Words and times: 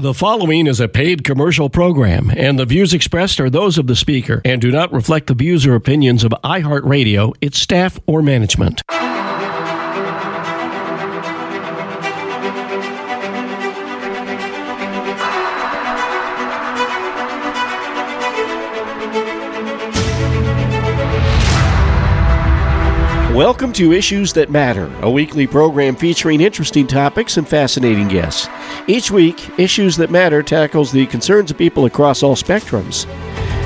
The 0.00 0.14
following 0.14 0.66
is 0.66 0.80
a 0.80 0.88
paid 0.88 1.24
commercial 1.24 1.68
program, 1.68 2.32
and 2.34 2.58
the 2.58 2.64
views 2.64 2.94
expressed 2.94 3.38
are 3.38 3.50
those 3.50 3.76
of 3.76 3.86
the 3.86 3.94
speaker 3.94 4.40
and 4.46 4.58
do 4.58 4.70
not 4.70 4.90
reflect 4.94 5.26
the 5.26 5.34
views 5.34 5.66
or 5.66 5.74
opinions 5.74 6.24
of 6.24 6.32
iHeartRadio, 6.42 7.34
its 7.42 7.58
staff, 7.58 8.00
or 8.06 8.22
management. 8.22 8.80
Welcome 23.40 23.72
to 23.72 23.94
Issues 23.94 24.34
That 24.34 24.50
Matter, 24.50 24.92
a 25.00 25.10
weekly 25.10 25.46
program 25.46 25.96
featuring 25.96 26.42
interesting 26.42 26.86
topics 26.86 27.38
and 27.38 27.48
fascinating 27.48 28.06
guests. 28.06 28.50
Each 28.86 29.10
week, 29.10 29.58
Issues 29.58 29.96
That 29.96 30.10
Matter 30.10 30.42
tackles 30.42 30.92
the 30.92 31.06
concerns 31.06 31.50
of 31.50 31.56
people 31.56 31.86
across 31.86 32.22
all 32.22 32.36
spectrums. 32.36 33.06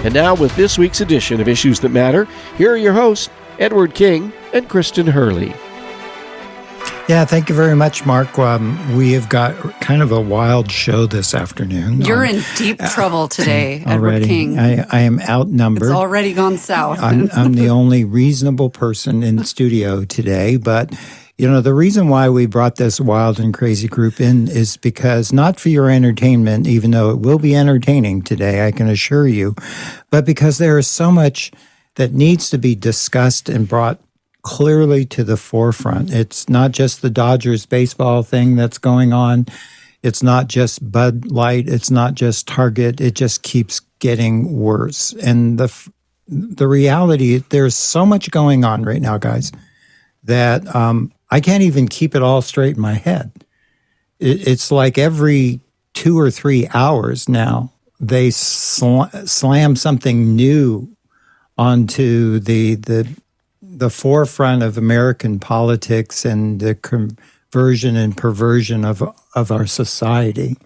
And 0.05 0.15
now, 0.15 0.37
with 0.37 0.55
this 0.55 0.79
week's 0.79 1.01
edition 1.01 1.41
of 1.41 1.49
Issues 1.49 1.81
That 1.81 1.89
Matter, 1.89 2.29
here 2.57 2.71
are 2.71 2.77
your 2.77 2.93
hosts, 2.93 3.31
Edward 3.59 3.97
King 3.97 4.33
and 4.53 4.69
Kristen 4.69 5.09
Hurley. 5.09 5.53
Yeah, 7.07 7.27
thank 7.27 7.51
you 7.51 7.55
very 7.55 7.77
much, 7.77 8.07
Mark. 8.07 8.39
Um, 8.39 8.97
we 8.97 9.13
have 9.13 9.29
got 9.29 9.55
kind 9.83 10.01
of 10.01 10.11
a 10.11 10.21
wild 10.21 10.73
show 10.73 11.05
this 11.05 11.35
afternoon. 11.35 12.01
You're 12.01 12.25
um, 12.25 12.37
in 12.37 12.43
deep 12.57 12.79
trouble 12.79 13.29
today, 13.29 13.85
already. 13.87 14.25
Edward 14.25 14.27
King. 14.27 14.59
I, 14.59 14.87
I 14.91 15.01
am 15.01 15.21
outnumbered. 15.21 15.83
It's 15.83 15.93
already 15.93 16.33
gone 16.33 16.57
south. 16.57 17.01
I'm, 17.01 17.29
I'm 17.35 17.53
the 17.53 17.69
only 17.69 18.05
reasonable 18.05 18.71
person 18.71 19.23
in 19.23 19.37
the 19.37 19.45
studio 19.45 20.05
today, 20.05 20.57
but. 20.57 20.95
You 21.37 21.51
know, 21.51 21.61
the 21.61 21.75
reason 21.75 22.11
why 22.11 22.29
we 22.29 22.47
brought 22.47 22.77
this 22.77 23.01
wild 23.01 23.41
and 23.41 23.53
crazy 23.53 23.89
group 23.89 24.21
in 24.21 24.47
is 24.47 24.77
because 24.77 25.33
not 25.33 25.59
for 25.59 25.69
your 25.69 25.91
entertainment, 25.91 26.69
even 26.69 26.93
though 26.93 27.11
it 27.11 27.19
will 27.19 27.41
be 27.41 27.57
entertaining 27.57 28.23
today, 28.23 28.65
I 28.65 28.71
can 28.71 28.89
assure 28.89 29.27
you, 29.27 29.57
but 30.11 30.25
because 30.25 30.59
there 30.59 30.79
is 30.79 30.87
so 30.87 31.11
much 31.11 31.51
that 31.97 32.13
needs 32.13 32.51
to 32.51 32.57
be 32.57 32.77
discussed 32.77 33.49
and 33.49 33.67
brought 33.67 33.99
clearly 34.45 35.05
to 35.07 35.25
the 35.25 35.37
forefront. 35.37 36.13
It's 36.13 36.49
not 36.49 36.71
just 36.71 37.03
the 37.03 37.11
Dodgers 37.11 37.67
baseball 37.67 38.23
thing 38.23 38.55
that's 38.55 38.79
going 38.79 39.13
on. 39.13 39.47
It's 40.03 40.23
not 40.23 40.49
just 40.49 40.93
Bud 40.93 41.27
Light. 41.27 41.67
It's 41.67 41.91
not 41.91 42.15
just 42.15 42.47
Target. 42.47 43.01
It 43.01 43.15
just 43.15 43.43
keeps 43.43 43.81
getting 43.99 44.57
worse. 44.57 45.13
And 45.15 45.59
the 45.59 45.73
the 46.29 46.69
reality, 46.69 47.43
there's 47.51 47.75
so 47.75 48.07
much 48.07 48.31
going 48.31 48.65
on 48.65 48.83
right 48.83 49.03
now, 49.03 49.19
guys, 49.19 49.53
that 50.23 50.75
um, 50.75 51.13
I 51.31 51.41
can't 51.41 51.63
even 51.63 51.89
keep 51.89 52.15
it 52.15 52.23
all 52.23 52.41
straight 52.41 52.77
in 52.77 52.83
my 52.83 52.95
head. 52.95 53.33
It, 54.19 54.47
it's 54.47 54.71
like 54.71 54.97
every 54.99 55.61
two 55.95 56.19
or 56.19 56.31
three 56.31 56.69
hours 56.73 57.29
now, 57.29 57.73
they 58.01 58.31
sl- 58.31 59.05
slam 59.25 59.77
something 59.77 60.37
new 60.37 60.95
onto 61.57 62.41
the 62.41 62.75
the 62.75 63.09
the 63.79 63.91
forefront 63.91 64.63
of 64.63 64.79
American 64.79 65.39
politics 65.39 66.25
and 66.25 66.61
the 66.61 66.75
conversion 66.75 67.97
and 67.97 68.17
perversion 68.17 68.85
of 68.85 69.03
of 69.35 69.51
our 69.51 69.67
society. 69.67 70.57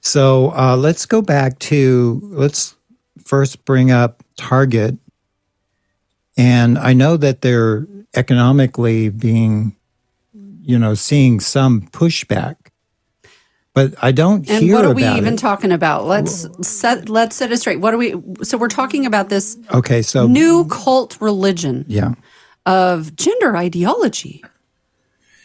So 0.00 0.52
uh, 0.52 0.76
let's 0.76 1.06
go 1.06 1.22
back 1.22 1.58
to 1.60 2.20
let's 2.32 2.76
first 3.24 3.64
bring 3.64 3.90
up 3.90 4.22
Target, 4.36 4.96
and 6.36 6.78
I 6.78 6.92
know 6.92 7.16
that 7.16 7.40
they're 7.40 7.86
economically 8.14 9.08
being, 9.08 9.76
you 10.32 10.78
know, 10.78 10.94
seeing 10.94 11.40
some 11.40 11.82
pushback. 11.82 12.56
But 13.74 13.94
I 14.00 14.10
don't 14.10 14.48
and 14.48 14.64
hear 14.64 14.76
what 14.76 14.86
are 14.86 14.94
we 14.94 15.06
even 15.06 15.34
it. 15.34 15.38
talking 15.38 15.70
about? 15.70 16.06
Let's 16.06 16.46
set 16.66 17.10
let's 17.10 17.36
set 17.36 17.52
it 17.52 17.58
straight. 17.58 17.78
What 17.78 17.92
are 17.92 17.98
we? 17.98 18.14
So 18.42 18.56
we're 18.56 18.68
talking 18.68 19.04
about 19.04 19.28
this 19.28 19.58
Okay, 19.74 20.00
so 20.00 20.26
new 20.26 20.66
cult 20.68 21.20
religion 21.20 21.84
yeah, 21.86 22.14
of 22.66 23.16
gender 23.16 23.56
ideology. 23.56 24.44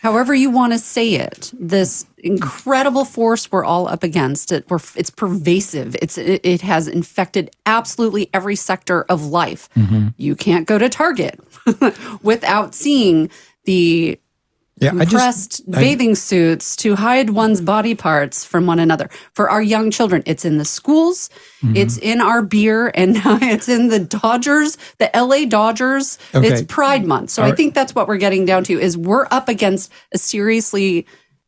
However 0.02 0.34
you 0.34 0.50
want 0.50 0.74
to 0.74 0.80
say 0.80 1.14
it, 1.14 1.54
this 1.54 2.08
incredible 2.18 3.06
force 3.06 3.52
we're 3.52 3.64
all 3.64 3.88
up 3.88 4.02
against. 4.02 4.52
It, 4.52 4.68
we're, 4.68 4.80
it's 4.96 5.12
pervasive. 5.12 5.96
It's 6.02 6.18
it, 6.18 6.42
it 6.44 6.62
has 6.62 6.88
infected 6.88 7.52
absolutely 7.68 8.28
every 8.34 8.56
sector 8.56 9.04
of 9.04 9.28
life. 9.28 9.70
Mm-hmm. 9.76 10.08
You 10.18 10.36
can't 10.36 10.68
go 10.68 10.80
to 10.80 10.90
Target 10.90 11.40
without 12.24 12.74
seeing 12.74 13.30
the 13.66 14.20
yeah. 14.82 14.90
I 14.90 15.06
compressed 15.06 15.52
just 15.66 15.70
I- 15.76 15.80
bathing 15.80 16.16
suits 16.16 16.76
to 16.78 16.96
hide 16.96 17.30
one's 17.30 17.62
body 17.62 17.96
parts 17.96 18.44
from 18.44 18.66
one 18.66 18.80
another. 18.80 19.10
For 19.34 19.50
our 19.50 19.62
young 19.62 19.92
children, 19.92 20.24
it's 20.26 20.44
in 20.46 20.58
the 20.58 20.66
schools, 20.66 21.30
Mm-hmm. 21.64 21.76
it's 21.78 21.98
in 22.00 22.22
our 22.22 22.42
beer, 22.42 22.92
and 22.96 23.14
now 23.14 23.38
it's 23.42 23.70
in 23.70 23.90
the 23.90 24.00
Dodgers, 24.00 24.78
the 24.98 25.10
LA 25.16 25.46
Dodgers. 25.48 26.18
Okay. 26.34 26.48
It's 26.48 26.64
Pride 26.64 27.06
Month. 27.06 27.30
So 27.30 27.44
All 27.44 27.52
I 27.52 27.56
think 27.56 27.76
that's 27.76 27.94
what 27.94 28.08
we're 28.08 28.18
getting 28.18 28.46
down 28.46 28.64
to 28.66 28.80
is 28.80 28.98
we're 28.98 29.28
up 29.30 29.48
against 29.48 29.92
a 30.12 30.18
seriously 30.18 31.06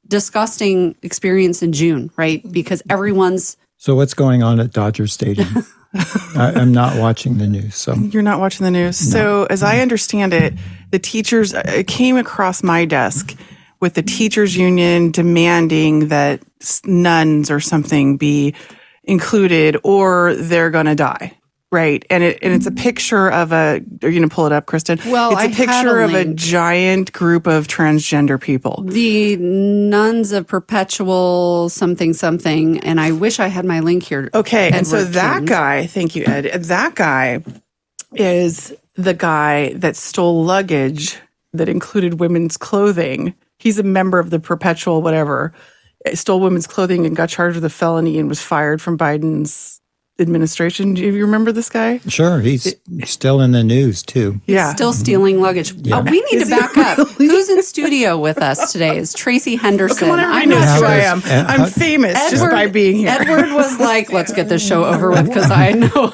disgusting 0.07 0.95
experience 1.01 1.63
in 1.63 1.71
June, 1.73 2.11
right? 2.17 2.43
Because 2.51 2.83
everyone's 2.89 3.57
So 3.77 3.95
what's 3.95 4.13
going 4.13 4.43
on 4.43 4.59
at 4.59 4.71
Dodger 4.71 5.07
Stadium? 5.07 5.65
I, 5.93 6.53
I'm 6.55 6.71
not 6.71 6.97
watching 6.97 7.37
the 7.37 7.47
news, 7.47 7.75
so 7.75 7.93
You're 7.93 8.23
not 8.23 8.39
watching 8.39 8.63
the 8.63 8.71
news. 8.71 8.97
So, 8.97 9.45
as 9.49 9.61
I 9.63 9.79
understand 9.79 10.33
it, 10.33 10.53
the 10.91 10.99
teachers, 10.99 11.53
uh, 11.53 11.63
it 11.65 11.87
came 11.87 12.17
across 12.17 12.63
my 12.63 12.85
desk 12.85 13.35
with 13.79 13.93
the 13.93 14.01
teachers 14.01 14.55
union 14.55 15.11
demanding 15.11 16.07
that 16.07 16.41
nuns 16.85 17.51
or 17.51 17.59
something 17.59 18.17
be 18.17 18.55
included 19.03 19.77
or 19.83 20.33
they're 20.35 20.69
going 20.69 20.85
to 20.85 20.95
die. 20.95 21.37
Right. 21.73 22.05
And 22.11 22.23
it, 22.23 22.37
and 22.43 22.53
it's 22.53 22.67
a 22.67 22.71
picture 22.71 23.31
of 23.31 23.51
a, 23.51 23.81
are 24.03 24.07
you 24.07 24.19
going 24.19 24.21
to 24.21 24.27
pull 24.27 24.45
it 24.45 24.51
up, 24.51 24.67
Kristen? 24.67 24.99
Well, 25.07 25.31
it's 25.31 25.41
a 25.41 25.45
I 25.45 25.47
picture 25.47 26.01
a 26.01 26.05
of 26.05 26.13
a 26.13 26.23
giant 26.23 27.11
group 27.13 27.47
of 27.47 27.67
transgender 27.67 28.39
people. 28.39 28.83
the 28.85 29.37
nuns 29.37 30.33
of 30.33 30.45
perpetual 30.45 31.69
something 31.69 32.13
something, 32.13 32.79
and 32.81 33.01
I 33.01 33.11
wish 33.11 33.39
I 33.39 33.47
had 33.47 33.65
my 33.65 33.79
link 33.79 34.03
here. 34.03 34.29
Okay, 34.35 34.69
and 34.71 34.85
so 34.85 34.97
Edward 34.97 35.13
that 35.13 35.37
King. 35.37 35.45
guy, 35.45 35.87
thank 35.87 36.15
you, 36.15 36.25
Ed. 36.27 36.43
That 36.65 36.93
guy 36.93 37.43
is 38.13 38.71
the 38.93 39.15
guy 39.15 39.73
that 39.73 39.95
stole 39.95 40.43
luggage 40.43 41.17
that 41.53 41.69
included 41.69 42.19
women's 42.19 42.55
clothing. 42.55 43.33
He's 43.57 43.79
a 43.79 43.83
member 43.83 44.19
of 44.19 44.29
the 44.29 44.39
perpetual 44.39 45.01
whatever. 45.01 45.53
Stole 46.13 46.39
women's 46.39 46.67
clothing 46.67 47.07
and 47.07 47.15
got 47.15 47.29
charged 47.29 47.55
with 47.55 47.65
a 47.65 47.69
felony 47.71 48.19
and 48.19 48.29
was 48.29 48.43
fired 48.43 48.79
from 48.79 48.95
Biden's 48.95 49.79
administration. 50.19 50.93
Do 50.93 51.01
you 51.03 51.25
remember 51.25 51.51
this 51.51 51.69
guy? 51.69 51.97
sure 52.07 52.39
he's 52.39 52.75
still 53.05 53.41
in 53.41 53.51
the 53.51 53.63
news 53.63 54.03
too. 54.03 54.39
yeah. 54.45 54.73
Still 54.73 54.93
stealing 54.93 55.41
luggage. 55.41 55.73
Oh, 55.91 56.01
we 56.01 56.21
need 56.21 56.33
Is 56.33 56.49
to 56.49 56.55
he 56.55 56.59
back 56.61 56.77
up. 56.77 57.07
Who's 57.17 57.49
in 57.49 57.63
studio 57.63 58.17
with 58.19 58.37
us 58.37 58.71
today? 58.71 58.97
Is 58.97 59.13
Tracy 59.13 59.55
Henderson. 59.55 59.97
Come 59.97 60.11
on, 60.11 60.19
everybody 60.19 60.43
I'm 60.43 60.49
knows 60.49 60.65
not 60.65 60.73
who 60.73 60.79
sure. 60.79 60.87
I 60.87 60.97
am. 60.99 61.21
I'm 61.25 61.69
famous 61.69 62.13
just 62.29 62.43
by 62.43 62.67
being 62.67 62.95
here. 62.97 63.09
Edward 63.09 63.53
was 63.53 63.79
like, 63.79 64.11
"Let's 64.11 64.31
get 64.31 64.49
this 64.49 64.65
show 64.65 64.85
over 64.85 65.09
with," 65.09 65.27
because 65.27 65.49
I 65.51 65.71
know. 65.71 66.13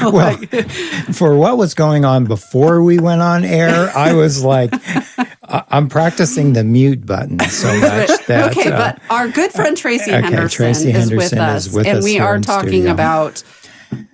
Well, 0.10 0.36
for 1.12 1.36
what 1.36 1.56
was 1.58 1.74
going 1.74 2.04
on 2.04 2.24
before 2.24 2.82
we 2.82 2.98
went 2.98 3.20
on 3.22 3.44
air, 3.44 3.90
I 3.96 4.14
was 4.14 4.42
like, 4.44 4.72
I- 5.50 5.64
I'm 5.70 5.88
practicing 5.88 6.52
the 6.52 6.64
mute 6.64 7.04
button 7.06 7.38
so 7.40 7.68
much 7.80 8.26
that. 8.26 8.50
okay, 8.56 8.70
uh, 8.70 8.78
but 8.78 9.02
our 9.10 9.28
good 9.28 9.52
friend 9.52 9.76
Tracy 9.76 10.10
okay, 10.12 10.20
Henderson, 10.22 10.48
Tracy 10.56 10.90
is, 10.92 11.10
with 11.10 11.32
us, 11.34 11.66
is 11.66 11.74
with 11.74 11.86
and 11.86 11.98
us 11.98 12.04
we 12.04 12.12
here 12.12 12.22
are 12.24 12.36
in 12.36 12.42
talking 12.42 12.68
studio. 12.68 12.92
about 12.92 13.42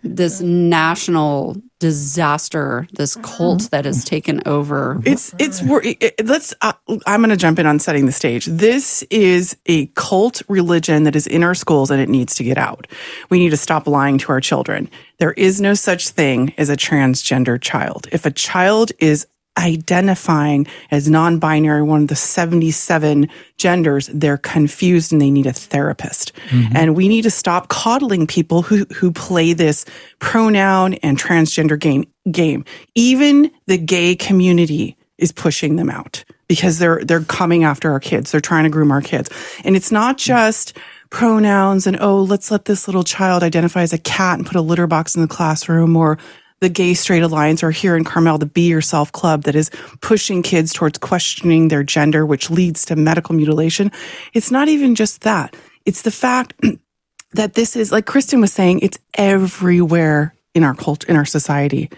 this 0.03 0.41
national 0.41 1.57
disaster, 1.81 2.87
this 2.95 3.17
cult 3.17 3.71
that 3.71 3.85
has 3.85 4.03
taken 4.05 4.41
over. 4.47 5.01
It's 5.05 5.35
it's 5.39 5.63
wor- 5.63 5.83
it, 5.83 6.03
it- 6.03 6.27
let's. 6.27 6.55
Uh, 6.63 6.73
I'm 7.07 7.21
going 7.21 7.29
to 7.31 7.37
jump 7.37 7.59
in 7.59 7.67
on 7.67 7.79
setting 7.79 8.07
the 8.07 8.13
stage. 8.13 8.47
This 8.47 9.03
is 9.11 9.57
a 9.67 9.87
cult 9.89 10.41
religion 10.49 11.03
that 11.03 11.15
is 11.15 11.27
in 11.27 11.43
our 11.45 11.55
schools 11.55 11.91
and 11.91 12.01
it 12.01 12.09
needs 12.09 12.35
to 12.37 12.45
get 12.45 12.57
out. 12.57 12.87
We 13.29 13.39
need 13.39 13.51
to 13.51 13.57
stop 13.59 13.87
lying 13.87 14.17
to 14.19 14.33
our 14.33 14.41
children. 14.41 14.89
There 15.19 15.33
is 15.33 15.61
no 15.61 15.75
such 15.75 16.09
thing 16.09 16.55
as 16.57 16.71
a 16.71 16.77
transgender 16.77 17.61
child. 17.61 18.07
If 18.13 18.25
a 18.25 18.31
child 18.31 18.93
is 18.99 19.27
identifying 19.59 20.67
as 20.91 21.09
non-binary, 21.09 21.83
one 21.83 22.03
of 22.03 22.09
the 22.09 22.17
77 22.17 23.29
genders, 23.57 24.09
they're 24.13 24.37
confused 24.37 25.13
and 25.13 25.21
they 25.21 25.31
need 25.31 25.47
a 25.47 25.53
therapist. 25.53 26.33
Mm-hmm. 26.49 26.77
And 26.77 26.97
we 26.97 27.09
need 27.09 27.23
to 27.23 27.31
stop 27.31 27.69
coddling 27.69 28.27
people 28.27 28.63
who, 28.63 28.85
who 28.95 29.11
play 29.13 29.53
this 29.53 29.85
pronoun 30.19 30.95
and 30.95 31.19
transgender 31.19 31.79
game, 31.79 32.07
game. 32.31 32.65
Even 32.95 33.51
the 33.67 33.79
gay 33.79 34.15
community 34.15 34.97
is 35.19 35.33
pushing 35.33 35.77
them 35.77 35.89
out 35.89 36.25
because 36.49 36.79
they're, 36.79 37.03
they're 37.05 37.23
coming 37.23 37.65
after 37.65 37.91
our 37.91 38.01
kids. 38.01 38.31
They're 38.31 38.41
trying 38.41 38.65
to 38.65 38.71
groom 38.71 38.93
our 38.93 39.01
kids. 39.01 39.31
And 39.65 39.75
it's 39.75 39.91
not 39.91 40.17
mm-hmm. 40.17 40.27
just 40.29 40.77
pronouns 41.11 41.87
and, 41.87 41.97
oh, 42.01 42.23
let's 42.23 42.51
let 42.51 42.67
this 42.67 42.87
little 42.89 43.05
child 43.05 43.43
identify 43.43 43.83
as 43.83 43.93
a 43.93 43.99
cat 43.99 44.39
and 44.39 44.47
put 44.47 44.57
a 44.57 44.61
litter 44.61 44.87
box 44.87 45.15
in 45.15 45.23
the 45.23 45.29
classroom 45.29 45.97
or 45.97 46.19
the 46.61 46.69
Gay 46.69 46.95
Straight 46.95 47.23
Alliance 47.23 47.63
or 47.63 47.71
here 47.71 47.97
in 47.97 48.05
Carmel, 48.05 48.39
the 48.39 48.47
Be 48.47 48.69
Yourself 48.69 49.13
Club 49.13 49.43
that 49.45 49.55
is 49.55 49.71
pushing 50.01 50.43
kids 50.43 50.73
towards 50.73 50.99
questioning 50.99 51.69
their 51.69 51.83
gender, 51.83 52.25
which 52.25 52.51
leads 52.51 52.85
to 52.87 52.97
medical 52.97 53.35
mutilation. 53.35 53.93
It's 54.33 54.51
not 54.51 54.69
even 54.69 54.95
just 54.95 55.23
that. 55.23 55.55
It's 55.85 56.03
the 56.03 56.11
fact 56.11 56.55
that 57.33 57.55
this 57.55 57.77
is 57.77 57.93
like 57.93 58.07
Kristen 58.07 58.41
was 58.41 58.53
saying, 58.53 58.81
it's 58.81 58.99
everywhere 59.15 60.35
in 60.55 60.65
our 60.65 60.75
culture, 60.75 61.07
in 61.09 61.17
our 61.17 61.27
society, 61.27 61.91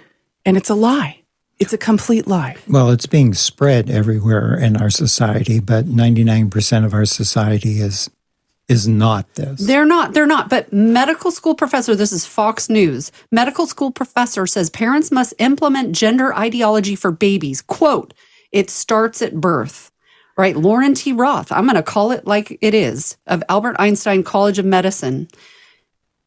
and 0.45 0.57
it's 0.57 0.71
a 0.71 0.75
lie. 0.75 1.23
It's 1.59 1.73
a 1.73 1.79
complete 1.79 2.29
lie. 2.29 2.57
Well, 2.69 2.91
it's 2.91 3.07
being 3.07 3.35
spread 3.35 3.91
everywhere 3.91 4.57
in 4.57 4.77
our 4.77 4.91
society, 4.91 5.59
but 5.59 5.87
99% 5.87 6.85
of 6.85 6.95
our 6.95 7.05
society 7.05 7.81
is 7.81 8.09
is 8.69 8.87
not 8.87 9.35
this. 9.35 9.67
They're 9.67 9.87
not. 9.87 10.13
They're 10.13 10.27
not. 10.27 10.51
But 10.51 10.73
medical 10.73 11.31
school 11.31 11.55
professor, 11.55 11.97
this 11.97 12.13
is 12.13 12.27
Fox 12.27 12.69
News. 12.69 13.11
Medical 13.33 13.67
school 13.67 13.91
professor 13.91 14.47
says 14.47 14.69
parents 14.69 15.11
must 15.11 15.35
implement 15.39 15.97
gender 15.97 16.35
ideology 16.35 16.95
for 16.95 17.11
babies. 17.11 17.63
Quote, 17.63 18.13
it 18.53 18.71
starts 18.71 19.23
at 19.23 19.41
birth. 19.41 19.91
Right. 20.37 20.57
Lauren 20.57 20.95
T. 20.95 21.13
Roth, 21.13 21.51
I'm 21.51 21.65
going 21.65 21.75
to 21.75 21.83
call 21.83 22.13
it 22.13 22.25
like 22.25 22.59
it 22.61 22.73
is, 22.73 23.17
of 23.27 23.43
Albert 23.49 23.75
Einstein 23.81 24.23
College 24.23 24.61
of 24.61 24.65
Medicine, 24.65 25.27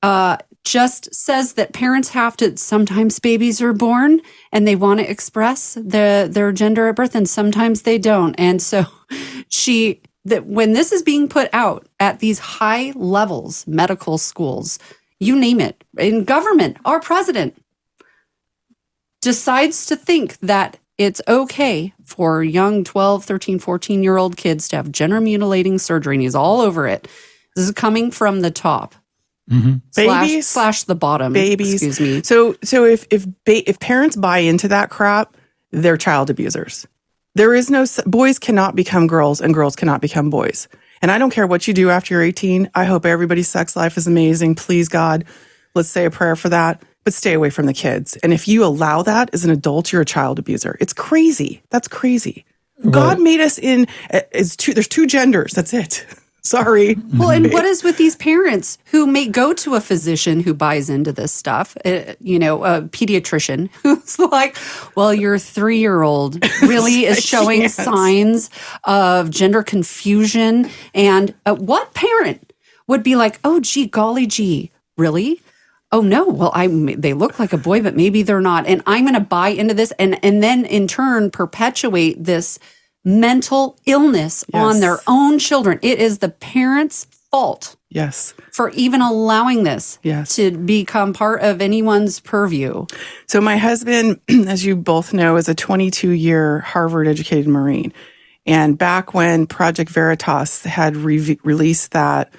uh, 0.04 0.36
just 0.66 1.14
says 1.16 1.54
that 1.54 1.72
parents 1.72 2.10
have 2.10 2.36
to, 2.38 2.58
sometimes 2.58 3.20
babies 3.20 3.62
are 3.62 3.72
born 3.72 4.20
and 4.52 4.68
they 4.68 4.76
want 4.76 5.00
to 5.00 5.10
express 5.10 5.76
the, 5.76 6.28
their 6.30 6.52
gender 6.52 6.90
at 6.90 6.98
birth 6.98 7.16
and 7.16 7.30
sometimes 7.30 7.84
they 7.84 7.98
don't. 7.98 8.36
And 8.38 8.62
so 8.62 8.86
she 9.48 10.02
that 10.26 10.46
when 10.46 10.74
this 10.74 10.92
is 10.92 11.02
being 11.02 11.28
put 11.28 11.50
out 11.54 11.88
at 12.00 12.20
these 12.20 12.40
high 12.40 12.92
levels, 12.96 13.66
medical 13.68 14.18
schools, 14.18 14.80
you 15.20 15.36
name 15.36 15.60
it, 15.60 15.84
in 15.98 16.24
government, 16.24 16.78
our 16.86 17.00
president 17.00 17.62
decides 19.22 19.86
to 19.88 19.96
think 19.96 20.38
that 20.40 20.78
it's 20.98 21.22
okay 21.28 21.94
for 22.06 22.44
young 22.44 22.84
12, 22.84 23.26
13, 23.26 23.60
14 23.60 24.04
year 24.04 24.18
old 24.18 24.38
kids 24.38 24.68
to 24.68 24.76
have 24.76 24.92
gender 24.92 25.22
mutilating 25.22 25.78
surgery, 25.78 26.16
and 26.16 26.22
he's 26.22 26.36
all 26.36 26.62
over 26.62 26.88
it. 26.88 27.08
This 27.56 27.66
is 27.66 27.72
coming 27.72 28.12
from 28.12 28.42
the 28.42 28.52
top. 28.52 28.96
Mm-hmm. 29.50 29.78
Slash, 29.92 30.28
babies 30.28 30.48
slash 30.48 30.84
the 30.84 30.96
bottom. 30.96 31.34
Babies. 31.34 31.84
Excuse 31.84 32.00
me. 32.00 32.24
So, 32.24 32.56
so 32.64 32.86
if 32.86 33.06
if 33.10 33.26
ba- 33.46 33.70
if 33.70 33.80
parents 33.80 34.16
buy 34.16 34.40
into 34.40 34.68
that 34.70 34.90
crap, 34.90 35.36
they're 35.72 35.98
child 35.98 36.30
abusers. 36.30 36.88
There 37.34 37.54
is 37.54 37.70
no 37.70 37.86
boys 38.06 38.40
cannot 38.40 38.76
become 38.76 39.08
girls 39.08 39.40
and 39.40 39.54
girls 39.54 39.76
cannot 39.76 40.02
become 40.02 40.30
boys. 40.30 40.68
And 41.02 41.10
I 41.10 41.18
don't 41.18 41.32
care 41.32 41.48
what 41.48 41.68
you 41.68 41.74
do 41.74 41.90
after 41.90 42.14
you're 42.14 42.24
18. 42.24 42.70
I 42.76 42.86
hope 42.86 43.06
everybody's 43.06 43.48
sex 43.48 43.76
life 43.76 43.98
is 43.98 44.06
amazing. 44.06 44.56
Please 44.56 44.88
God, 44.90 45.24
let's 45.74 45.90
say 45.90 46.06
a 46.06 46.12
prayer 46.12 46.36
for 46.36 46.50
that. 46.50 46.84
But 47.04 47.14
stay 47.14 47.34
away 47.34 47.50
from 47.50 47.66
the 47.66 47.74
kids. 47.74 48.16
And 48.18 48.32
if 48.32 48.48
you 48.48 48.64
allow 48.64 49.02
that 49.02 49.32
as 49.34 49.44
an 49.44 49.50
adult, 49.50 49.92
you're 49.92 50.04
a 50.04 50.06
child 50.06 50.38
abuser. 50.38 50.78
It's 50.80 50.94
crazy. 50.94 51.64
That's 51.72 51.88
crazy. 51.88 52.46
God 52.90 53.20
made 53.20 53.40
us 53.40 53.58
in 53.58 53.88
eh, 54.12 54.22
as 54.34 54.56
two. 54.56 54.74
There's 54.74 54.88
two 54.88 55.08
genders. 55.08 55.54
That's 55.54 55.74
it. 55.74 56.06
Sorry. 56.44 56.98
Well, 57.14 57.30
and 57.30 57.54
what 57.54 57.66
is 57.72 57.84
with 57.84 57.98
these 57.98 58.16
parents 58.16 58.80
who 58.86 59.06
may 59.06 59.28
go 59.28 59.54
to 59.54 59.76
a 59.76 59.82
physician 59.82 60.40
who 60.40 60.54
buys 60.54 60.90
into 60.90 61.12
this 61.12 61.32
stuff? 61.32 61.78
Uh, 61.86 62.16
you 62.20 62.40
know, 62.40 62.64
a 62.64 62.82
pediatrician 62.82 63.70
who's 63.84 64.18
like, 64.18 64.58
"Well, 64.96 65.14
your 65.14 65.38
three-year-old 65.38 66.44
really 66.64 67.06
is 67.06 67.24
showing 67.24 67.68
signs 67.70 68.50
of 68.86 69.30
gender 69.30 69.62
confusion." 69.62 70.70
And 70.96 71.34
uh, 71.46 71.56
what 71.56 71.94
parent 71.94 72.54
would 72.88 73.04
be 73.04 73.16
like, 73.16 73.40
"Oh, 73.44 73.60
gee, 73.60 73.86
golly, 73.86 74.26
gee, 74.26 74.72
really?" 74.98 75.42
Oh 75.92 76.02
no! 76.02 76.26
Well, 76.28 76.52
I 76.56 76.68
they 76.68 77.14
look 77.14 77.38
like 77.38 77.54
a 77.54 77.58
boy, 77.58 77.82
but 77.84 77.96
maybe 77.96 78.24
they're 78.24 78.42
not, 78.42 78.66
and 78.66 78.82
I'm 78.88 79.04
going 79.04 79.14
to 79.14 79.20
buy 79.20 79.50
into 79.50 79.74
this, 79.74 79.92
and 80.00 80.24
and 80.24 80.42
then 80.42 80.66
in 80.66 80.88
turn 80.88 81.30
perpetuate 81.30 82.24
this 82.24 82.58
mental 83.04 83.80
illness 83.86 84.44
yes. 84.54 84.62
on 84.62 84.80
their 84.80 85.00
own 85.08 85.40
children. 85.40 85.80
It 85.82 86.00
is 86.00 86.20
the 86.20 86.30
parents' 86.30 87.06
fault. 87.32 87.76
Yes. 87.90 88.34
For 88.54 88.70
even 88.72 89.02
allowing 89.02 89.64
this 89.64 90.00
yes. 90.02 90.36
to 90.36 90.52
become 90.52 91.14
part 91.14 91.42
of 91.42 91.62
anyone's 91.62 92.20
purview. 92.20 92.86
So, 93.28 93.42
my 93.42 93.58
husband, 93.58 94.22
as 94.30 94.66
you 94.66 94.76
both 94.76 95.14
know, 95.14 95.36
is 95.36 95.50
a 95.50 95.56
22 95.56 96.12
year 96.12 96.60
Harvard 96.60 97.08
educated 97.08 97.48
Marine. 97.48 97.94
And 98.46 98.78
back 98.78 99.14
when 99.14 99.46
Project 99.46 99.92
Veritas 99.92 100.64
had 100.64 100.96
re- 100.96 101.40
released 101.44 101.92
that 101.92 102.34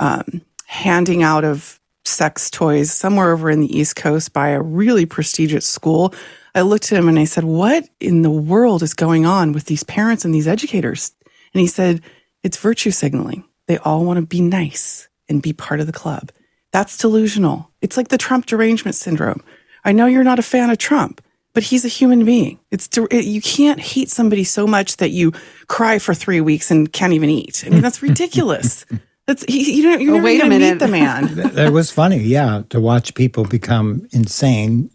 um, 0.00 0.42
handing 0.66 1.22
out 1.22 1.44
of 1.44 1.80
sex 2.04 2.50
toys 2.50 2.90
somewhere 2.92 3.32
over 3.32 3.50
in 3.50 3.60
the 3.60 3.76
East 3.78 3.96
Coast 3.96 4.32
by 4.32 4.48
a 4.48 4.62
really 4.62 5.06
prestigious 5.06 5.66
school, 5.66 6.14
I 6.54 6.62
looked 6.62 6.92
at 6.92 6.98
him 6.98 7.08
and 7.08 7.18
I 7.18 7.24
said, 7.24 7.44
What 7.44 7.88
in 8.00 8.22
the 8.22 8.30
world 8.30 8.82
is 8.82 8.94
going 8.94 9.26
on 9.26 9.52
with 9.52 9.66
these 9.66 9.84
parents 9.84 10.24
and 10.24 10.34
these 10.34 10.48
educators? 10.48 11.12
And 11.54 11.60
he 11.60 11.66
said, 11.66 12.02
It's 12.42 12.56
virtue 12.56 12.90
signaling. 12.90 13.44
They 13.66 13.78
all 13.78 14.04
want 14.04 14.18
to 14.18 14.26
be 14.26 14.40
nice 14.40 15.08
and 15.28 15.42
be 15.42 15.52
part 15.52 15.80
of 15.80 15.86
the 15.86 15.92
club. 15.92 16.30
That's 16.72 16.96
delusional. 16.96 17.70
It's 17.80 17.96
like 17.96 18.08
the 18.08 18.18
Trump 18.18 18.46
derangement 18.46 18.94
syndrome. 18.94 19.42
I 19.84 19.92
know 19.92 20.06
you're 20.06 20.24
not 20.24 20.38
a 20.38 20.42
fan 20.42 20.70
of 20.70 20.78
Trump, 20.78 21.22
but 21.54 21.64
he's 21.64 21.84
a 21.84 21.88
human 21.88 22.24
being. 22.24 22.60
It's 22.70 22.88
you 23.10 23.42
can't 23.42 23.80
hate 23.80 24.10
somebody 24.10 24.44
so 24.44 24.66
much 24.66 24.96
that 24.98 25.10
you 25.10 25.32
cry 25.66 25.98
for 25.98 26.14
three 26.14 26.40
weeks 26.40 26.70
and 26.70 26.92
can't 26.92 27.12
even 27.12 27.30
eat. 27.30 27.64
I 27.66 27.70
mean, 27.70 27.82
that's 27.82 28.02
ridiculous. 28.02 28.84
That's 29.24 29.44
he, 29.44 29.76
you 29.76 29.84
don't. 29.84 30.00
You're 30.00 30.10
oh, 30.10 30.14
never 30.14 30.24
wait 30.24 30.42
a 30.42 30.48
minute. 30.48 30.72
meet 30.72 30.78
the 30.80 30.88
man. 30.88 31.26
That 31.54 31.72
was 31.72 31.92
funny, 31.92 32.18
yeah, 32.18 32.62
to 32.70 32.80
watch 32.80 33.14
people 33.14 33.44
become 33.44 34.08
insane 34.10 34.90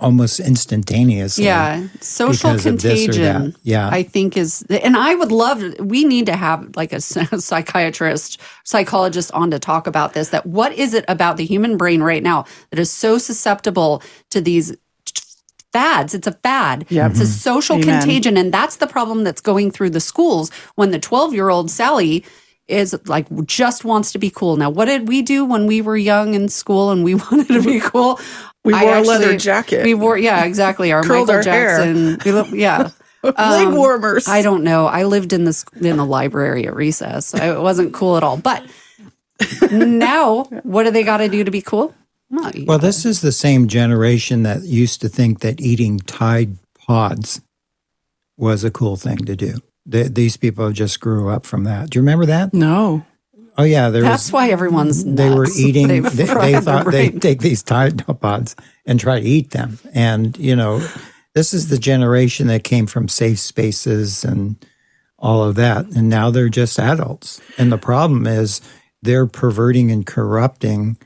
almost 0.00 0.40
instantaneously. 0.40 1.44
Yeah, 1.44 1.86
social 2.00 2.58
contagion. 2.58 3.54
Yeah, 3.62 3.88
I 3.88 4.02
think 4.02 4.36
is, 4.36 4.64
and 4.68 4.96
I 4.96 5.14
would 5.14 5.32
love. 5.32 5.62
We 5.78 6.04
need 6.04 6.26
to 6.26 6.36
have 6.36 6.76
like 6.76 6.92
a 6.92 7.00
psychiatrist, 7.00 8.40
psychologist 8.64 9.32
on 9.32 9.50
to 9.50 9.58
talk 9.58 9.86
about 9.86 10.14
this. 10.14 10.30
That 10.30 10.46
what 10.46 10.72
is 10.72 10.94
it 10.94 11.04
about 11.08 11.36
the 11.36 11.44
human 11.44 11.76
brain 11.76 12.02
right 12.02 12.22
now 12.22 12.44
that 12.70 12.78
is 12.78 12.90
so 12.90 13.18
susceptible 13.18 14.02
to 14.30 14.40
these 14.40 14.76
fads. 15.72 16.14
It's 16.14 16.26
a 16.26 16.32
fad. 16.32 16.86
Yep. 16.88 17.10
It's 17.12 17.20
a 17.20 17.22
mm-hmm. 17.22 17.32
social 17.32 17.76
Amen. 17.76 18.00
contagion. 18.00 18.36
And 18.36 18.52
that's 18.52 18.76
the 18.76 18.86
problem 18.86 19.24
that's 19.24 19.40
going 19.40 19.70
through 19.70 19.90
the 19.90 20.00
schools 20.00 20.50
when 20.74 20.90
the 20.90 20.98
12 20.98 21.34
year 21.34 21.48
old 21.48 21.70
Sally 21.70 22.24
is 22.68 22.96
like 23.06 23.26
just 23.46 23.84
wants 23.84 24.12
to 24.12 24.18
be 24.18 24.30
cool. 24.30 24.56
Now, 24.56 24.70
what 24.70 24.84
did 24.84 25.08
we 25.08 25.22
do 25.22 25.44
when 25.44 25.66
we 25.66 25.82
were 25.82 25.96
young 25.96 26.34
in 26.34 26.48
school 26.48 26.90
and 26.90 27.04
we 27.04 27.14
wanted 27.30 27.48
to 27.48 27.62
be 27.62 27.80
cool? 27.80 28.18
We 28.72 28.84
wore 28.84 28.94
actually, 28.94 29.14
a 29.14 29.18
leather 29.18 29.36
jacket. 29.38 29.84
We 29.84 29.94
wore, 29.94 30.18
yeah, 30.18 30.44
exactly. 30.44 30.92
Our 30.92 31.02
Curled 31.02 31.28
Michael 31.28 31.36
our 31.36 31.42
Jackson. 31.42 32.50
We, 32.52 32.60
yeah. 32.60 32.90
Leg 33.22 33.36
um, 33.36 33.76
warmers. 33.76 34.28
I 34.28 34.40
don't 34.40 34.64
know. 34.64 34.86
I 34.86 35.04
lived 35.04 35.32
in 35.32 35.44
this 35.44 35.64
in 35.78 35.96
the 35.98 36.06
library 36.06 36.66
at 36.66 36.74
recess. 36.74 37.34
I, 37.34 37.52
it 37.52 37.60
wasn't 37.60 37.92
cool 37.92 38.16
at 38.16 38.22
all. 38.22 38.38
But 38.38 38.64
now, 39.70 40.44
what 40.62 40.84
do 40.84 40.90
they 40.90 41.02
got 41.02 41.18
to 41.18 41.28
do 41.28 41.44
to 41.44 41.50
be 41.50 41.60
cool? 41.60 41.94
Well, 42.30 42.50
well 42.66 42.78
this 42.78 43.04
is 43.04 43.20
the 43.20 43.32
same 43.32 43.68
generation 43.68 44.42
that 44.44 44.62
used 44.62 45.00
to 45.02 45.08
think 45.08 45.40
that 45.40 45.60
eating 45.60 45.98
Tide 45.98 46.56
Pods 46.78 47.42
was 48.36 48.64
a 48.64 48.70
cool 48.70 48.96
thing 48.96 49.18
to 49.18 49.36
do. 49.36 49.58
The, 49.84 50.04
these 50.04 50.36
people 50.36 50.72
just 50.72 51.00
grew 51.00 51.28
up 51.28 51.44
from 51.44 51.64
that. 51.64 51.90
Do 51.90 51.98
you 51.98 52.02
remember 52.02 52.26
that? 52.26 52.54
No. 52.54 53.04
Oh 53.58 53.64
yeah, 53.64 53.90
there 53.90 54.02
that's 54.02 54.26
was, 54.26 54.32
why 54.32 54.48
everyone's. 54.50 55.04
They 55.04 55.30
were 55.30 55.46
eating. 55.56 55.88
they, 55.88 56.00
they 56.00 56.60
thought 56.60 56.90
they'd 56.90 57.20
take 57.20 57.40
these 57.40 57.62
Tide 57.62 58.04
Pods 58.20 58.56
and 58.86 58.98
try 58.98 59.20
to 59.20 59.26
eat 59.26 59.50
them, 59.50 59.78
and 59.92 60.36
you 60.38 60.56
know, 60.56 60.86
this 61.34 61.52
is 61.52 61.68
the 61.68 61.78
generation 61.78 62.46
that 62.48 62.64
came 62.64 62.86
from 62.86 63.08
safe 63.08 63.38
spaces 63.38 64.24
and 64.24 64.64
all 65.18 65.44
of 65.44 65.54
that, 65.56 65.86
and 65.86 66.08
now 66.08 66.30
they're 66.30 66.48
just 66.48 66.78
adults. 66.78 67.40
And 67.58 67.70
the 67.70 67.78
problem 67.78 68.26
is 68.26 68.60
they're 69.02 69.26
perverting 69.26 69.90
and 69.90 70.06
corrupting 70.06 70.96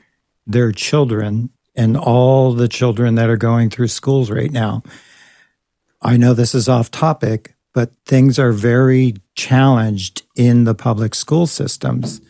their 0.47 0.71
children 0.71 1.49
and 1.75 1.97
all 1.97 2.53
the 2.53 2.67
children 2.67 3.15
that 3.15 3.29
are 3.29 3.37
going 3.37 3.69
through 3.69 3.89
schools 3.89 4.31
right 4.31 4.51
now. 4.51 4.83
I 6.01 6.17
know 6.17 6.33
this 6.33 6.55
is 6.55 6.69
off 6.69 6.91
topic, 6.91 7.55
but 7.73 7.91
things 8.05 8.39
are 8.39 8.51
very 8.51 9.15
challenged 9.35 10.23
in 10.35 10.63
the 10.63 10.75
public 10.75 11.13
school 11.13 11.47
systems. 11.47 12.21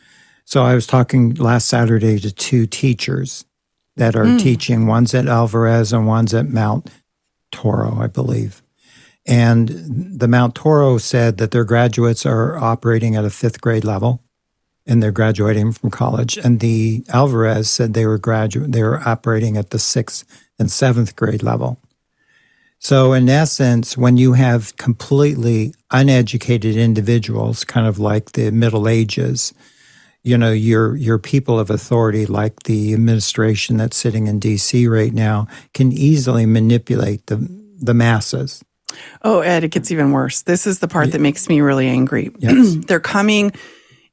So 0.46 0.64
I 0.64 0.76
was 0.76 0.88
talking 0.88 1.34
last 1.36 1.68
Saturday 1.68 2.20
to 2.20 2.32
two 2.32 2.68
teachers 2.68 3.46
that 3.98 4.16
are 4.16 4.26
mm. 4.26 4.40
teaching. 4.40 4.88
One's 4.88 5.14
at 5.14 5.28
Alvarez 5.28 5.92
and 5.92 6.08
one's 6.08 6.34
at 6.34 6.48
Mount 6.48 6.90
Toro, 7.52 7.98
I 8.00 8.08
believe. 8.08 8.62
And 9.26 9.70
the 10.20 10.28
Mount 10.28 10.54
Toro 10.54 11.00
said 11.00 11.38
that 11.38 11.50
their 11.50 11.64
graduates 11.64 12.26
are 12.26 12.58
operating 12.58 13.16
at 13.16 13.26
a 13.26 13.32
fifth 13.32 13.60
grade 13.60 13.84
level 13.84 14.22
and 14.86 15.02
they're 15.02 15.12
graduating 15.12 15.72
from 15.72 15.90
college. 15.90 16.38
And 16.38 16.60
the 16.60 17.04
Alvarez 17.10 17.68
said 17.68 17.94
they 17.94 18.06
were 18.06 18.20
graduate 18.20 18.72
they 18.72 18.84
were 18.84 19.02
operating 19.08 19.58
at 19.58 19.72
the 19.72 19.80
sixth 19.80 20.24
and 20.60 20.72
seventh 20.72 21.16
grade 21.16 21.42
level. 21.42 21.80
So 22.78 23.14
in 23.14 23.28
essence, 23.30 23.98
when 23.98 24.18
you 24.18 24.34
have 24.34 24.78
completely 24.78 25.74
uneducated 25.90 26.76
individuals, 26.76 27.64
kind 27.64 27.88
of 27.88 27.98
like 27.98 28.34
the 28.34 28.52
Middle 28.52 28.88
Ages, 28.88 29.56
you 30.26 30.38
know 30.38 30.52
your 30.52 30.96
your 30.96 31.20
people 31.20 31.60
of 31.60 31.70
authority 31.70 32.26
like 32.26 32.64
the 32.64 32.94
administration 32.94 33.78
that's 33.78 33.96
sitting 33.96 34.28
in 34.28 34.40
DC 34.40 34.90
right 34.90 35.14
now 35.14 35.48
can 35.74 35.92
easily 35.92 36.46
manipulate 36.46 37.28
the 37.28 37.38
the 37.78 37.94
masses. 37.94 38.64
Oh, 39.24 39.42
Ed, 39.42 39.64
it 39.64 39.72
gets 39.72 39.92
even 39.92 40.12
worse. 40.12 40.44
This 40.44 40.66
is 40.66 40.80
the 40.80 40.88
part 40.88 41.12
that 41.12 41.22
makes 41.22 41.50
me 41.50 41.62
really 41.62 41.88
angry. 41.88 42.32
Yes. 42.40 42.76
They're 42.88 43.00
coming 43.00 43.52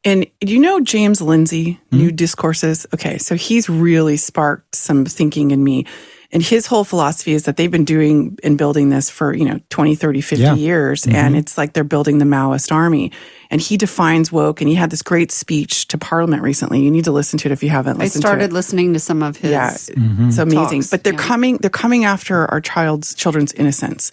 And 0.05 0.27
do 0.41 0.53
you 0.53 0.59
know 0.59 0.81
James 0.81 1.23
Lindsay, 1.23 1.81
hmm? 1.91 1.99
New 1.99 2.11
Discourses? 2.13 2.87
Okay, 2.93 3.19
so 3.19 3.35
he's 3.37 3.69
really 3.69 4.17
sparked 4.17 4.75
some 4.75 5.05
thinking 5.05 5.51
in 5.53 5.63
me. 5.63 5.87
And 6.33 6.43
his 6.43 6.67
whole 6.67 6.85
philosophy 6.85 7.33
is 7.35 7.43
that 7.45 7.59
they've 7.59 7.71
been 7.71 7.85
doing 7.85 8.39
and 8.43 8.57
building 8.57 8.89
this 8.89 9.11
for, 9.11 9.35
you 9.35 9.45
know, 9.45 9.61
20, 9.69 9.95
30, 9.95 10.21
50 10.23 10.43
Yeah. 10.43 10.55
years. 10.55 11.03
Mm-hmm. 11.03 11.15
And 11.15 11.37
it's 11.37 11.59
like 11.59 11.75
they're 11.75 11.85
building 11.85 12.19
the 12.19 12.25
Maoist 12.25 12.73
army. 12.73 13.13
And 13.51 13.61
he 13.61 13.77
defines 13.77 14.33
woke 14.33 14.63
and 14.63 14.69
he 14.69 14.75
had 14.75 14.89
this 14.89 15.03
great 15.03 15.31
speech 15.31 15.89
to 15.89 15.99
Parliament 15.99 16.43
recently. 16.43 16.81
You 16.81 16.91
need 16.91 17.05
to 17.05 17.13
listen 17.13 17.39
to 17.41 17.49
it 17.49 17.53
if 17.53 17.63
you 17.63 17.69
haven't 17.69 17.97
I 17.97 18.05
listened 18.05 18.23
started 18.23 18.39
to 18.39 18.45
it. 18.45 18.47
I 18.47 18.49
started 18.49 18.55
listening 18.55 18.93
to 18.95 18.99
some 18.99 19.23
of 19.23 19.37
his. 19.37 19.51
Yeah, 19.51 19.71
mm-hmm. 19.71 20.29
it's 20.29 20.39
amazing. 20.39 20.81
Talks, 20.81 20.91
but 20.91 21.05
they're 21.05 21.13
yeah. 21.13 21.19
coming. 21.19 21.59
They're 21.59 21.69
coming 21.69 22.07
after 22.07 22.51
our 22.51 22.63
child's 22.63 23.15
children's 23.15 23.53
innocence, 23.53 24.11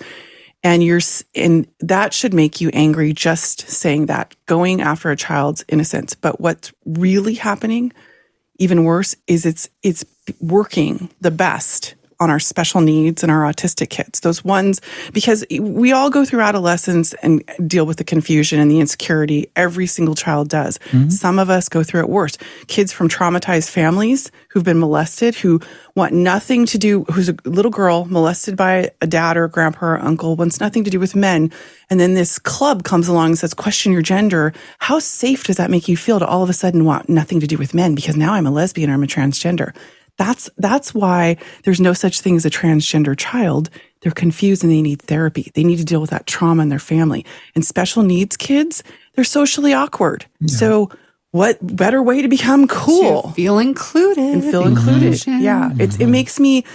and 0.61 0.83
you're 0.83 0.99
and 1.35 1.67
that 1.79 2.13
should 2.13 2.33
make 2.33 2.59
you 2.59 2.69
angry 2.73 3.13
just 3.13 3.61
saying 3.69 4.07
that 4.07 4.35
going 4.45 4.81
after 4.81 5.09
a 5.09 5.15
child's 5.15 5.63
innocence. 5.69 6.15
But 6.15 6.41
what's 6.41 6.73
really 6.85 7.35
happening, 7.35 7.93
even 8.57 8.83
worse, 8.83 9.15
is 9.25 9.45
it's 9.45 9.69
it's 9.83 10.03
working 10.41 11.09
the 11.21 11.31
best 11.31 11.95
on 12.19 12.29
our 12.29 12.39
special 12.39 12.81
needs 12.81 13.23
and 13.23 13.31
our 13.31 13.43
autistic 13.43 13.89
kids. 13.89 14.19
Those 14.19 14.43
ones 14.43 14.81
because 15.13 15.45
we 15.59 15.91
all 15.91 16.09
go 16.09 16.25
through 16.25 16.41
adolescence 16.41 17.13
and 17.15 17.43
deal 17.65 17.85
with 17.85 17.97
the 17.97 18.03
confusion 18.03 18.59
and 18.59 18.69
the 18.69 18.79
insecurity. 18.79 19.49
Every 19.55 19.87
single 19.87 20.15
child 20.15 20.49
does. 20.49 20.77
Mm-hmm. 20.89 21.09
Some 21.09 21.39
of 21.39 21.49
us 21.49 21.69
go 21.69 21.83
through 21.83 22.01
it 22.01 22.09
worse. 22.09 22.37
Kids 22.67 22.91
from 22.91 23.07
traumatized 23.07 23.69
families 23.69 24.31
who've 24.49 24.63
been 24.63 24.79
molested, 24.79 25.35
who 25.35 25.61
want 25.95 26.13
nothing 26.13 26.65
to 26.65 26.77
do, 26.77 27.03
who's 27.05 27.29
a 27.29 27.35
little 27.45 27.71
girl 27.71 28.05
molested 28.05 28.57
by 28.57 28.91
a 29.01 29.07
dad 29.07 29.37
or 29.37 29.45
a 29.45 29.49
grandpa 29.49 29.85
or 29.85 29.99
uncle, 29.99 30.35
wants 30.35 30.59
nothing 30.59 30.83
to 30.83 30.89
do 30.89 30.99
with 30.99 31.15
men. 31.15 31.51
And 31.89 31.99
then 31.99 32.15
this 32.15 32.37
club 32.37 32.83
comes 32.83 33.07
along 33.07 33.27
and 33.27 33.39
says, 33.39 33.53
question 33.53 33.91
your 33.91 34.01
gender. 34.01 34.53
How 34.79 34.99
safe 34.99 35.45
does 35.45 35.57
that 35.57 35.71
make 35.71 35.87
you 35.87 35.95
feel 35.95 36.19
to 36.19 36.27
all 36.27 36.43
of 36.43 36.49
a 36.49 36.53
sudden 36.53 36.85
want 36.85 37.09
nothing 37.09 37.39
to 37.39 37.47
do 37.47 37.57
with 37.57 37.73
men? 37.73 37.95
Because 37.95 38.17
now 38.17 38.33
I'm 38.33 38.45
a 38.45 38.51
lesbian 38.51 38.89
or 38.89 38.93
I'm 38.93 39.03
a 39.03 39.07
transgender. 39.07 39.73
That's 40.19 40.49
that's 40.57 40.93
why 40.93 41.37
there's 41.63 41.79
no 41.79 41.93
such 41.93 42.19
thing 42.19 42.35
as 42.35 42.45
a 42.45 42.49
transgender 42.49 43.17
child. 43.17 43.69
They're 44.01 44.11
confused 44.11 44.63
and 44.63 44.71
they 44.71 44.81
need 44.81 45.01
therapy. 45.01 45.49
They 45.55 45.63
need 45.63 45.77
to 45.77 45.85
deal 45.85 46.01
with 46.01 46.09
that 46.09 46.27
trauma 46.27 46.61
in 46.61 46.69
their 46.69 46.77
family. 46.77 47.25
And 47.55 47.65
special 47.65 48.03
needs 48.03 48.35
kids, 48.35 48.83
they're 49.15 49.23
socially 49.23 49.73
awkward. 49.73 50.25
So 50.45 50.91
what 51.31 51.57
better 51.65 52.03
way 52.03 52.21
to 52.21 52.27
become 52.27 52.67
cool 52.67 53.31
Feel 53.31 53.59
included. 53.59 54.19
and 54.19 54.43
feel 54.43 54.67
included? 54.67 55.25
Yeah, 55.25 55.71
it's 55.79 55.95
it 55.95 55.99
mm-hmm. 55.99 56.11
makes 56.11 56.37
me 56.37 56.65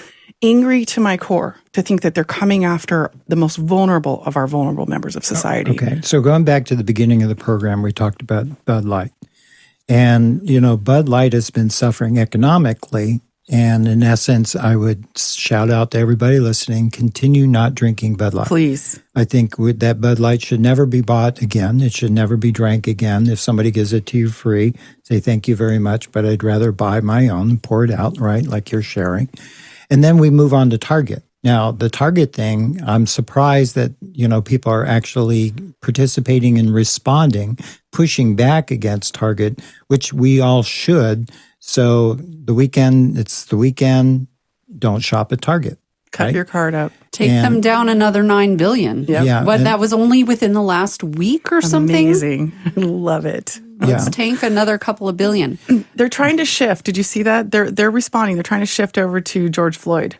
angry 0.42 0.86
to 0.86 1.00
my 1.00 1.18
core 1.18 1.56
to 1.72 1.82
think 1.82 2.00
that 2.00 2.14
they're 2.14 2.24
coming 2.24 2.64
after 2.64 3.10
the 3.28 3.36
most 3.36 3.56
vulnerable 3.56 4.22
of 4.24 4.36
our 4.36 4.46
vulnerable 4.46 4.86
members 4.86 5.16
of 5.16 5.22
oh, 5.22 5.26
society. 5.26 5.72
Okay. 5.72 6.00
So 6.02 6.22
going 6.22 6.44
back 6.44 6.64
to 6.66 6.76
the 6.76 6.84
beginning 6.84 7.22
of 7.22 7.28
the 7.28 7.36
program, 7.36 7.82
we 7.82 7.92
talked 7.92 8.22
about 8.22 8.64
Bud 8.64 8.84
Light. 8.84 9.12
And, 9.88 10.48
you 10.48 10.60
know, 10.60 10.76
Bud 10.76 11.08
Light 11.08 11.32
has 11.32 11.50
been 11.50 11.70
suffering 11.70 12.18
economically. 12.18 13.20
And 13.50 13.86
in 13.86 14.02
essence, 14.02 14.56
I 14.56 14.74
would 14.74 15.06
shout 15.18 15.70
out 15.70 15.90
to 15.90 15.98
everybody 15.98 16.40
listening 16.40 16.90
continue 16.90 17.46
not 17.46 17.74
drinking 17.74 18.14
Bud 18.14 18.32
Light. 18.32 18.46
Please. 18.46 19.00
I 19.14 19.24
think 19.24 19.56
that 19.58 20.00
Bud 20.00 20.18
Light 20.18 20.40
should 20.40 20.60
never 20.60 20.86
be 20.86 21.02
bought 21.02 21.42
again. 21.42 21.80
It 21.82 21.92
should 21.92 22.12
never 22.12 22.38
be 22.38 22.50
drank 22.50 22.86
again. 22.86 23.28
If 23.28 23.38
somebody 23.38 23.70
gives 23.70 23.92
it 23.92 24.06
to 24.06 24.18
you 24.18 24.30
free, 24.30 24.74
say 25.02 25.20
thank 25.20 25.46
you 25.46 25.56
very 25.56 25.78
much, 25.78 26.10
but 26.10 26.24
I'd 26.24 26.42
rather 26.42 26.72
buy 26.72 27.00
my 27.00 27.28
own 27.28 27.50
and 27.50 27.62
pour 27.62 27.84
it 27.84 27.90
out, 27.90 28.18
right? 28.18 28.46
Like 28.46 28.72
you're 28.72 28.80
sharing. 28.82 29.28
And 29.90 30.02
then 30.02 30.16
we 30.16 30.30
move 30.30 30.54
on 30.54 30.70
to 30.70 30.78
Target. 30.78 31.22
Now, 31.42 31.72
the 31.72 31.90
Target 31.90 32.32
thing, 32.32 32.80
I'm 32.86 33.06
surprised 33.06 33.74
that, 33.74 33.92
you 34.12 34.26
know, 34.26 34.40
people 34.40 34.72
are 34.72 34.86
actually 34.86 35.52
participating 35.82 36.58
and 36.58 36.72
responding, 36.72 37.58
pushing 37.92 38.34
back 38.34 38.70
against 38.70 39.14
Target, 39.14 39.60
which 39.88 40.14
we 40.14 40.40
all 40.40 40.62
should. 40.62 41.30
So 41.66 42.12
the 42.20 42.52
weekend, 42.52 43.16
it's 43.18 43.46
the 43.46 43.56
weekend, 43.56 44.26
don't 44.78 45.00
shop 45.00 45.32
at 45.32 45.40
Target. 45.40 45.78
Cut 46.12 46.24
Right. 46.24 46.34
your 46.34 46.44
card 46.44 46.74
up. 46.74 46.92
Take 47.10 47.30
And- 47.30 47.42
them 47.44 47.60
down 47.62 47.88
another 47.88 48.22
nine 48.22 48.56
billion. 48.58 49.04
Yep. 49.04 49.24
Yeah, 49.24 49.44
What 49.44 49.56
and- 49.56 49.66
that 49.66 49.78
was 49.80 49.92
only 49.94 50.22
within 50.24 50.52
the 50.52 50.62
last 50.62 51.02
week 51.02 51.50
or 51.50 51.62
something. 51.62 52.08
Amazing. 52.08 52.52
Love 52.76 53.24
it. 53.24 53.58
Let's 53.80 54.04
Yeah. 54.04 54.10
tank 54.10 54.42
another 54.42 54.76
couple 54.76 55.08
of 55.08 55.16
billion. 55.16 55.58
They're 55.96 56.08
trying 56.10 56.36
to 56.36 56.44
shift. 56.44 56.84
Did 56.84 56.98
you 56.98 57.02
see 57.02 57.22
that? 57.22 57.50
They're 57.50 57.70
they're 57.70 57.90
responding. 57.90 58.36
They're 58.36 58.42
trying 58.44 58.60
to 58.60 58.66
shift 58.66 58.98
over 58.98 59.20
to 59.22 59.48
George 59.48 59.76
Floyd. 59.78 60.16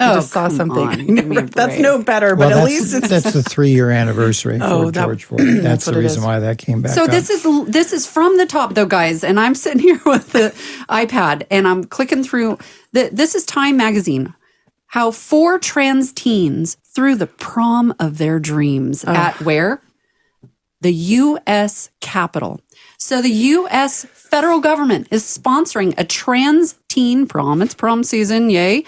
I 0.00 0.10
Oh, 0.10 0.14
just 0.16 0.32
saw 0.32 0.48
something. 0.48 0.78
on. 0.88 1.06
Give 1.14 1.26
me 1.26 1.40
That's 1.42 1.78
no 1.78 2.02
better, 2.02 2.34
but 2.34 2.50
at 2.52 2.64
least 2.64 2.94
it's 2.94 3.08
that's 3.08 3.32
the 3.32 3.42
three 3.44 3.70
year 3.70 3.90
anniversary 3.90 4.58
Oh, 4.60 4.86
for 4.86 4.90
that- 4.90 5.04
George 5.04 5.24
Floyd. 5.28 5.40
That's, 5.40 5.62
that's 5.62 5.84
the 5.86 5.98
reason 5.98 6.18
is. 6.20 6.24
why 6.26 6.40
that 6.40 6.58
came 6.58 6.82
back. 6.82 6.92
So 6.92 7.04
up. 7.04 7.10
this 7.10 7.30
is 7.30 7.44
this 7.66 7.92
is 7.92 8.06
from 8.06 8.36
the 8.36 8.46
top 8.46 8.74
though, 8.74 8.86
guys, 8.86 9.22
and 9.22 9.38
I'm 9.38 9.54
sitting 9.64 9.80
here 9.80 10.00
with 10.04 10.32
the 10.32 10.50
iPad 10.88 11.46
and 11.50 11.68
I'm 11.68 11.84
clicking 11.84 12.24
through. 12.24 12.58
The, 12.92 13.08
this 13.12 13.34
is 13.34 13.44
Time 13.44 13.76
Magazine. 13.76 14.34
How 14.88 15.10
four 15.10 15.58
trans 15.58 16.12
teens 16.12 16.76
threw 16.94 17.14
the 17.16 17.26
prom 17.26 17.94
of 17.98 18.18
their 18.18 18.38
dreams 18.38 19.04
at 19.04 19.40
where 19.40 19.80
the 20.80 20.92
U.S. 20.92 21.90
Capitol. 22.00 22.60
So 22.98 23.20
the 23.22 23.30
U.S. 23.30 24.04
federal 24.12 24.60
government 24.60 25.08
is 25.10 25.22
sponsoring 25.24 25.94
a 25.98 26.04
trans 26.04 26.76
teen 26.88 27.26
prom. 27.26 27.60
It's 27.62 27.74
prom 27.74 28.04
season, 28.04 28.50
yay! 28.50 28.84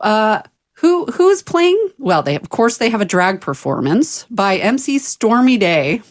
Uh, 0.00 0.42
who 0.74 1.06
who 1.06 1.28
is 1.30 1.42
playing? 1.42 1.90
Well, 1.98 2.22
they 2.22 2.36
of 2.36 2.48
course 2.48 2.78
they 2.78 2.90
have 2.90 3.00
a 3.00 3.04
drag 3.06 3.40
performance 3.40 4.24
by 4.30 4.56
MC 4.56 4.98
Stormy 4.98 5.56
Day, 5.58 6.02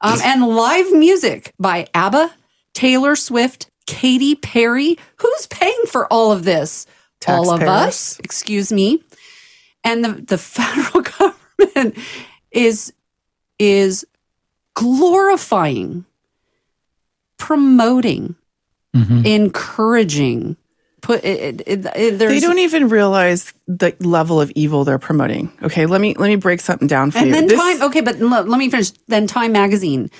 um, 0.00 0.18
and 0.22 0.46
live 0.46 0.92
music 0.92 1.52
by 1.58 1.86
ABBA, 1.94 2.32
Taylor 2.74 3.16
Swift, 3.16 3.68
Katy 3.86 4.34
Perry. 4.36 4.98
Who's 5.16 5.46
paying 5.48 5.82
for 5.86 6.12
all 6.12 6.32
of 6.32 6.44
this? 6.44 6.86
All 7.26 7.50
of 7.54 7.62
us. 7.62 8.18
Excuse 8.20 8.72
me. 8.72 9.02
And 9.82 10.04
the 10.04 10.12
the 10.12 10.38
federal 10.38 11.02
government 11.02 11.96
is 12.50 12.92
is 13.58 14.04
glorifying, 14.74 16.04
promoting, 17.38 18.34
encouraging. 19.24 20.56
Put 21.04 21.22
it, 21.22 21.60
it, 21.66 21.84
it, 21.84 22.18
they 22.18 22.40
don't 22.40 22.60
even 22.60 22.88
realize 22.88 23.52
the 23.66 23.94
level 24.00 24.40
of 24.40 24.50
evil 24.54 24.84
they're 24.84 24.98
promoting. 24.98 25.52
Okay, 25.62 25.84
let 25.84 26.00
me 26.00 26.14
let 26.14 26.28
me 26.28 26.36
break 26.36 26.62
something 26.62 26.88
down 26.88 27.10
for 27.10 27.18
And 27.18 27.26
you. 27.26 27.32
then 27.34 27.46
This- 27.46 27.60
Time, 27.60 27.82
okay, 27.82 28.00
but 28.00 28.18
let, 28.20 28.48
let 28.48 28.56
me 28.58 28.70
finish. 28.70 28.90
Then 29.06 29.26
Time 29.26 29.52
Magazine 29.52 30.10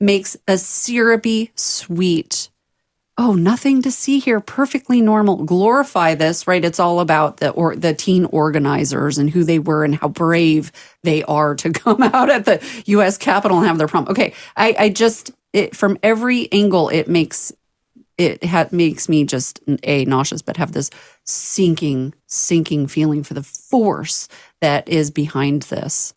makes 0.00 0.36
a 0.46 0.58
syrupy, 0.58 1.50
sweet, 1.54 2.50
oh, 3.16 3.32
nothing 3.32 3.80
to 3.80 3.90
see 3.90 4.18
here, 4.18 4.38
perfectly 4.38 5.00
normal. 5.00 5.44
Glorify 5.44 6.14
this, 6.14 6.46
right? 6.46 6.62
It's 6.62 6.78
all 6.78 7.00
about 7.00 7.38
the 7.38 7.48
or 7.48 7.74
the 7.74 7.94
teen 7.94 8.26
organizers 8.26 9.16
and 9.16 9.30
who 9.30 9.44
they 9.44 9.58
were 9.58 9.82
and 9.82 9.94
how 9.94 10.08
brave 10.08 10.72
they 11.04 11.22
are 11.22 11.54
to 11.54 11.70
come 11.72 12.02
out 12.02 12.28
at 12.28 12.44
the 12.44 12.62
U.S. 12.84 13.16
Capitol 13.16 13.56
and 13.60 13.66
have 13.66 13.78
their 13.78 13.88
prom. 13.88 14.08
Okay, 14.10 14.34
I, 14.58 14.76
I 14.78 14.88
just 14.90 15.30
it 15.54 15.74
from 15.74 15.96
every 16.02 16.52
angle 16.52 16.90
it 16.90 17.08
makes 17.08 17.50
it 18.18 18.44
ha- 18.44 18.68
makes 18.70 19.08
me 19.08 19.24
just 19.24 19.60
a 19.82 20.04
nauseous, 20.04 20.42
but 20.42 20.56
have 20.56 20.72
this 20.72 20.90
sinking, 21.24 22.14
sinking 22.26 22.86
feeling 22.86 23.22
for 23.22 23.34
the 23.34 23.42
force 23.42 24.28
that 24.60 24.88
is 24.88 25.10
behind 25.10 25.62
this. 25.62 26.14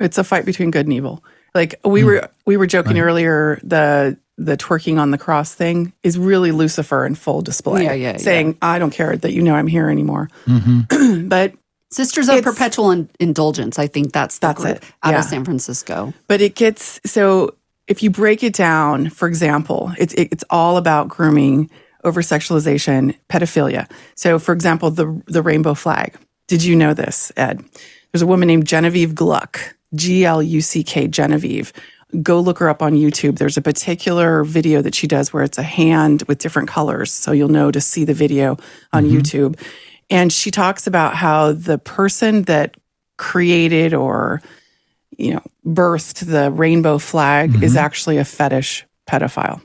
It's 0.00 0.18
a 0.18 0.24
fight 0.24 0.44
between 0.44 0.70
good 0.70 0.86
and 0.86 0.92
evil. 0.92 1.24
Like 1.54 1.76
we 1.84 2.02
mm. 2.02 2.06
were 2.06 2.28
we 2.46 2.56
were 2.56 2.66
joking 2.66 2.98
earlier, 2.98 3.60
the 3.62 4.18
the 4.36 4.56
twerking 4.56 4.98
on 4.98 5.12
the 5.12 5.18
cross 5.18 5.54
thing 5.54 5.92
is 6.02 6.18
really 6.18 6.50
Lucifer 6.50 7.06
in 7.06 7.14
full 7.14 7.42
display. 7.42 7.84
Yeah, 7.84 7.92
yeah, 7.92 8.10
yeah. 8.12 8.16
saying 8.16 8.58
I 8.60 8.78
don't 8.80 8.90
care 8.90 9.16
that 9.16 9.32
you 9.32 9.42
know 9.42 9.54
I'm 9.54 9.68
here 9.68 9.88
anymore. 9.88 10.28
Mm-hmm. 10.46 11.28
but 11.28 11.54
Sisters 11.90 12.28
of 12.28 12.42
Perpetual 12.42 12.90
in- 12.90 13.08
Indulgence. 13.20 13.78
I 13.78 13.86
think 13.86 14.12
that's 14.12 14.40
the 14.40 14.48
That's 14.48 14.62
group 14.62 14.76
it. 14.78 14.84
out 15.04 15.12
Yeah. 15.12 15.20
of 15.20 15.24
San 15.26 15.44
Francisco. 15.44 16.12
but 16.26 16.40
it 16.40 16.56
gets 16.56 17.00
so 17.06 17.54
if 17.86 18.02
you 18.02 18.10
break 18.10 18.42
it 18.42 18.54
down, 18.54 19.10
for 19.10 19.28
example, 19.28 19.92
it's 19.98 20.14
it, 20.14 20.28
it's 20.32 20.44
all 20.50 20.76
about 20.76 21.08
grooming, 21.08 21.70
over 22.02 22.22
sexualization, 22.22 23.16
pedophilia. 23.28 23.90
So, 24.14 24.38
for 24.38 24.52
example, 24.52 24.90
the 24.90 25.22
the 25.26 25.42
rainbow 25.42 25.74
flag. 25.74 26.16
Did 26.46 26.62
you 26.62 26.76
know 26.76 26.94
this, 26.94 27.32
Ed? 27.36 27.64
There's 28.12 28.22
a 28.22 28.26
woman 28.26 28.46
named 28.46 28.66
Genevieve 28.66 29.14
Gluck, 29.14 29.76
G 29.94 30.24
L 30.24 30.42
U 30.42 30.60
C 30.60 30.84
K, 30.84 31.08
Genevieve. 31.08 31.72
Go 32.22 32.38
look 32.38 32.58
her 32.58 32.68
up 32.68 32.80
on 32.80 32.92
YouTube. 32.92 33.38
There's 33.38 33.56
a 33.56 33.62
particular 33.62 34.44
video 34.44 34.82
that 34.82 34.94
she 34.94 35.08
does 35.08 35.32
where 35.32 35.42
it's 35.42 35.58
a 35.58 35.64
hand 35.64 36.22
with 36.28 36.38
different 36.38 36.68
colors. 36.68 37.10
So 37.10 37.32
you'll 37.32 37.48
know 37.48 37.72
to 37.72 37.80
see 37.80 38.04
the 38.04 38.14
video 38.14 38.56
on 38.92 39.04
mm-hmm. 39.04 39.16
YouTube. 39.16 39.60
And 40.10 40.32
she 40.32 40.52
talks 40.52 40.86
about 40.86 41.16
how 41.16 41.52
the 41.52 41.78
person 41.78 42.42
that 42.42 42.76
created 43.16 43.94
or 43.94 44.42
you 45.18 45.34
know, 45.34 45.42
birthed 45.66 46.26
the 46.26 46.50
rainbow 46.50 46.98
flag 46.98 47.62
is 47.62 47.72
mm-hmm. 47.72 47.78
actually 47.78 48.18
a 48.18 48.24
fetish 48.24 48.86
pedophile. 49.08 49.60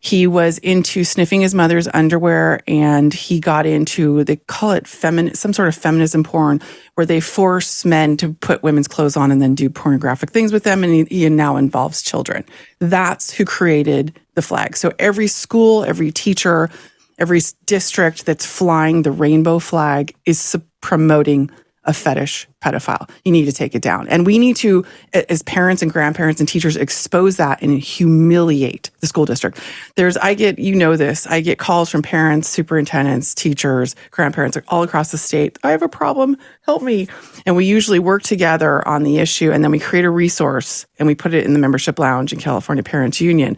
he 0.00 0.26
was 0.26 0.58
into 0.58 1.04
sniffing 1.04 1.40
his 1.40 1.54
mother's 1.54 1.88
underwear 1.92 2.60
and 2.66 3.12
he 3.12 3.40
got 3.40 3.66
into 3.66 4.24
they 4.24 4.36
call 4.36 4.72
it 4.72 4.84
femin 4.84 5.36
some 5.36 5.52
sort 5.52 5.68
of 5.68 5.74
feminism 5.74 6.22
porn 6.22 6.60
where 6.94 7.06
they 7.06 7.20
force 7.20 7.84
men 7.84 8.16
to 8.16 8.32
put 8.34 8.62
women's 8.62 8.88
clothes 8.88 9.16
on 9.16 9.30
and 9.30 9.42
then 9.42 9.54
do 9.54 9.68
pornographic 9.68 10.30
things 10.30 10.52
with 10.52 10.64
them 10.64 10.84
and 10.84 10.92
he, 10.92 11.04
he 11.04 11.28
now 11.28 11.56
involves 11.56 12.02
children. 12.02 12.44
That's 12.78 13.30
who 13.30 13.44
created 13.44 14.18
the 14.34 14.42
flag. 14.42 14.76
So 14.76 14.92
every 14.98 15.26
school 15.26 15.84
every 15.84 16.12
teacher 16.12 16.70
every 17.18 17.40
district 17.66 18.24
that's 18.24 18.46
flying 18.46 19.02
the 19.02 19.10
rainbow 19.10 19.58
flag 19.58 20.14
is 20.24 20.56
promoting 20.80 21.50
a 21.88 21.92
fetish 21.94 22.46
pedophile. 22.62 23.08
You 23.24 23.32
need 23.32 23.46
to 23.46 23.52
take 23.52 23.74
it 23.74 23.80
down. 23.80 24.08
And 24.08 24.26
we 24.26 24.38
need 24.38 24.56
to, 24.56 24.84
as 25.14 25.42
parents 25.42 25.80
and 25.80 25.90
grandparents 25.90 26.38
and 26.38 26.46
teachers, 26.46 26.76
expose 26.76 27.38
that 27.38 27.62
and 27.62 27.80
humiliate 27.80 28.90
the 29.00 29.06
school 29.06 29.24
district. 29.24 29.58
There's, 29.96 30.18
I 30.18 30.34
get, 30.34 30.58
you 30.58 30.74
know 30.74 30.96
this, 30.96 31.26
I 31.26 31.40
get 31.40 31.58
calls 31.58 31.88
from 31.88 32.02
parents, 32.02 32.46
superintendents, 32.46 33.34
teachers, 33.34 33.96
grandparents 34.10 34.58
all 34.68 34.82
across 34.82 35.12
the 35.12 35.18
state. 35.18 35.58
I 35.64 35.70
have 35.70 35.82
a 35.82 35.88
problem. 35.88 36.36
Help 36.60 36.82
me. 36.82 37.08
And 37.46 37.56
we 37.56 37.64
usually 37.64 37.98
work 37.98 38.22
together 38.22 38.86
on 38.86 39.02
the 39.02 39.18
issue 39.18 39.50
and 39.50 39.64
then 39.64 39.70
we 39.70 39.78
create 39.78 40.04
a 40.04 40.10
resource 40.10 40.84
and 40.98 41.08
we 41.08 41.14
put 41.14 41.32
it 41.32 41.46
in 41.46 41.54
the 41.54 41.58
membership 41.58 41.98
lounge 41.98 42.34
in 42.34 42.38
California 42.38 42.84
Parents 42.84 43.18
Union. 43.18 43.56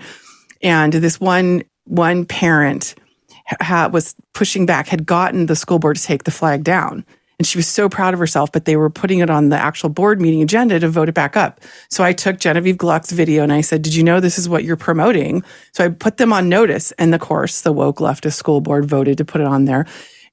And 0.63 0.93
this 0.93 1.21
one, 1.21 1.65
one 1.85 2.27
parent 2.27 2.95
ha- 3.61 3.91
was 3.93 4.15
pushing 4.35 4.67
back, 4.67 4.87
had 4.87 5.05
gotten 5.05 5.47
the 5.47 5.57
school 5.57 5.81
board 5.81 5.97
to 5.97 6.03
take 6.03 6.23
the 6.23 6.31
flag 6.31 6.63
down 6.63 7.05
and 7.41 7.47
she 7.47 7.57
was 7.57 7.67
so 7.67 7.89
proud 7.89 8.13
of 8.13 8.21
herself, 8.21 8.53
but 8.53 8.67
they 8.67 8.77
were 8.77 8.91
putting 8.91 9.21
it 9.21 9.31
on 9.31 9.49
the 9.49 9.57
actual 9.57 9.89
board 9.89 10.21
meeting 10.21 10.43
agenda 10.43 10.79
to 10.79 10.91
vote 10.91 11.09
it 11.09 11.15
back 11.15 11.39
up. 11.39 11.59
So 11.89 12.05
I 12.05 12.13
took 12.13 12.39
Genevieve 12.39 12.77
Gluck's 12.77 13.13
video 13.13 13.43
and 13.43 13.51
I 13.51 13.63
said, 13.63 13.81
Did 13.81 13.95
you 13.95 14.05
know 14.05 14.21
this 14.21 14.39
is 14.39 14.47
what 14.47 14.63
you're 14.63 14.77
promoting? 14.77 15.43
So 15.73 15.87
I 15.87 15.89
put 15.89 16.19
them 16.19 16.35
on 16.35 16.51
notice. 16.51 16.93
And 16.99 17.15
of 17.15 17.23
course, 17.23 17.63
the 17.63 17.73
woke 17.73 17.97
leftist 17.97 18.35
school 18.35 18.61
board 18.61 18.85
voted 18.85 19.17
to 19.17 19.25
put 19.25 19.41
it 19.41 19.47
on 19.47 19.65
there. 19.65 19.87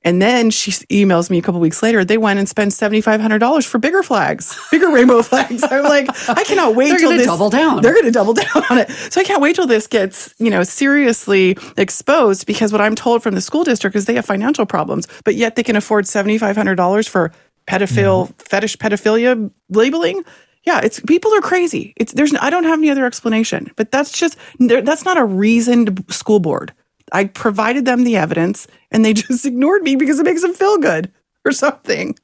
And 0.04 0.22
then 0.22 0.52
she 0.52 0.72
emails 0.72 1.30
me 1.30 1.38
a 1.38 1.42
couple 1.42 1.60
weeks 1.60 1.82
later. 1.84 2.06
They 2.06 2.18
went 2.18 2.40
and 2.40 2.48
spent 2.48 2.72
seventy 2.72 3.02
five 3.02 3.20
hundred 3.20 3.40
dollars 3.40 3.66
for 3.66 3.78
bigger 3.78 4.04
flags, 4.04 4.58
bigger 4.72 4.90
rainbow 4.90 5.22
flags. 5.24 5.64
I'm 5.64 5.84
like, 5.84 6.08
I 6.30 6.44
cannot 6.44 6.76
wait 6.76 6.90
they're 6.90 7.00
till 7.00 7.12
this 7.12 7.26
double 7.26 7.50
down. 7.50 7.82
They're 7.82 7.94
going 7.94 8.06
to 8.06 8.12
double 8.12 8.34
down 8.36 8.64
on 8.70 8.78
it. 8.78 8.90
So 8.90 9.20
I 9.20 9.24
can't 9.24 9.42
wait 9.42 9.56
till 9.56 9.68
this 9.68 9.88
gets 9.88 10.34
you 10.38 10.50
know 10.50 10.64
seriously 10.64 11.58
exposed 11.78 12.46
because 12.46 12.72
what 12.72 12.82
I'm 12.82 12.96
told 12.96 13.24
from 13.24 13.36
the 13.36 13.42
school 13.42 13.64
district 13.64 13.96
is 13.96 14.06
they 14.06 14.16
have 14.16 14.26
financial 14.26 14.66
problems, 14.66 15.08
but 15.26 15.36
yet 15.36 15.56
they 15.56 15.64
can 15.64 15.76
afford 15.76 16.08
seventy 16.08 16.38
five 16.38 16.56
hundred 16.56 16.76
dollars 16.76 17.08
for 17.08 17.32
pedophile 17.68 18.28
mm-hmm. 18.28 18.34
fetish 18.38 18.78
pedophilia 18.78 19.52
labeling. 19.70 20.24
Yeah, 20.64 20.82
it's 20.84 21.00
people 21.00 21.34
are 21.34 21.42
crazy. 21.42 21.94
It's 21.98 22.14
there's 22.14 22.34
I 22.36 22.50
don't 22.50 22.66
have 22.66 22.80
any 22.80 22.90
other 22.90 23.06
explanation, 23.06 23.72
but 23.76 23.92
that's 23.92 24.12
just 24.12 24.38
that's 24.60 25.06
not 25.06 25.18
a 25.18 25.26
reasoned 25.26 26.06
school 26.10 26.40
board. 26.40 26.74
I 27.12 27.26
provided 27.26 27.86
them 27.86 28.04
the 28.04 28.18
evidence 28.18 28.68
and 28.92 29.04
they 29.04 29.14
just 29.14 29.46
ignored 29.46 29.84
me 29.84 29.96
because 29.96 30.20
it 30.20 30.24
makes 30.24 30.42
them 30.42 30.54
feel 30.54 30.78
good 30.78 31.12
or 31.46 31.52
something. 31.52 32.16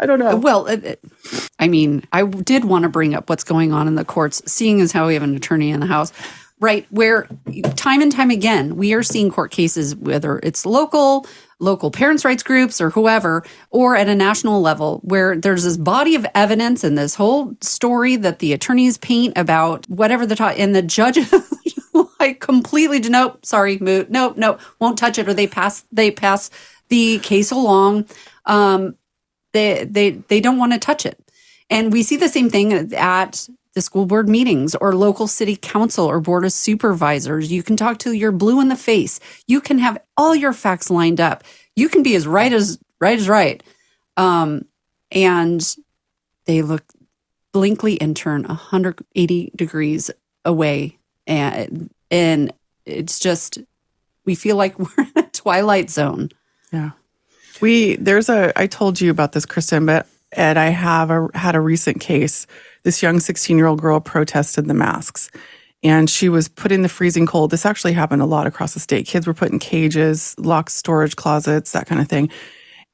I 0.00 0.06
don't 0.06 0.18
know. 0.18 0.34
Well, 0.34 0.68
I 1.60 1.68
mean, 1.68 2.02
I 2.12 2.24
did 2.24 2.64
want 2.64 2.82
to 2.82 2.88
bring 2.88 3.14
up 3.14 3.30
what's 3.30 3.44
going 3.44 3.72
on 3.72 3.86
in 3.86 3.94
the 3.94 4.04
courts, 4.04 4.42
seeing 4.46 4.80
as 4.80 4.90
how 4.90 5.06
we 5.06 5.14
have 5.14 5.22
an 5.22 5.36
attorney 5.36 5.70
in 5.70 5.78
the 5.78 5.86
house, 5.86 6.12
right? 6.58 6.86
Where 6.90 7.28
time 7.76 8.02
and 8.02 8.10
time 8.10 8.30
again, 8.30 8.76
we 8.76 8.94
are 8.94 9.04
seeing 9.04 9.30
court 9.30 9.52
cases, 9.52 9.94
whether 9.94 10.40
it's 10.42 10.66
local, 10.66 11.24
local 11.60 11.92
parents' 11.92 12.24
rights 12.24 12.42
groups 12.42 12.80
or 12.80 12.90
whoever, 12.90 13.44
or 13.70 13.94
at 13.94 14.08
a 14.08 14.14
national 14.14 14.60
level, 14.60 15.00
where 15.04 15.36
there's 15.36 15.62
this 15.62 15.76
body 15.76 16.16
of 16.16 16.26
evidence 16.34 16.82
and 16.82 16.98
this 16.98 17.14
whole 17.14 17.54
story 17.60 18.16
that 18.16 18.40
the 18.40 18.52
attorneys 18.52 18.98
paint 18.98 19.38
about 19.38 19.88
whatever 19.88 20.26
the 20.26 20.34
top, 20.34 20.54
and 20.58 20.74
the 20.74 20.82
judges 20.82 21.32
like 22.22 22.40
completely 22.40 23.00
nope, 23.00 23.44
sorry, 23.44 23.78
moot, 23.78 24.10
nope, 24.10 24.36
nope, 24.36 24.60
won't 24.78 24.98
touch 24.98 25.18
it, 25.18 25.28
or 25.28 25.34
they 25.34 25.46
pass 25.46 25.84
they 25.92 26.10
pass 26.10 26.50
the 26.88 27.18
case 27.18 27.50
along. 27.50 28.06
Um, 28.46 28.96
they 29.52 29.84
they 29.84 30.10
they 30.10 30.40
don't 30.40 30.58
want 30.58 30.72
to 30.72 30.78
touch 30.78 31.04
it, 31.04 31.18
and 31.68 31.92
we 31.92 32.02
see 32.02 32.16
the 32.16 32.28
same 32.28 32.48
thing 32.48 32.72
at 32.94 33.48
the 33.74 33.80
school 33.80 34.06
board 34.06 34.28
meetings 34.28 34.74
or 34.76 34.94
local 34.94 35.26
city 35.26 35.56
council 35.56 36.06
or 36.06 36.20
board 36.20 36.44
of 36.44 36.52
supervisors. 36.52 37.50
You 37.50 37.62
can 37.62 37.76
talk 37.76 37.98
to 37.98 38.12
your 38.12 38.30
blue 38.30 38.60
in 38.60 38.68
the 38.68 38.76
face. 38.76 39.18
You 39.46 39.60
can 39.60 39.78
have 39.78 39.98
all 40.16 40.34
your 40.34 40.52
facts 40.52 40.90
lined 40.90 41.20
up. 41.20 41.42
You 41.74 41.88
can 41.88 42.02
be 42.02 42.14
as 42.14 42.26
right 42.26 42.52
as 42.52 42.78
right 43.00 43.18
as 43.18 43.28
right. 43.28 43.62
Um, 44.16 44.66
and 45.10 45.76
they 46.44 46.62
look 46.62 46.84
blinkly 47.52 48.00
and 48.00 48.16
turn 48.16 48.44
180 48.44 49.52
degrees 49.56 50.10
away 50.44 50.98
and 51.26 51.90
and 52.12 52.52
it's 52.86 53.18
just 53.18 53.58
we 54.24 54.36
feel 54.36 54.54
like 54.54 54.78
we're 54.78 55.04
in 55.04 55.12
a 55.16 55.22
twilight 55.32 55.90
zone. 55.90 56.30
Yeah. 56.72 56.90
We 57.60 57.96
there's 57.96 58.28
a 58.28 58.52
I 58.56 58.68
told 58.68 59.00
you 59.00 59.10
about 59.10 59.32
this, 59.32 59.46
Kristen, 59.46 59.86
but 59.86 60.06
Ed, 60.32 60.56
I 60.56 60.66
have 60.66 61.10
a, 61.10 61.28
had 61.34 61.56
a 61.56 61.60
recent 61.60 62.00
case. 62.00 62.46
This 62.84 63.02
young 63.02 63.18
16 63.18 63.56
year 63.56 63.66
old 63.66 63.80
girl 63.80 63.98
protested 64.00 64.66
the 64.68 64.74
masks 64.74 65.30
and 65.82 66.08
she 66.08 66.28
was 66.28 66.48
put 66.48 66.72
in 66.72 66.82
the 66.82 66.88
freezing 66.88 67.26
cold. 67.26 67.50
This 67.50 67.66
actually 67.66 67.92
happened 67.92 68.22
a 68.22 68.26
lot 68.26 68.46
across 68.46 68.74
the 68.74 68.80
state. 68.80 69.06
Kids 69.06 69.26
were 69.26 69.34
put 69.34 69.50
in 69.50 69.58
cages, 69.58 70.34
locked 70.38 70.70
storage 70.70 71.16
closets, 71.16 71.72
that 71.72 71.86
kind 71.86 72.00
of 72.00 72.08
thing. 72.08 72.30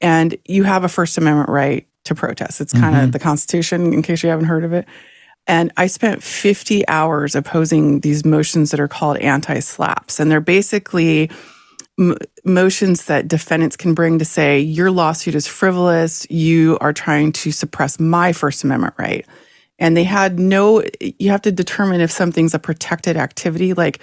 And 0.00 0.36
you 0.46 0.62
have 0.64 0.84
a 0.84 0.88
First 0.88 1.18
Amendment 1.18 1.50
right 1.50 1.86
to 2.04 2.14
protest. 2.14 2.60
It's 2.60 2.72
kind 2.72 2.96
of 2.96 3.02
mm-hmm. 3.02 3.10
the 3.10 3.18
Constitution, 3.18 3.92
in 3.92 4.02
case 4.02 4.22
you 4.22 4.30
haven't 4.30 4.46
heard 4.46 4.64
of 4.64 4.72
it. 4.72 4.86
And 5.48 5.72
I 5.78 5.86
spent 5.86 6.22
50 6.22 6.86
hours 6.88 7.34
opposing 7.34 8.00
these 8.00 8.24
motions 8.24 8.70
that 8.70 8.80
are 8.80 8.88
called 8.88 9.16
anti 9.16 9.56
SLAPPs. 9.56 10.20
And 10.20 10.30
they're 10.30 10.40
basically 10.42 11.30
m- 11.98 12.18
motions 12.44 13.06
that 13.06 13.28
defendants 13.28 13.76
can 13.76 13.94
bring 13.94 14.18
to 14.18 14.26
say, 14.26 14.60
your 14.60 14.90
lawsuit 14.90 15.34
is 15.34 15.46
frivolous. 15.46 16.30
You 16.30 16.76
are 16.82 16.92
trying 16.92 17.32
to 17.32 17.50
suppress 17.50 17.98
my 17.98 18.32
First 18.32 18.62
Amendment 18.62 18.94
right. 18.98 19.26
And 19.78 19.96
they 19.96 20.04
had 20.04 20.38
no, 20.38 20.84
you 21.00 21.30
have 21.30 21.42
to 21.42 21.52
determine 21.52 22.02
if 22.02 22.10
something's 22.10 22.52
a 22.52 22.58
protected 22.58 23.16
activity. 23.16 23.72
Like, 23.72 24.00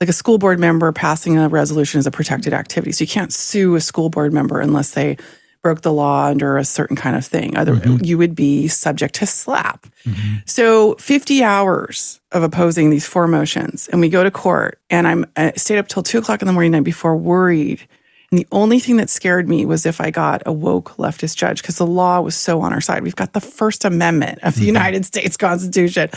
like 0.00 0.10
a 0.10 0.12
school 0.12 0.38
board 0.38 0.58
member 0.58 0.90
passing 0.92 1.38
a 1.38 1.48
resolution 1.48 1.98
is 1.98 2.06
a 2.06 2.10
protected 2.10 2.52
activity. 2.52 2.92
So 2.92 3.04
you 3.04 3.08
can't 3.08 3.32
sue 3.32 3.74
a 3.76 3.80
school 3.80 4.10
board 4.10 4.32
member 4.32 4.60
unless 4.60 4.92
they 4.92 5.16
broke 5.62 5.82
the 5.82 5.92
law 5.92 6.26
under 6.26 6.56
a 6.56 6.64
certain 6.64 6.96
kind 6.96 7.16
of 7.16 7.24
thing. 7.24 7.56
Other, 7.56 7.74
mm-hmm. 7.74 8.04
you 8.04 8.18
would 8.18 8.34
be 8.34 8.68
subject 8.68 9.14
to 9.16 9.24
SLAPP. 9.24 9.90
Mm-hmm. 10.04 10.36
So 10.46 10.94
50 10.94 11.42
hours 11.42 12.20
of 12.32 12.42
opposing 12.42 12.90
these 12.90 13.06
four 13.06 13.26
motions, 13.26 13.88
and 13.88 14.00
we 14.00 14.08
go 14.08 14.22
to 14.22 14.30
court, 14.30 14.80
and 14.90 15.08
I'm 15.08 15.26
I 15.36 15.52
stayed 15.52 15.78
up 15.78 15.88
till 15.88 16.02
two 16.02 16.18
o'clock 16.18 16.42
in 16.42 16.46
the 16.46 16.52
morning 16.52 16.72
night 16.72 16.84
before, 16.84 17.16
worried. 17.16 17.86
And 18.30 18.38
the 18.38 18.46
only 18.52 18.78
thing 18.78 18.98
that 18.98 19.08
scared 19.08 19.48
me 19.48 19.64
was 19.64 19.86
if 19.86 20.00
I 20.00 20.10
got 20.10 20.42
a 20.44 20.52
woke 20.52 20.96
leftist 20.96 21.36
judge, 21.36 21.62
because 21.62 21.76
the 21.76 21.86
law 21.86 22.20
was 22.20 22.36
so 22.36 22.60
on 22.60 22.72
our 22.72 22.80
side. 22.80 23.02
We've 23.02 23.16
got 23.16 23.32
the 23.32 23.40
First 23.40 23.84
Amendment 23.84 24.40
of 24.42 24.54
the 24.54 24.60
mm-hmm. 24.60 24.66
United 24.66 25.06
States 25.06 25.36
Constitution, 25.36 26.10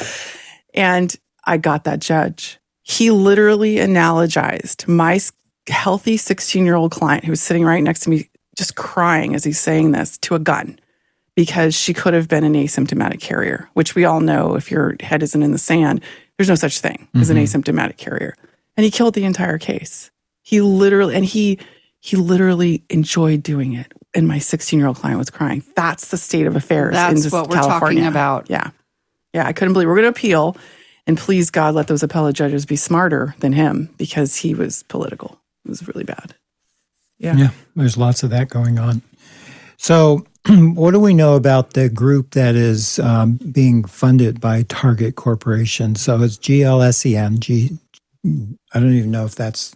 and 0.74 1.16
I 1.46 1.58
got 1.58 1.86
that 1.86 2.00
judge. 2.00 2.60
He 2.84 3.12
literally 3.12 3.76
analogized 3.76 4.88
my 4.88 5.20
healthy 5.68 6.18
16 6.18 6.66
year 6.66 6.76
old 6.76 6.92
client 6.92 7.24
who 7.24 7.32
was 7.32 7.42
sitting 7.42 7.64
right 7.64 7.84
next 7.84 8.02
to 8.02 8.10
me 8.10 8.30
just 8.62 8.76
crying 8.76 9.34
as 9.34 9.44
he's 9.44 9.60
saying 9.60 9.92
this 9.92 10.20
to 10.20 10.36
a 10.36 10.40
gun 10.40 10.80
because 11.36 11.74
she 11.74 11.96
could 11.96 12.14
have 12.14 12.28
been 12.28 12.44
an 12.44 12.54
asymptomatic 12.54 13.20
carrier, 13.20 13.68
which 13.74 13.96
we 13.96 14.06
all 14.06 14.20
know 14.20 14.54
if 14.54 14.70
your 14.70 14.96
head 15.00 15.24
isn't 15.24 15.42
in 15.42 15.52
the 15.52 15.58
sand, 15.58 16.00
there's 16.38 16.48
no 16.48 16.54
such 16.54 16.80
thing 16.80 17.08
mm-hmm. 17.08 17.22
as 17.22 17.32
an 17.32 17.38
mm-hmm. 17.38 17.60
asymptomatic 17.60 17.98
carrier. 17.98 18.36
And 18.78 18.84
he 18.84 18.92
killed 18.92 19.16
the 19.16 19.26
entire 19.26 19.58
case. 19.58 20.12
He 20.44 20.62
literally, 20.62 21.16
and 21.16 21.26
he, 21.26 21.58
he 22.00 22.18
literally 22.18 22.84
enjoyed 22.88 23.42
doing 23.42 23.74
it. 23.74 23.92
And 24.14 24.28
my 24.28 24.38
16 24.38 24.78
year 24.78 24.88
old 24.88 24.98
client 24.98 25.18
was 25.18 25.32
crying. 25.32 25.64
That's 25.76 26.10
the 26.10 26.18
state 26.18 26.46
of 26.46 26.56
affairs 26.56 26.94
That's 26.94 27.26
in 27.26 27.32
what 27.32 27.50
we're 27.50 27.56
California. 27.56 28.02
talking 28.02 28.08
about. 28.08 28.48
Yeah. 28.48 28.70
Yeah. 29.34 29.48
I 29.48 29.54
couldn't 29.54 29.74
believe 29.74 29.88
we're 29.88 29.96
going 29.96 30.04
to 30.04 30.10
appeal. 30.20 30.56
And 31.08 31.18
please, 31.18 31.50
God, 31.50 31.74
let 31.74 31.88
those 31.88 32.04
appellate 32.04 32.36
judges 32.36 32.68
be 32.68 32.76
smarter 32.76 33.34
than 33.40 33.54
him 33.54 33.90
because 33.98 34.36
he 34.36 34.54
was 34.54 34.84
political. 34.84 35.40
It 35.66 35.70
was 35.70 35.88
really 35.88 36.04
bad. 36.04 36.36
Yeah. 37.22 37.38
Yeah. 37.38 37.50
There's 37.76 37.98
lots 37.98 38.24
of 38.24 38.32
that 38.32 38.50
going 38.50 38.80
on. 38.80 39.04
So, 39.78 40.26
what 40.48 40.92
do 40.92 41.00
we 41.00 41.14
know 41.14 41.36
about 41.36 41.74
the 41.74 41.88
group 41.88 42.32
that 42.32 42.56
is 42.56 42.98
um, 43.00 43.40
being 43.52 43.84
funded 43.84 44.42
by 44.42 44.64
Target 44.64 45.16
Corporation? 45.16 45.96
So 45.96 46.24
it's 46.24 46.38
GLSEN. 46.38 47.40
G, 47.40 47.78
I 48.26 48.80
don't 48.80 48.94
even 48.94 49.12
know 49.12 49.26
if 49.26 49.36
that's 49.36 49.76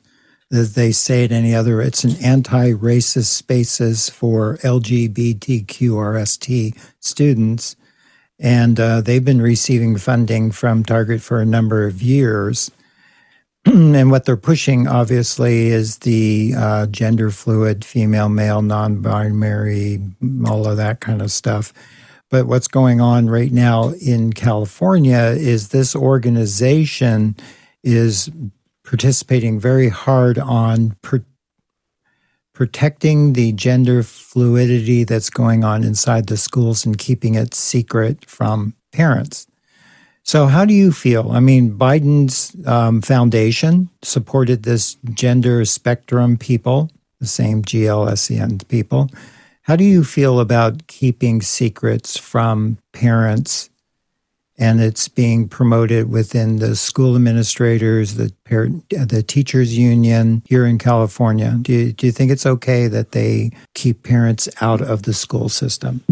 that 0.49 0.73
they 0.73 0.91
say 0.91 1.23
it 1.23 1.31
any 1.31 1.53
other. 1.53 1.81
It's 1.81 2.03
an 2.03 2.15
anti-racist 2.23 3.25
spaces 3.25 4.09
for 4.09 4.57
LGBTQRST 4.57 6.79
students, 6.99 7.75
and 8.39 8.79
uh, 8.79 9.01
they've 9.01 9.25
been 9.25 9.41
receiving 9.41 9.97
funding 9.97 10.51
from 10.51 10.83
Target 10.83 11.21
for 11.21 11.41
a 11.41 11.45
number 11.45 11.85
of 11.85 12.01
years. 12.01 12.71
and 13.73 14.11
what 14.11 14.25
they're 14.25 14.37
pushing, 14.37 14.87
obviously, 14.87 15.67
is 15.67 15.99
the 15.99 16.53
uh, 16.55 16.85
gender 16.87 17.31
fluid, 17.31 17.83
female, 17.83 18.29
male, 18.29 18.61
non 18.61 19.01
binary, 19.01 19.99
all 20.45 20.67
of 20.67 20.77
that 20.77 20.99
kind 20.99 21.21
of 21.21 21.31
stuff. 21.31 21.73
But 22.29 22.45
what's 22.45 22.67
going 22.67 23.01
on 23.01 23.27
right 23.27 23.51
now 23.51 23.89
in 24.01 24.33
California 24.33 25.33
is 25.35 25.69
this 25.69 25.95
organization 25.95 27.35
is 27.83 28.29
participating 28.83 29.59
very 29.59 29.89
hard 29.89 30.37
on 30.37 30.95
pr- 31.01 31.17
protecting 32.53 33.33
the 33.33 33.51
gender 33.51 34.03
fluidity 34.03 35.03
that's 35.03 35.29
going 35.29 35.63
on 35.63 35.83
inside 35.83 36.27
the 36.27 36.37
schools 36.37 36.85
and 36.85 36.97
keeping 36.97 37.35
it 37.35 37.53
secret 37.53 38.25
from 38.29 38.75
parents. 38.91 39.47
So, 40.27 40.47
how 40.47 40.65
do 40.65 40.73
you 40.73 40.91
feel? 40.91 41.31
I 41.31 41.39
mean, 41.39 41.77
Biden's 41.77 42.55
um, 42.67 43.01
foundation 43.03 43.89
supported 44.01 44.63
this 44.63 44.95
gender 45.13 45.63
spectrum 45.65 46.35
people, 46.35 46.89
the 47.19 47.27
same 47.27 47.61
GLSEN 47.61 48.67
people. 48.67 49.11
How 49.61 49.75
do 49.75 49.83
you 49.83 50.03
feel 50.03 50.39
about 50.39 50.87
keeping 50.87 51.43
secrets 51.43 52.17
from 52.17 52.79
parents 52.91 53.69
and 54.57 54.81
it's 54.81 55.07
being 55.07 55.47
promoted 55.47 56.09
within 56.09 56.57
the 56.57 56.75
school 56.75 57.15
administrators, 57.15 58.15
the 58.15 58.31
parent, 58.45 58.89
the 58.89 59.21
teachers 59.21 59.77
union 59.77 60.41
here 60.47 60.65
in 60.65 60.77
California. 60.77 61.57
Do 61.61 61.73
you, 61.73 61.93
do 61.93 62.05
you 62.07 62.11
think 62.11 62.31
it's 62.31 62.45
okay 62.45 62.87
that 62.87 63.11
they 63.11 63.51
keep 63.73 64.03
parents 64.03 64.47
out 64.61 64.81
of 64.81 65.03
the 65.03 65.13
school 65.13 65.49
system? 65.49 66.03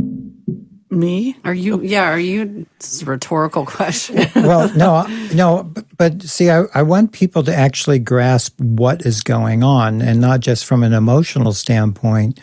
Me? 0.93 1.37
Are 1.43 1.53
you? 1.53 1.81
Yeah. 1.81 2.09
Are 2.09 2.19
you? 2.19 2.65
This 2.79 2.93
is 2.93 3.01
a 3.01 3.05
rhetorical 3.05 3.65
question. 3.77 4.27
well, 4.35 4.73
no, 4.75 5.05
no, 5.33 5.63
but, 5.63 5.85
but 5.97 6.23
see, 6.23 6.49
I, 6.49 6.63
I 6.73 6.83
want 6.83 7.11
people 7.11 7.43
to 7.43 7.55
actually 7.55 7.99
grasp 7.99 8.59
what 8.59 9.05
is 9.05 9.21
going 9.21 9.63
on, 9.63 10.01
and 10.01 10.21
not 10.21 10.39
just 10.39 10.65
from 10.65 10.83
an 10.83 10.93
emotional 10.93 11.53
standpoint, 11.53 12.39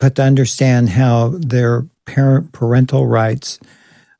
but 0.00 0.14
to 0.16 0.22
understand 0.22 0.90
how 0.90 1.30
their 1.38 1.86
parent 2.06 2.52
parental 2.52 3.06
rights 3.06 3.58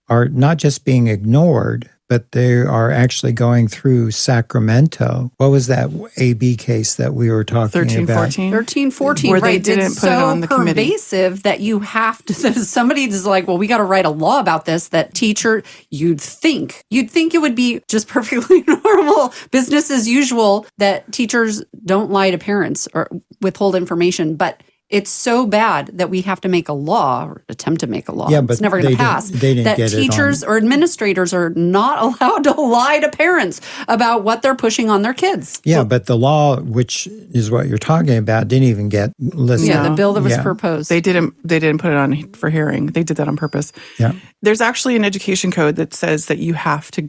are 0.09 0.29
not 0.29 0.57
just 0.57 0.85
being 0.85 1.07
ignored, 1.07 1.89
but 2.09 2.33
they 2.33 2.55
are 2.57 2.91
actually 2.91 3.33
going 3.33 3.69
through 3.69 4.11
Sacramento. 4.11 5.31
What 5.37 5.49
was 5.49 5.67
that 5.67 5.91
AB 6.17 6.57
case 6.57 6.95
that 6.95 7.15
we 7.15 7.31
were 7.31 7.45
talking 7.45 7.69
13, 7.69 8.05
about? 8.05 8.17
14? 8.17 8.51
13, 8.51 8.91
14, 8.91 9.31
Where 9.31 9.41
they 9.41 9.47
right. 9.47 9.63
didn't 9.63 9.87
it's 9.87 10.01
put 10.01 10.07
it 10.07 10.11
so 10.11 10.27
on 10.27 10.41
the 10.41 10.49
committee. 10.49 10.89
pervasive 10.89 11.43
that 11.43 11.61
you 11.61 11.81
have 11.81 12.25
to, 12.27 12.35
somebody's 12.55 13.27
like, 13.27 13.47
well, 13.47 13.59
we 13.59 13.67
got 13.67 13.79
to 13.79 13.85
write 13.85 14.07
a 14.07 14.11
law 14.11 14.41
about 14.41 14.65
this 14.65 14.89
that 14.89 15.15
teacher, 15.15 15.63
you'd 15.91 16.21
think, 16.21 16.85
you'd 16.91 17.11
think 17.11 17.35
it 17.35 17.39
would 17.39 17.55
be 17.55 17.83
just 17.89 18.09
perfectly 18.19 18.63
normal, 18.63 19.33
business 19.51 19.91
as 19.91 20.09
usual 20.09 20.67
that 20.79 21.11
teachers 21.13 21.63
don't 21.85 22.11
lie 22.11 22.31
to 22.31 22.39
parents 22.39 22.89
or 22.95 23.09
withhold 23.41 23.75
information. 23.75 24.37
But 24.37 24.63
it's 24.91 25.11
so 25.11 25.45
bad 25.47 25.91
that 25.99 26.09
we 26.09 26.23
have 26.23 26.41
to 26.41 26.49
make 26.49 26.69
a 26.69 26.73
law 26.73 27.27
or 27.27 27.43
attempt 27.51 27.81
to 27.81 27.87
make 27.87 28.09
a 28.09 28.13
law. 28.13 28.31
Yeah, 28.31 28.41
but 28.41 28.53
it's 28.53 28.61
never 28.63 28.77
going 28.81 28.85
they 28.85 28.97
to 28.97 28.97
didn't- 28.97 29.07
pass. 29.07 29.29
they 29.31 29.53
didn't 29.55 29.65
that 29.65 29.77
get 29.77 29.93
it 29.93 29.97
on- 29.97 30.01
teachers 30.03 30.43
or 30.43 30.57
administrators 30.57 31.35
are 31.35 31.51
not 31.51 32.03
allowed 32.23 32.45
to 32.45 32.53
lie 32.53 32.99
to 33.01 33.09
parents 33.11 33.61
about 33.87 34.25
what 34.25 34.41
they're 34.41 34.55
pushing 34.55 34.89
on 34.89 35.03
their 35.03 35.13
kids. 35.13 35.61
Yeah, 35.65 35.85
but 35.85 36.07
the 36.07 36.17
law, 36.17 36.59
which 36.61 37.07
is 37.07 37.51
what 37.51 37.69
you're 37.69 37.77
talking 37.77 38.17
about, 38.17 38.49
didn't 38.49 38.69
even 38.69 38.89
get 38.89 39.13
listed. 39.21 39.69
Yeah, 39.69 39.83
the 39.83 39.95
bill 39.95 40.15
that 40.15 40.23
was 40.23 40.33
Yeah. 40.33 40.43
proposed. 40.43 40.89
They 40.89 41.01
didn't. 41.03 41.35
They 41.47 41.59
didn't 41.59 41.81
put 41.81 41.91
it 41.91 41.97
on 41.97 42.33
for 42.33 42.49
hearing. 42.49 42.87
They 42.87 43.03
did 43.03 43.19
that 43.19 43.29
on 43.29 43.37
purpose. 43.37 43.73
Yeah. 43.99 44.13
There's 44.41 44.61
actually 44.61 44.97
an 44.97 45.05
education 45.05 45.51
code 45.51 45.77
that 45.77 45.93
says 45.93 46.27
that 46.27 46.39
you 46.39 46.55
have 46.55 46.91
to 46.93 47.09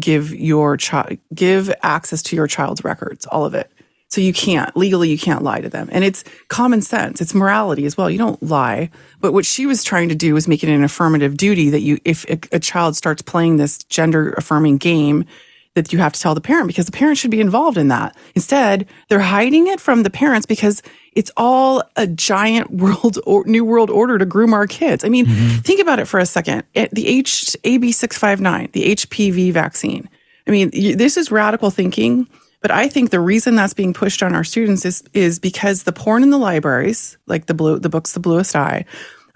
give 0.00 0.32
your 0.34 0.76
child 0.78 1.18
give 1.34 1.70
access 1.82 2.22
to 2.22 2.36
your 2.36 2.46
child's 2.46 2.84
records, 2.84 3.26
all 3.26 3.44
of 3.44 3.52
it. 3.54 3.70
So 4.10 4.22
you 4.22 4.32
can't 4.32 4.74
legally 4.74 5.10
you 5.10 5.18
can't 5.18 5.42
lie 5.42 5.60
to 5.60 5.68
them, 5.68 5.88
and 5.92 6.02
it's 6.02 6.24
common 6.48 6.80
sense. 6.80 7.20
It's 7.20 7.34
morality 7.34 7.84
as 7.84 7.96
well. 7.96 8.08
You 8.08 8.18
don't 8.18 8.42
lie. 8.42 8.90
But 9.20 9.32
what 9.32 9.44
she 9.44 9.66
was 9.66 9.84
trying 9.84 10.08
to 10.08 10.14
do 10.14 10.32
was 10.32 10.48
make 10.48 10.62
it 10.62 10.70
an 10.70 10.82
affirmative 10.82 11.36
duty 11.36 11.68
that 11.70 11.80
you, 11.80 11.98
if 12.06 12.24
a, 12.24 12.38
a 12.52 12.58
child 12.58 12.96
starts 12.96 13.20
playing 13.20 13.58
this 13.58 13.78
gender 13.84 14.30
affirming 14.30 14.78
game, 14.78 15.26
that 15.74 15.92
you 15.92 15.98
have 15.98 16.12
to 16.12 16.20
tell 16.20 16.34
the 16.34 16.40
parent 16.40 16.66
because 16.66 16.86
the 16.86 16.92
parent 16.92 17.18
should 17.18 17.30
be 17.30 17.40
involved 17.40 17.78
in 17.78 17.88
that. 17.88 18.16
Instead, 18.34 18.86
they're 19.08 19.20
hiding 19.20 19.66
it 19.66 19.80
from 19.80 20.02
the 20.02 20.10
parents 20.10 20.46
because 20.46 20.82
it's 21.14 21.30
all 21.36 21.82
a 21.96 22.06
giant 22.06 22.70
world 22.82 23.18
or 23.26 23.44
new 23.44 23.64
world 23.64 23.90
order 23.90 24.18
to 24.18 24.26
groom 24.26 24.52
our 24.52 24.66
kids. 24.66 25.04
I 25.04 25.08
mean, 25.08 25.26
mm-hmm. 25.26 25.58
think 25.58 25.80
about 25.80 25.98
it 25.98 26.06
for 26.06 26.18
a 26.18 26.26
second. 26.26 26.64
The 26.74 27.06
H 27.06 27.56
AB 27.64 27.92
six 27.92 28.18
five 28.18 28.40
nine, 28.40 28.68
the 28.72 28.94
HPV 28.94 29.52
vaccine. 29.52 30.08
I 30.46 30.50
mean, 30.50 30.70
this 30.72 31.16
is 31.16 31.30
radical 31.30 31.70
thinking. 31.70 32.26
But 32.60 32.70
I 32.70 32.88
think 32.88 33.10
the 33.10 33.20
reason 33.20 33.54
that's 33.54 33.74
being 33.74 33.94
pushed 33.94 34.22
on 34.22 34.34
our 34.34 34.44
students 34.44 34.84
is 34.84 35.04
is 35.14 35.38
because 35.38 35.84
the 35.84 35.92
porn 35.92 36.22
in 36.22 36.30
the 36.30 36.38
libraries, 36.38 37.16
like 37.26 37.46
the 37.46 37.54
blue 37.54 37.78
the 37.78 37.88
books 37.88 38.12
The 38.12 38.20
Bluest 38.20 38.56
Eye, 38.56 38.84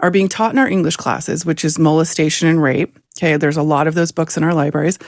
are 0.01 0.11
being 0.11 0.29
taught 0.29 0.53
in 0.53 0.59
our 0.59 0.69
English 0.69 0.97
classes, 0.97 1.47
which 1.47 1.65
is 1.65 1.79
molestation 1.79 2.49
and 2.49 2.63
rape. 2.63 2.99
Okay, 3.17 3.37
there's 3.37 3.57
a 3.57 3.63
lot 3.63 3.87
of 3.87 3.95
those 3.95 4.13
books 4.13 4.37
in 4.37 4.43
our 4.43 4.55
libraries. 4.55 4.99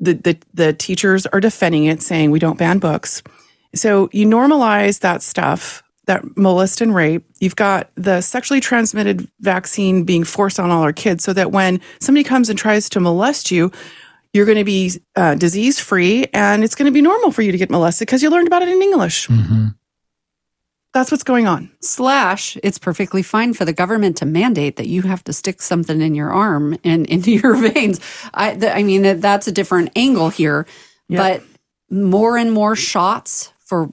The 0.00 0.14
the, 0.14 0.38
the 0.52 0.72
teachers 0.74 1.26
are 1.26 1.40
defending 1.40 1.84
it, 1.84 2.02
saying 2.02 2.30
we 2.30 2.38
don't 2.38 2.58
ban 2.58 2.78
books. 2.78 3.22
So 3.74 4.10
you 4.12 4.26
normalize 4.26 5.00
that 5.00 5.22
stuff, 5.22 5.82
that 6.06 6.36
molest 6.36 6.80
and 6.80 6.94
rape. 6.94 7.24
You've 7.40 7.56
got 7.56 7.90
the 7.94 8.20
sexually 8.20 8.60
transmitted 8.60 9.28
vaccine 9.40 10.04
being 10.04 10.24
forced 10.24 10.60
on 10.60 10.70
all 10.70 10.82
our 10.82 10.92
kids, 10.92 11.24
so 11.24 11.32
that 11.32 11.52
when 11.52 11.80
somebody 12.00 12.24
comes 12.24 12.50
and 12.50 12.58
tries 12.58 12.90
to 12.90 13.00
molest 13.00 13.50
you, 13.50 13.72
you're 14.36 14.46
going 14.46 14.58
to 14.58 14.64
be 14.64 14.92
uh, 15.16 15.34
disease 15.34 15.80
free 15.80 16.26
and 16.32 16.62
it's 16.62 16.74
going 16.74 16.86
to 16.86 16.92
be 16.92 17.02
normal 17.02 17.32
for 17.32 17.42
you 17.42 17.50
to 17.52 17.58
get 17.58 17.70
molested 17.70 18.06
because 18.06 18.22
you 18.22 18.30
learned 18.30 18.46
about 18.46 18.62
it 18.62 18.68
in 18.68 18.80
English. 18.82 19.28
That's 20.92 21.10
what's 21.10 21.24
going 21.24 21.46
on. 21.46 21.70
slash 21.80 22.56
it's 22.62 22.78
perfectly 22.78 23.22
fine 23.22 23.52
for 23.54 23.64
the 23.66 23.72
government 23.72 24.16
to 24.18 24.26
mandate 24.26 24.76
that 24.76 24.86
you 24.88 25.02
have 25.02 25.22
to 25.24 25.32
stick 25.32 25.60
something 25.60 26.00
in 26.00 26.14
your 26.14 26.30
arm 26.30 26.76
and 26.84 27.06
into 27.14 27.30
your 27.32 27.54
veins 27.56 28.00
i 28.32 28.54
th- 28.54 28.72
i 28.74 28.82
mean 28.82 29.20
that's 29.20 29.46
a 29.46 29.52
different 29.52 29.90
angle 29.96 30.30
here 30.30 30.66
but 31.08 31.42
more 31.90 32.36
and 32.38 32.50
more 32.52 32.74
shots 32.76 33.52
for 33.58 33.90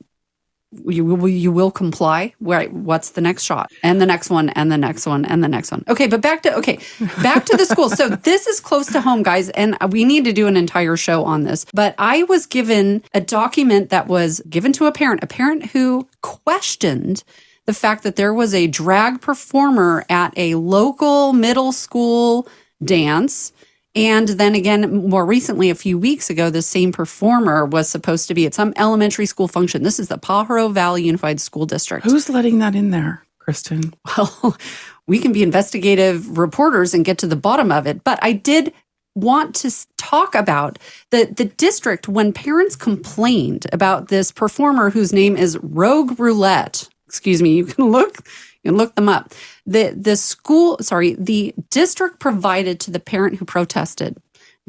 you 0.86 1.05
will 1.05 1.27
you 1.27 1.51
will 1.51 1.71
comply. 1.71 2.33
Right. 2.39 2.71
What's 2.71 3.12
the 3.12 3.21
next 3.21 3.43
shot? 3.43 3.71
And 3.81 4.01
the 4.01 4.05
next 4.05 4.29
one 4.29 4.49
and 4.49 4.71
the 4.71 4.77
next 4.77 5.05
one 5.05 5.25
and 5.25 5.43
the 5.43 5.47
next 5.47 5.71
one. 5.71 5.83
Okay 5.88 6.07
but 6.07 6.21
back 6.21 6.43
to 6.43 6.55
okay 6.57 6.79
back 7.21 7.45
to 7.45 7.57
the 7.57 7.65
school. 7.65 7.89
So 7.89 8.09
this 8.29 8.47
is 8.47 8.59
close 8.59 8.88
to 8.93 9.01
home 9.01 9.23
guys 9.23 9.49
and 9.49 9.77
we 9.91 10.05
need 10.05 10.25
to 10.25 10.33
do 10.33 10.47
an 10.47 10.57
entire 10.57 10.97
show 10.97 11.23
on 11.23 11.43
this. 11.43 11.65
But 11.73 11.95
i 11.97 12.23
was 12.23 12.45
given 12.45 13.03
a 13.13 13.21
document 13.21 13.89
that 13.89 14.07
was 14.07 14.41
given 14.49 14.73
to 14.73 14.86
a 14.86 14.91
parent 14.91 15.23
a 15.23 15.27
parent 15.27 15.67
who 15.67 16.07
questioned 16.21 17.23
the 17.65 17.73
fact 17.73 18.03
that 18.03 18.15
there 18.15 18.33
was 18.33 18.53
a 18.53 18.67
drag 18.67 19.21
performer 19.21 20.05
at 20.09 20.33
a 20.38 20.55
local 20.55 21.33
middle 21.33 21.71
school 21.71 22.47
dance 22.83 23.53
and 23.95 24.27
then 24.27 24.56
again, 24.56 25.08
more 25.10 25.25
recently, 25.25 25.69
a 25.69 25.75
few 25.75 25.99
weeks 25.99 26.29
ago, 26.29 26.49
the 26.49 26.62
same 26.62 26.91
performer 26.91 27.65
was 27.65 27.89
supposed 27.89 28.27
to 28.27 28.34
be 28.34 28.45
at 28.45 28.53
some 28.53 28.73
elementary 28.75 29.27
school 29.27 29.47
function. 29.47 29.84
This 29.84 29.99
is 29.99 30.08
the 30.08 30.17
Pajaro 30.17 30.71
Valley 30.71 31.03
Unified 31.03 31.39
School 31.39 31.65
District. 31.65 32.03
Who's 32.03 32.29
letting 32.29 32.60
that 32.60 32.75
in 32.75 32.89
there, 32.89 33.23
Kristen? 33.39 33.93
Well, 34.17 34.58
we 35.06 35.19
can 35.19 35.34
be 35.34 35.43
investigative 35.43 36.38
reporters 36.38 36.93
and 36.93 37.03
get 37.03 37.17
to 37.19 37.27
the 37.27 37.36
bottom 37.36 37.71
of 37.71 37.86
it. 37.86 38.03
But 38.03 38.19
I 38.21 38.32
did 38.32 38.73
want 39.15 39.53
to 39.56 39.71
talk 39.97 40.34
about 40.34 40.79
the, 41.12 41.25
the 41.25 41.45
district 41.45 42.08
when 42.08 42.34
parents 42.34 42.75
complained 42.75 43.67
about 43.71 44.08
this 44.08 44.32
performer 44.32 44.89
whose 44.89 45.13
name 45.13 45.36
is 45.36 45.58
Rogue 45.62 46.19
Roulette. 46.19 46.88
Excuse 47.08 47.41
me, 47.41 47.53
you 47.53 47.65
can 47.65 47.91
look 47.91 48.25
you 48.63 48.71
can 48.71 48.78
look 48.78 48.95
them 48.95 49.10
up. 49.10 49.34
The 49.65 49.93
the 49.95 50.15
school, 50.15 50.78
sorry, 50.82 51.13
the 51.13 51.54
district 51.69 52.19
provided 52.19 52.80
to 52.82 52.91
the 52.91 52.99
parent 52.99 53.38
who 53.38 53.45
protested 53.45 54.17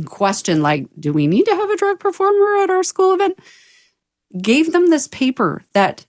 question 0.05 0.61
like, 0.63 0.89
do 0.99 1.13
we 1.13 1.27
need 1.27 1.45
to 1.45 1.55
have 1.55 1.71
a 1.71 1.77
drag 1.77 2.01
performer 2.01 2.63
at 2.63 2.71
our 2.71 2.83
school 2.83 3.15
event? 3.15 3.39
Gave 4.41 4.73
them 4.73 4.91
this 4.91 5.07
paper 5.07 5.63
that 5.73 6.07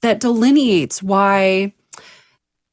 that 0.00 0.20
delineates 0.20 1.02
why 1.02 1.74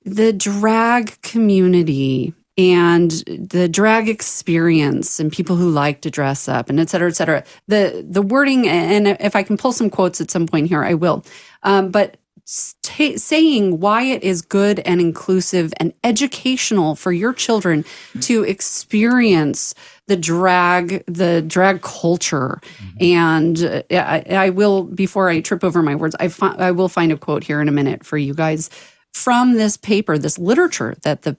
the 0.05 0.31
drag 0.31 1.21
community 1.21 2.33
and 2.57 3.11
the 3.27 3.67
drag 3.67 4.07
experience 4.07 5.19
and 5.19 5.31
people 5.31 5.57
who 5.57 5.69
like 5.69 6.01
to 6.01 6.09
dress 6.09 6.47
up 6.47 6.69
and 6.69 6.79
et 6.79 6.89
cetera, 6.89 7.09
et 7.09 7.15
cetera. 7.15 7.43
The 7.67 8.05
the 8.09 8.21
wording 8.21 8.67
and 8.67 9.09
if 9.19 9.35
I 9.35 9.43
can 9.43 9.57
pull 9.57 9.73
some 9.73 9.89
quotes 9.89 10.21
at 10.21 10.31
some 10.31 10.47
point 10.47 10.67
here, 10.67 10.83
I 10.83 10.93
will. 10.93 11.25
Um, 11.63 11.91
but 11.91 12.17
sta 12.49 13.17
saying 13.17 13.81
why 13.81 14.03
it 14.03 14.23
is 14.23 14.41
good 14.41 14.79
and 14.79 15.01
inclusive 15.01 15.73
and 15.81 15.93
educational 16.05 16.95
for 16.95 17.11
your 17.11 17.33
children 17.33 17.83
to 18.21 18.43
experience 18.43 19.75
the 20.07 20.15
drag 20.15 21.03
the 21.07 21.41
drag 21.41 21.81
culture 21.81 22.61
and 23.01 23.61
uh, 23.61 23.81
I, 23.91 24.23
I 24.29 24.49
will 24.51 24.83
before 24.83 25.27
i 25.27 25.41
trip 25.41 25.61
over 25.61 25.83
my 25.83 25.93
words 25.93 26.15
I, 26.21 26.29
fi- 26.29 26.55
I 26.57 26.71
will 26.71 26.87
find 26.87 27.11
a 27.11 27.17
quote 27.17 27.43
here 27.43 27.59
in 27.59 27.67
a 27.67 27.71
minute 27.73 28.05
for 28.05 28.17
you 28.17 28.33
guys 28.33 28.69
from 29.13 29.55
this 29.55 29.75
paper 29.75 30.17
this 30.17 30.39
literature 30.39 30.95
that 31.03 31.23
the 31.23 31.35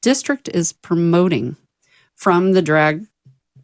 district 0.00 0.48
is 0.54 0.72
promoting 0.72 1.56
from 2.14 2.52
the 2.52 2.62
drag 2.62 3.04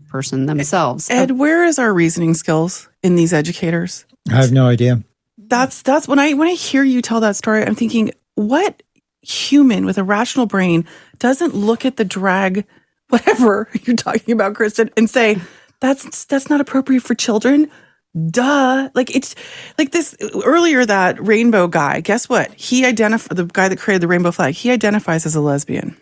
person 0.08 0.46
themselves 0.46 1.08
Ed, 1.08 1.30
where 1.30 1.64
is 1.64 1.78
our 1.78 1.94
reasoning 1.94 2.34
skills 2.34 2.88
in 3.04 3.14
these 3.14 3.32
educators? 3.32 4.04
I 4.28 4.34
have 4.34 4.52
no 4.52 4.66
idea. 4.66 5.02
That's 5.52 5.82
that's 5.82 6.08
when 6.08 6.18
I 6.18 6.32
when 6.32 6.48
I 6.48 6.54
hear 6.54 6.82
you 6.82 7.02
tell 7.02 7.20
that 7.20 7.36
story, 7.36 7.62
I'm 7.62 7.74
thinking, 7.74 8.10
what 8.36 8.82
human 9.20 9.84
with 9.84 9.98
a 9.98 10.02
rational 10.02 10.46
brain 10.46 10.86
doesn't 11.18 11.54
look 11.54 11.84
at 11.84 11.98
the 11.98 12.06
drag, 12.06 12.64
whatever 13.10 13.68
you're 13.82 13.94
talking 13.94 14.32
about, 14.32 14.54
Kristen, 14.54 14.90
and 14.96 15.10
say, 15.10 15.36
that's 15.78 16.24
that's 16.24 16.48
not 16.48 16.62
appropriate 16.62 17.02
for 17.02 17.14
children. 17.14 17.70
duh. 18.30 18.88
Like 18.94 19.14
it's 19.14 19.34
like 19.76 19.90
this 19.90 20.16
earlier 20.42 20.86
that 20.86 21.22
rainbow 21.22 21.68
guy. 21.68 22.00
Guess 22.00 22.30
what? 22.30 22.50
He 22.54 22.86
identified 22.86 23.36
the 23.36 23.44
guy 23.44 23.68
that 23.68 23.78
created 23.78 24.00
the 24.00 24.08
rainbow 24.08 24.30
flag. 24.30 24.54
He 24.54 24.70
identifies 24.70 25.26
as 25.26 25.34
a 25.34 25.40
lesbian. 25.42 25.98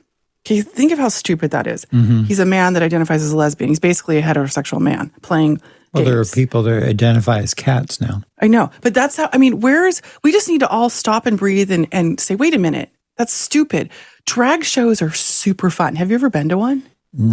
Okay, 0.47 0.63
think 0.63 0.93
of 0.93 0.99
how 1.01 1.09
stupid 1.09 1.51
that 1.51 1.67
is. 1.67 1.87
Mm-hmm. 1.87 2.23
He's 2.23 2.39
a 2.39 2.47
man 2.47 2.75
that 2.75 2.85
identifies 2.85 3.23
as 3.23 3.33
a 3.33 3.37
lesbian. 3.37 3.69
He's 3.69 3.81
basically 3.81 4.19
a 4.19 4.23
heterosexual 4.23 4.81
man 4.81 5.11
playing. 5.23 5.61
Well, 5.93 6.05
there 6.05 6.21
are 6.21 6.25
people 6.25 6.63
that 6.65 6.83
identify 6.85 7.39
as 7.41 7.53
cats 7.55 8.01
now. 8.01 8.23
I 8.41 8.47
know, 8.47 8.71
but 8.81 8.95
that's 8.95 9.17
how. 9.17 9.29
I 9.33 9.39
mean, 9.39 9.61
where's 9.61 10.03
we 10.23 10.31
just 10.33 10.49
need 10.49 10.61
to 10.61 10.69
all 10.69 10.89
stop 10.91 11.27
and 11.27 11.37
breathe 11.39 11.71
and 11.73 11.89
and 11.91 12.21
say, 12.21 12.35
wait 12.37 12.55
a 12.55 12.59
minute, 12.59 12.91
that's 13.17 13.33
stupid. 13.33 13.91
Drag 14.25 14.65
shows 14.65 15.03
are 15.03 15.11
super 15.13 15.69
fun. 15.71 15.97
Have 15.97 16.11
you 16.11 16.15
ever 16.15 16.31
been 16.31 16.49
to 16.51 16.59
one? 16.59 16.83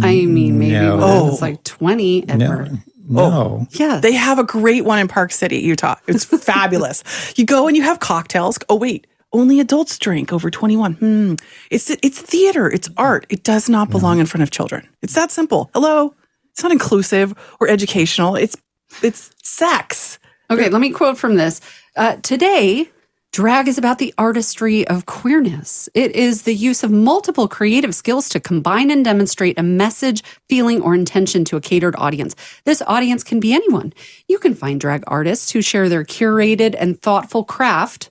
I 0.02 0.26
mean, 0.26 0.58
maybe 0.58 0.72
No. 0.72 0.96
when 0.96 1.04
I 1.04 1.16
Oh. 1.18 1.24
was 1.26 1.40
like 1.40 1.62
20. 1.62 2.22
No, 2.22 2.34
Edward. 2.34 2.78
no. 3.08 3.66
Yes. 3.70 4.02
They 4.02 4.12
have 4.14 4.40
a 4.40 4.44
great 4.44 4.84
one 4.84 4.98
in 4.98 5.06
Park 5.06 5.30
City, 5.30 5.58
Utah. 5.58 5.94
It's 6.08 6.24
fabulous. 6.44 7.04
You 7.36 7.44
go 7.46 7.68
and 7.68 7.76
you 7.76 7.84
have 7.84 8.00
cocktails. 8.00 8.58
Oh 8.68 8.74
wait, 8.74 9.06
only 9.32 9.60
adults 9.60 9.96
drink 9.98 10.32
over 10.32 10.50
21. 10.50 10.94
Hmm. 10.94 11.34
It's 11.70 11.90
it's 11.90 12.20
theater, 12.20 12.68
it's 12.68 12.88
art. 12.96 13.24
It 13.28 13.44
does 13.44 13.68
not 13.68 13.88
belong 13.88 14.18
in 14.18 14.26
front 14.26 14.42
of 14.42 14.50
children. 14.50 14.88
It's 15.00 15.14
that 15.14 15.30
simple. 15.30 15.70
Hello. 15.74 16.12
It's 16.58 16.64
not 16.64 16.72
inclusive 16.72 17.34
or 17.60 17.68
educational. 17.68 18.34
It's 18.34 18.56
it's 19.00 19.30
sex. 19.44 20.18
Okay, 20.50 20.68
let 20.68 20.80
me 20.80 20.90
quote 20.90 21.16
from 21.16 21.36
this. 21.36 21.60
Uh, 21.94 22.16
today, 22.16 22.90
drag 23.30 23.68
is 23.68 23.78
about 23.78 23.98
the 23.98 24.12
artistry 24.18 24.84
of 24.88 25.06
queerness. 25.06 25.88
It 25.94 26.16
is 26.16 26.42
the 26.42 26.54
use 26.56 26.82
of 26.82 26.90
multiple 26.90 27.46
creative 27.46 27.94
skills 27.94 28.28
to 28.30 28.40
combine 28.40 28.90
and 28.90 29.04
demonstrate 29.04 29.56
a 29.56 29.62
message, 29.62 30.24
feeling, 30.48 30.80
or 30.82 30.96
intention 30.96 31.44
to 31.44 31.56
a 31.56 31.60
catered 31.60 31.94
audience. 31.96 32.34
This 32.64 32.82
audience 32.88 33.22
can 33.22 33.38
be 33.38 33.52
anyone. 33.52 33.92
You 34.26 34.40
can 34.40 34.56
find 34.56 34.80
drag 34.80 35.04
artists 35.06 35.52
who 35.52 35.62
share 35.62 35.88
their 35.88 36.02
curated 36.02 36.74
and 36.76 37.00
thoughtful 37.00 37.44
craft 37.44 38.10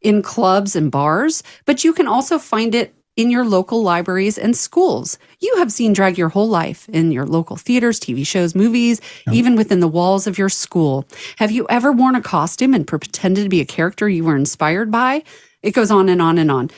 in 0.00 0.22
clubs 0.22 0.74
and 0.74 0.90
bars, 0.90 1.42
but 1.66 1.84
you 1.84 1.92
can 1.92 2.08
also 2.08 2.38
find 2.38 2.74
it 2.74 2.94
in 3.16 3.30
your 3.30 3.44
local 3.44 3.82
libraries 3.82 4.38
and 4.38 4.56
schools. 4.56 5.18
You 5.40 5.54
have 5.58 5.70
seen 5.70 5.92
drag 5.92 6.16
your 6.16 6.30
whole 6.30 6.48
life 6.48 6.88
in 6.88 7.12
your 7.12 7.26
local 7.26 7.56
theaters, 7.56 8.00
TV 8.00 8.26
shows, 8.26 8.54
movies, 8.54 9.00
even 9.30 9.54
within 9.56 9.80
the 9.80 9.88
walls 9.88 10.26
of 10.26 10.38
your 10.38 10.48
school. 10.48 11.06
Have 11.36 11.50
you 11.50 11.66
ever 11.68 11.92
worn 11.92 12.14
a 12.14 12.22
costume 12.22 12.72
and 12.74 12.86
pretended 12.86 13.42
to 13.42 13.48
be 13.50 13.60
a 13.60 13.66
character 13.66 14.08
you 14.08 14.24
were 14.24 14.36
inspired 14.36 14.90
by? 14.90 15.24
It 15.62 15.72
goes 15.72 15.90
on 15.90 16.08
and 16.08 16.22
on 16.22 16.38
and 16.38 16.50
on. 16.50 16.70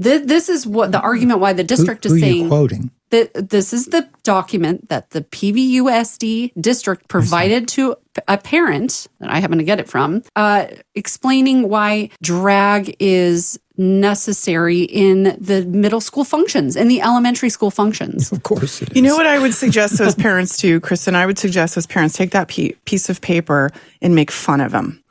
Th- 0.00 0.22
This 0.24 0.48
is 0.48 0.66
what 0.66 0.92
the 0.92 1.00
argument 1.00 1.40
why 1.40 1.52
the 1.52 1.64
district 1.64 2.04
Who, 2.04 2.10
who 2.10 2.16
is 2.16 2.22
are 2.22 2.26
you 2.26 2.32
saying 2.32 2.48
quoting? 2.48 2.90
that 3.10 3.50
this 3.50 3.72
is 3.72 3.86
the 3.86 4.08
document 4.22 4.88
that 4.88 5.10
the 5.10 5.22
PVUSD 5.22 6.52
district 6.60 7.08
provided 7.08 7.66
to 7.68 7.96
a 8.28 8.38
parent 8.38 9.08
that 9.18 9.30
I 9.30 9.40
happen 9.40 9.58
to 9.58 9.64
get 9.64 9.80
it 9.80 9.88
from, 9.88 10.22
uh, 10.36 10.66
explaining 10.94 11.68
why 11.68 12.10
drag 12.22 12.96
is 13.00 13.58
necessary 13.80 14.82
in 14.82 15.36
the 15.40 15.64
middle 15.64 16.02
school 16.02 16.22
functions 16.22 16.76
and 16.76 16.90
the 16.90 17.00
elementary 17.00 17.48
school 17.48 17.70
functions. 17.70 18.30
Of 18.30 18.42
course 18.42 18.82
it 18.82 18.90
is. 18.90 18.96
You 18.96 19.02
know 19.02 19.16
what 19.16 19.26
I 19.26 19.38
would 19.38 19.54
suggest 19.64 19.96
those 19.96 20.14
parents 20.14 20.58
do, 20.58 20.78
Kristen? 20.78 21.16
I 21.16 21.24
would 21.24 21.38
suggest 21.38 21.74
those 21.74 21.86
parents 21.86 22.16
take 22.16 22.32
that 22.32 22.48
piece 22.48 23.08
of 23.08 23.20
paper 23.20 23.70
and 24.02 24.14
make 24.14 24.30
fun 24.30 24.60
of 24.60 24.70
them. 24.70 25.02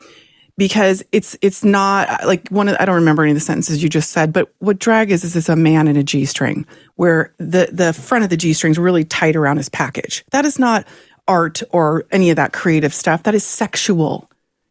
Because 0.56 1.04
it's 1.14 1.38
it's 1.42 1.64
not 1.64 2.26
like 2.26 2.50
one 2.50 2.68
of 2.68 2.76
I 2.82 2.86
don't 2.86 2.96
remember 2.96 3.24
any 3.24 3.32
of 3.32 3.36
the 3.36 3.42
sentences 3.42 3.82
you 3.82 3.88
just 3.88 4.10
said, 4.12 4.34
but 4.34 4.54
what 4.60 4.78
drag 4.78 5.10
is 5.10 5.24
is 5.24 5.36
it's 5.36 5.48
a 5.48 5.56
man 5.56 5.88
in 5.88 5.96
a 5.96 6.04
G 6.04 6.26
string 6.26 6.68
where 6.96 7.34
the 7.38 7.70
the 7.72 7.94
front 7.94 8.26
of 8.26 8.30
the 8.30 8.36
G 8.36 8.52
string 8.52 8.72
is 8.72 8.78
really 8.78 9.06
tight 9.06 9.38
around 9.38 9.56
his 9.56 9.70
package. 9.70 10.26
That 10.32 10.44
is 10.44 10.60
not 10.60 10.86
art 11.30 11.64
or 11.70 12.06
any 12.12 12.30
of 12.30 12.36
that 12.36 12.52
creative 12.52 12.94
stuff. 12.94 13.24
That 13.24 13.36
is 13.36 13.46
sexual. 13.46 14.30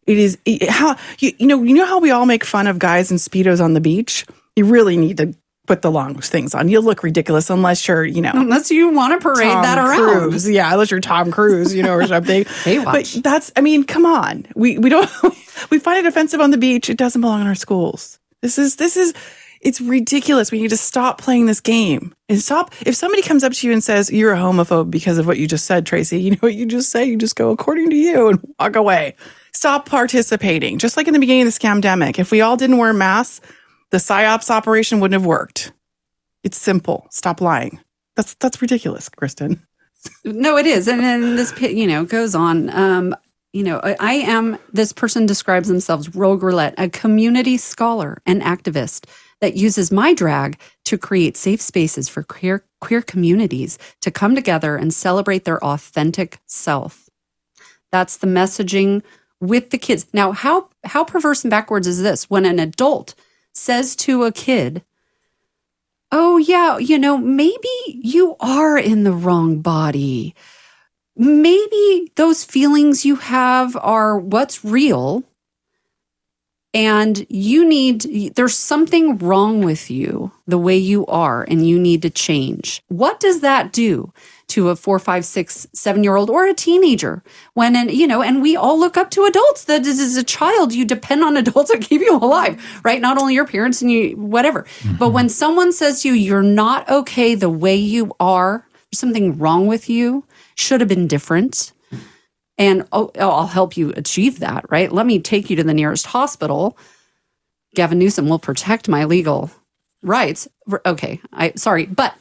It 0.09 0.17
is 0.17 0.39
it, 0.43 0.67
how 0.67 0.97
you, 1.19 1.33
you 1.37 1.45
know 1.45 1.61
you 1.61 1.75
know 1.75 1.85
how 1.85 1.99
we 1.99 2.09
all 2.09 2.25
make 2.25 2.43
fun 2.43 2.65
of 2.65 2.79
guys 2.79 3.11
in 3.11 3.17
speedos 3.17 3.63
on 3.63 3.75
the 3.75 3.79
beach. 3.79 4.25
You 4.55 4.65
really 4.65 4.97
need 4.97 5.17
to 5.17 5.35
put 5.67 5.83
the 5.83 5.91
long 5.91 6.19
things 6.19 6.55
on. 6.55 6.67
You'll 6.67 6.81
look 6.81 7.03
ridiculous 7.03 7.51
unless 7.51 7.87
you're 7.87 8.03
you 8.03 8.23
know 8.23 8.31
Unless 8.33 8.71
you 8.71 8.89
want 8.89 9.13
to 9.13 9.23
parade 9.23 9.51
Tom 9.51 9.61
that 9.61 9.77
around. 9.77 10.29
Cruise. 10.29 10.49
Yeah, 10.49 10.73
unless 10.73 10.89
you're 10.89 10.99
Tom 10.99 11.31
Cruise, 11.31 11.75
you 11.75 11.83
know, 11.83 11.93
or 11.93 12.07
something. 12.07 12.43
Baywatch. 12.43 13.15
But 13.15 13.23
that's, 13.23 13.51
I 13.55 13.61
mean, 13.61 13.83
come 13.83 14.07
on. 14.07 14.47
We 14.55 14.79
we 14.79 14.89
don't 14.89 15.07
we 15.69 15.77
find 15.77 15.99
it 15.99 16.07
offensive 16.07 16.41
on 16.41 16.49
the 16.49 16.57
beach. 16.57 16.89
It 16.89 16.97
doesn't 16.97 17.21
belong 17.21 17.41
in 17.41 17.47
our 17.47 17.53
schools. 17.53 18.17
This 18.41 18.57
is 18.57 18.77
this 18.77 18.97
is 18.97 19.13
it's 19.61 19.79
ridiculous. 19.79 20.51
We 20.51 20.59
need 20.59 20.69
to 20.69 20.77
stop 20.77 21.21
playing 21.21 21.45
this 21.45 21.59
game 21.59 22.15
and 22.29 22.41
stop. 22.41 22.73
If 22.83 22.95
somebody 22.95 23.21
comes 23.21 23.43
up 23.43 23.53
to 23.53 23.67
you 23.67 23.73
and 23.73 23.83
says 23.83 24.11
you're 24.11 24.33
a 24.33 24.37
homophobe 24.37 24.89
because 24.89 25.19
of 25.19 25.27
what 25.27 25.37
you 25.37 25.47
just 25.47 25.65
said, 25.65 25.85
Tracy, 25.85 26.19
you 26.21 26.31
know 26.31 26.37
what 26.39 26.55
you 26.55 26.65
just 26.65 26.89
say. 26.89 27.05
You 27.05 27.15
just 27.15 27.35
go 27.35 27.51
according 27.51 27.91
to 27.91 27.95
you 27.95 28.29
and 28.29 28.55
walk 28.59 28.75
away. 28.75 29.15
Stop 29.53 29.85
participating. 29.87 30.77
Just 30.77 30.97
like 30.97 31.07
in 31.07 31.13
the 31.13 31.19
beginning 31.19 31.47
of 31.47 31.53
the 31.53 31.59
scamdemic, 31.59 32.19
if 32.19 32.31
we 32.31 32.41
all 32.41 32.57
didn't 32.57 32.77
wear 32.77 32.93
masks, 32.93 33.45
the 33.91 33.97
psyops 33.97 34.49
operation 34.49 34.99
wouldn't 34.99 35.19
have 35.19 35.25
worked. 35.25 35.71
It's 36.43 36.57
simple. 36.57 37.07
Stop 37.11 37.41
lying. 37.41 37.79
That's 38.15 38.33
that's 38.35 38.61
ridiculous, 38.61 39.09
Kristen. 39.09 39.65
No, 40.23 40.57
it 40.57 40.65
is, 40.65 40.87
and 40.87 41.01
then 41.01 41.35
this 41.35 41.59
you 41.61 41.87
know 41.87 42.05
goes 42.05 42.35
on. 42.35 42.69
Um, 42.69 43.15
you 43.51 43.63
know, 43.63 43.79
I, 43.83 43.95
I 43.99 44.13
am. 44.13 44.57
This 44.71 44.93
person 44.93 45.25
describes 45.25 45.67
themselves 45.67 46.15
Rogue 46.15 46.43
Roulette, 46.43 46.75
a 46.77 46.89
community 46.89 47.57
scholar 47.57 48.21
and 48.25 48.41
activist 48.41 49.05
that 49.41 49.55
uses 49.55 49.91
my 49.91 50.13
drag 50.13 50.59
to 50.85 50.97
create 50.97 51.35
safe 51.37 51.61
spaces 51.61 52.07
for 52.07 52.23
queer 52.23 52.63
queer 52.79 53.01
communities 53.01 53.77
to 54.01 54.11
come 54.11 54.35
together 54.35 54.75
and 54.75 54.93
celebrate 54.93 55.45
their 55.45 55.63
authentic 55.63 56.39
self. 56.45 57.09
That's 57.91 58.17
the 58.17 58.27
messaging 58.27 59.01
with 59.39 59.69
the 59.69 59.77
kids. 59.77 60.05
Now, 60.13 60.31
how 60.31 60.69
how 60.83 61.03
perverse 61.03 61.43
and 61.43 61.51
backwards 61.51 61.87
is 61.87 62.01
this 62.01 62.29
when 62.29 62.45
an 62.45 62.59
adult 62.59 63.15
says 63.53 63.95
to 63.97 64.23
a 64.23 64.31
kid, 64.31 64.83
Oh, 66.11 66.37
yeah, 66.37 66.77
you 66.77 66.97
know, 66.97 67.17
maybe 67.17 67.69
you 67.87 68.35
are 68.39 68.77
in 68.77 69.03
the 69.03 69.11
wrong 69.11 69.61
body. 69.61 70.33
Maybe 71.15 72.11
those 72.15 72.43
feelings 72.43 73.05
you 73.05 73.17
have 73.17 73.75
are 73.77 74.17
what's 74.17 74.65
real. 74.65 75.23
And 76.73 77.25
you 77.29 77.67
need, 77.67 78.35
there's 78.35 78.55
something 78.55 79.17
wrong 79.17 79.63
with 79.63 79.89
you, 79.89 80.31
the 80.45 80.57
way 80.57 80.77
you 80.77 81.05
are, 81.07 81.43
and 81.43 81.67
you 81.67 81.79
need 81.79 82.03
to 82.03 82.11
change. 82.11 82.83
What 82.87 83.19
does 83.19 83.41
that 83.41 83.73
do 83.73 84.13
to 84.49 84.69
a 84.69 84.75
four, 84.75 84.99
five, 84.99 85.25
six, 85.25 85.67
seven 85.73 86.03
year 86.03 86.15
old 86.15 86.29
or 86.29 86.45
a 86.45 86.53
teenager? 86.53 87.23
When, 87.53 87.75
and 87.75 87.91
you 87.91 88.07
know, 88.07 88.21
and 88.21 88.41
we 88.41 88.55
all 88.55 88.79
look 88.79 88.97
up 88.97 89.09
to 89.11 89.25
adults. 89.25 89.65
that 89.65 89.85
as 89.85 90.17
a 90.17 90.23
child, 90.23 90.73
you 90.73 90.85
depend 90.85 91.23
on 91.23 91.37
adults 91.37 91.71
that 91.71 91.81
keep 91.81 92.01
you 92.01 92.15
alive, 92.15 92.81
right? 92.83 93.01
Not 93.01 93.17
only 93.17 93.33
your 93.33 93.47
parents 93.47 93.81
and 93.81 93.91
you, 93.91 94.11
whatever. 94.17 94.65
But 94.83 95.05
mm-hmm. 95.05 95.13
when 95.13 95.29
someone 95.29 95.71
says 95.71 96.01
to 96.01 96.09
you, 96.09 96.13
you're 96.13 96.43
not 96.43 96.89
okay 96.89 97.35
the 97.35 97.49
way 97.49 97.75
you 97.75 98.13
are, 98.19 98.65
there's 98.91 98.99
something 98.99 99.37
wrong 99.37 99.67
with 99.67 99.89
you, 99.89 100.25
should 100.55 100.81
have 100.81 100.89
been 100.89 101.07
different 101.07 101.71
and 102.59 102.85
oh, 102.91 103.09
I'll 103.17 103.47
help 103.47 103.77
you 103.77 103.93
achieve 103.95 104.39
that, 104.39 104.65
right? 104.69 104.91
Let 104.91 105.05
me 105.05 105.17
take 105.17 105.49
you 105.49 105.55
to 105.55 105.63
the 105.63 105.73
nearest 105.73 106.07
hospital. 106.07 106.77
Gavin 107.73 107.97
Newsom 107.97 108.27
will 108.27 108.37
protect 108.37 108.89
my 108.89 109.05
legal 109.05 109.49
rights. 110.03 110.47
Okay, 110.85 111.21
I 111.31 111.53
sorry, 111.55 111.85
but 111.85 112.13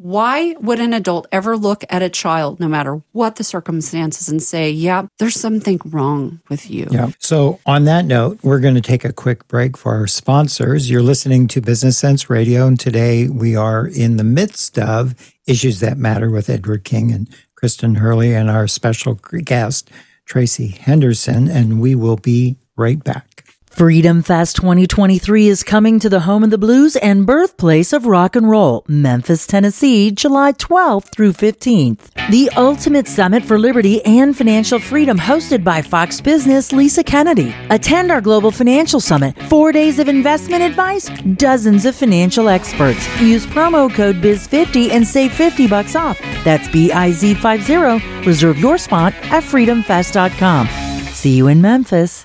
why 0.00 0.54
would 0.60 0.78
an 0.78 0.92
adult 0.92 1.26
ever 1.32 1.56
look 1.56 1.84
at 1.88 2.02
a 2.02 2.08
child, 2.08 2.60
no 2.60 2.68
matter 2.68 3.02
what 3.12 3.36
the 3.36 3.44
circumstances, 3.44 4.28
and 4.28 4.42
say, 4.42 4.70
"Yeah, 4.70 5.06
there's 5.18 5.38
something 5.38 5.80
wrong 5.84 6.40
with 6.48 6.70
you"? 6.70 6.86
Yeah. 6.90 7.10
So, 7.18 7.60
on 7.66 7.84
that 7.84 8.04
note, 8.04 8.38
we're 8.42 8.60
going 8.60 8.74
to 8.74 8.80
take 8.80 9.04
a 9.04 9.12
quick 9.12 9.48
break 9.48 9.76
for 9.76 9.94
our 9.94 10.06
sponsors. 10.06 10.90
You're 10.90 11.02
listening 11.02 11.48
to 11.48 11.60
Business 11.60 11.98
Cents 11.98 12.28
Radio, 12.28 12.66
and 12.66 12.78
today 12.78 13.28
we 13.28 13.56
are 13.56 13.86
in 13.86 14.16
the 14.16 14.24
midst 14.24 14.78
of 14.78 15.14
Issues 15.46 15.80
That 15.80 15.98
Matter 15.98 16.30
with 16.30 16.50
Edward 16.50 16.84
King 16.84 17.12
and 17.12 17.28
Kristen 17.54 17.96
Hurley 17.96 18.34
and 18.34 18.50
our 18.50 18.68
special 18.68 19.14
guest, 19.14 19.90
Tracy 20.26 20.68
Henderson, 20.68 21.48
and 21.48 21.80
we 21.80 21.94
will 21.94 22.16
be 22.16 22.56
right 22.76 23.02
back. 23.02 23.35
Freedom 23.76 24.22
Fest 24.22 24.56
2023 24.56 25.48
is 25.48 25.62
coming 25.62 25.98
to 25.98 26.08
the 26.08 26.20
home 26.20 26.42
of 26.42 26.48
the 26.48 26.56
blues 26.56 26.96
and 26.96 27.26
birthplace 27.26 27.92
of 27.92 28.06
rock 28.06 28.34
and 28.34 28.48
roll, 28.48 28.82
Memphis, 28.88 29.46
Tennessee, 29.46 30.10
July 30.10 30.52
12th 30.52 31.12
through 31.12 31.34
15th. 31.34 32.08
The 32.30 32.48
ultimate 32.56 33.06
summit 33.06 33.44
for 33.44 33.58
liberty 33.58 34.02
and 34.06 34.34
financial 34.34 34.78
freedom 34.78 35.18
hosted 35.18 35.62
by 35.62 35.82
Fox 35.82 36.22
Business 36.22 36.72
Lisa 36.72 37.04
Kennedy. 37.04 37.54
Attend 37.68 38.10
our 38.10 38.22
global 38.22 38.50
financial 38.50 38.98
summit, 38.98 39.36
four 39.50 39.72
days 39.72 39.98
of 39.98 40.08
investment 40.08 40.62
advice, 40.62 41.10
dozens 41.34 41.84
of 41.84 41.94
financial 41.94 42.48
experts. 42.48 43.06
Use 43.20 43.44
promo 43.44 43.92
code 43.92 44.22
BIZ50 44.22 44.88
and 44.88 45.06
save 45.06 45.34
50 45.34 45.68
bucks 45.68 45.94
off. 45.94 46.18
That's 46.44 46.66
B-I-Z 46.68 47.34
50. 47.34 48.26
Reserve 48.26 48.56
your 48.58 48.78
spot 48.78 49.12
at 49.24 49.42
freedomfest.com. 49.42 50.66
See 51.08 51.36
you 51.36 51.48
in 51.48 51.60
Memphis. 51.60 52.24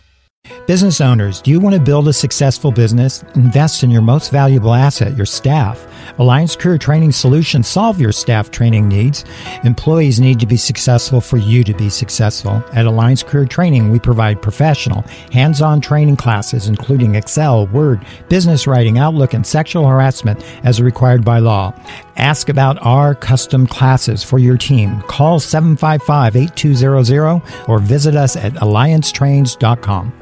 Business 0.71 1.01
owners, 1.01 1.41
do 1.41 1.51
you 1.51 1.59
want 1.59 1.75
to 1.75 1.81
build 1.81 2.07
a 2.07 2.13
successful 2.13 2.71
business? 2.71 3.23
Invest 3.35 3.83
in 3.83 3.91
your 3.91 4.01
most 4.01 4.31
valuable 4.31 4.73
asset, 4.73 5.17
your 5.17 5.25
staff. 5.25 5.85
Alliance 6.17 6.55
Career 6.55 6.77
Training 6.77 7.11
Solutions 7.11 7.67
solve 7.67 7.99
your 7.99 8.11
staff 8.11 8.51
training 8.51 8.87
needs. 8.87 9.25
Employees 9.63 10.19
need 10.19 10.39
to 10.39 10.45
be 10.45 10.57
successful 10.57 11.19
for 11.19 11.37
you 11.37 11.63
to 11.63 11.73
be 11.73 11.89
successful. 11.89 12.63
At 12.73 12.85
Alliance 12.85 13.21
Career 13.21 13.45
Training, 13.45 13.89
we 13.91 13.99
provide 13.99 14.41
professional, 14.41 15.01
hands-on 15.31 15.81
training 15.81 16.15
classes 16.15 16.67
including 16.67 17.15
Excel, 17.15 17.67
Word, 17.67 18.05
business 18.29 18.65
writing, 18.65 18.97
Outlook, 18.97 19.33
and 19.33 19.45
sexual 19.45 19.87
harassment 19.87 20.43
as 20.63 20.81
required 20.81 21.25
by 21.25 21.39
law. 21.39 21.73
Ask 22.17 22.49
about 22.49 22.77
our 22.85 23.15
custom 23.15 23.65
classes 23.67 24.21
for 24.23 24.39
your 24.39 24.57
team. 24.57 25.01
Call 25.03 25.39
755-8200 25.39 27.69
or 27.69 27.79
visit 27.79 28.15
us 28.15 28.35
at 28.35 28.51
alliancetrains.com. 28.53 30.13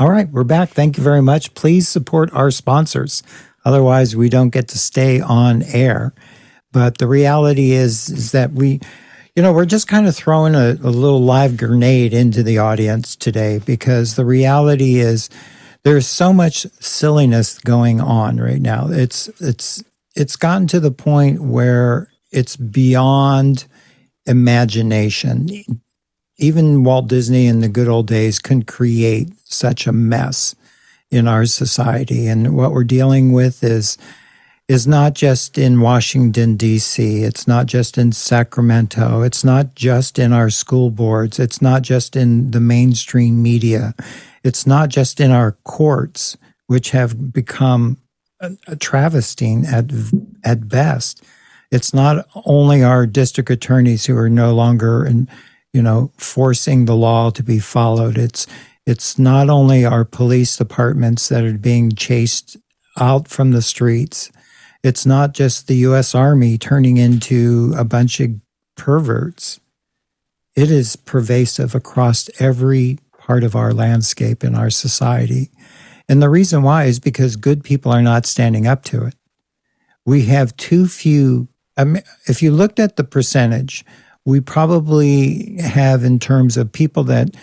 All 0.00 0.10
right, 0.10 0.30
we're 0.30 0.44
back. 0.44 0.68
Thank 0.68 0.96
you 0.96 1.02
very 1.02 1.22
much. 1.22 1.54
Please 1.54 1.88
support 1.88 2.32
our 2.32 2.52
sponsors. 2.52 3.24
Otherwise, 3.64 4.14
we 4.14 4.28
don't 4.28 4.50
get 4.50 4.68
to 4.68 4.78
stay 4.78 5.20
on 5.20 5.64
air. 5.64 6.14
But 6.72 6.98
the 6.98 7.06
reality 7.06 7.72
is, 7.72 8.08
is 8.08 8.32
that 8.32 8.52
we, 8.52 8.80
you 9.34 9.42
know, 9.42 9.52
we're 9.52 9.66
just 9.66 9.88
kind 9.88 10.06
of 10.06 10.14
throwing 10.14 10.54
a, 10.54 10.76
a 10.82 10.90
little 10.90 11.22
live 11.22 11.56
grenade 11.56 12.14
into 12.14 12.42
the 12.42 12.58
audience 12.58 13.16
today 13.16 13.58
because 13.58 14.14
the 14.14 14.24
reality 14.24 14.98
is 14.98 15.30
there's 15.82 16.06
so 16.06 16.32
much 16.32 16.66
silliness 16.80 17.58
going 17.58 18.00
on 18.00 18.38
right 18.38 18.60
now. 18.60 18.88
It's 18.90 19.28
it's 19.40 19.82
it's 20.18 20.36
gotten 20.36 20.66
to 20.66 20.80
the 20.80 20.90
point 20.90 21.40
where 21.40 22.10
it's 22.30 22.56
beyond 22.56 23.66
imagination 24.26 25.48
even 26.38 26.84
Walt 26.84 27.08
Disney 27.08 27.46
in 27.46 27.60
the 27.60 27.68
good 27.68 27.88
old 27.88 28.06
days 28.06 28.38
couldn't 28.38 28.66
create 28.66 29.32
such 29.44 29.86
a 29.86 29.92
mess 29.92 30.54
in 31.10 31.26
our 31.26 31.46
society. 31.46 32.28
And 32.28 32.56
what 32.56 32.72
we're 32.72 32.84
dealing 32.84 33.32
with 33.32 33.62
is 33.62 33.98
is 34.68 34.86
not 34.86 35.14
just 35.14 35.56
in 35.56 35.80
Washington 35.80 36.54
D.C. 36.54 37.24
It's 37.24 37.48
not 37.48 37.64
just 37.64 37.96
in 37.96 38.12
Sacramento. 38.12 39.22
It's 39.22 39.42
not 39.42 39.74
just 39.74 40.18
in 40.18 40.34
our 40.34 40.50
school 40.50 40.90
boards. 40.90 41.38
It's 41.38 41.62
not 41.62 41.80
just 41.80 42.14
in 42.14 42.50
the 42.50 42.60
mainstream 42.60 43.42
media. 43.42 43.94
It's 44.44 44.66
not 44.66 44.90
just 44.90 45.20
in 45.20 45.30
our 45.30 45.52
courts, 45.64 46.36
which 46.66 46.90
have 46.90 47.32
become 47.32 47.96
a, 48.40 48.76
travesty 48.76 49.62
at 49.66 49.90
at 50.44 50.68
best. 50.68 51.22
It's 51.70 51.92
not 51.92 52.26
only 52.46 52.82
our 52.82 53.06
district 53.06 53.50
attorneys 53.50 54.06
who 54.06 54.16
are 54.16 54.30
no 54.30 54.54
longer 54.54 55.06
you 55.72 55.82
know, 55.82 56.10
forcing 56.16 56.86
the 56.86 56.96
law 56.96 57.30
to 57.30 57.42
be 57.42 57.58
followed. 57.58 58.18
It's 58.18 58.46
it's 58.86 59.18
not 59.18 59.50
only 59.50 59.84
our 59.84 60.04
police 60.04 60.56
departments 60.56 61.28
that 61.28 61.44
are 61.44 61.58
being 61.58 61.92
chased 61.92 62.56
out 62.98 63.28
from 63.28 63.50
the 63.50 63.62
streets. 63.62 64.32
It's 64.82 65.04
not 65.04 65.34
just 65.34 65.66
the 65.66 65.76
US 65.88 66.14
Army 66.14 66.56
turning 66.56 66.96
into 66.96 67.74
a 67.76 67.84
bunch 67.84 68.18
of 68.20 68.30
perverts. 68.76 69.60
It 70.56 70.70
is 70.70 70.96
pervasive 70.96 71.74
across 71.74 72.30
every 72.40 72.98
part 73.18 73.44
of 73.44 73.54
our 73.54 73.74
landscape 73.74 74.42
in 74.42 74.54
our 74.54 74.70
society. 74.70 75.50
And 76.08 76.22
the 76.22 76.30
reason 76.30 76.62
why 76.62 76.84
is 76.84 77.00
because 77.00 77.36
good 77.36 77.62
people 77.64 77.92
are 77.92 78.02
not 78.02 78.26
standing 78.26 78.66
up 78.66 78.82
to 78.84 79.04
it. 79.04 79.14
We 80.04 80.26
have 80.26 80.56
too 80.56 80.86
few. 80.88 81.48
I 81.76 81.84
mean, 81.84 82.02
if 82.26 82.42
you 82.42 82.50
looked 82.50 82.80
at 82.80 82.96
the 82.96 83.04
percentage 83.04 83.84
we 84.28 84.40
probably 84.40 85.56
have 85.56 86.04
in 86.04 86.18
terms 86.18 86.58
of 86.58 86.70
people 86.70 87.02
that 87.02 87.34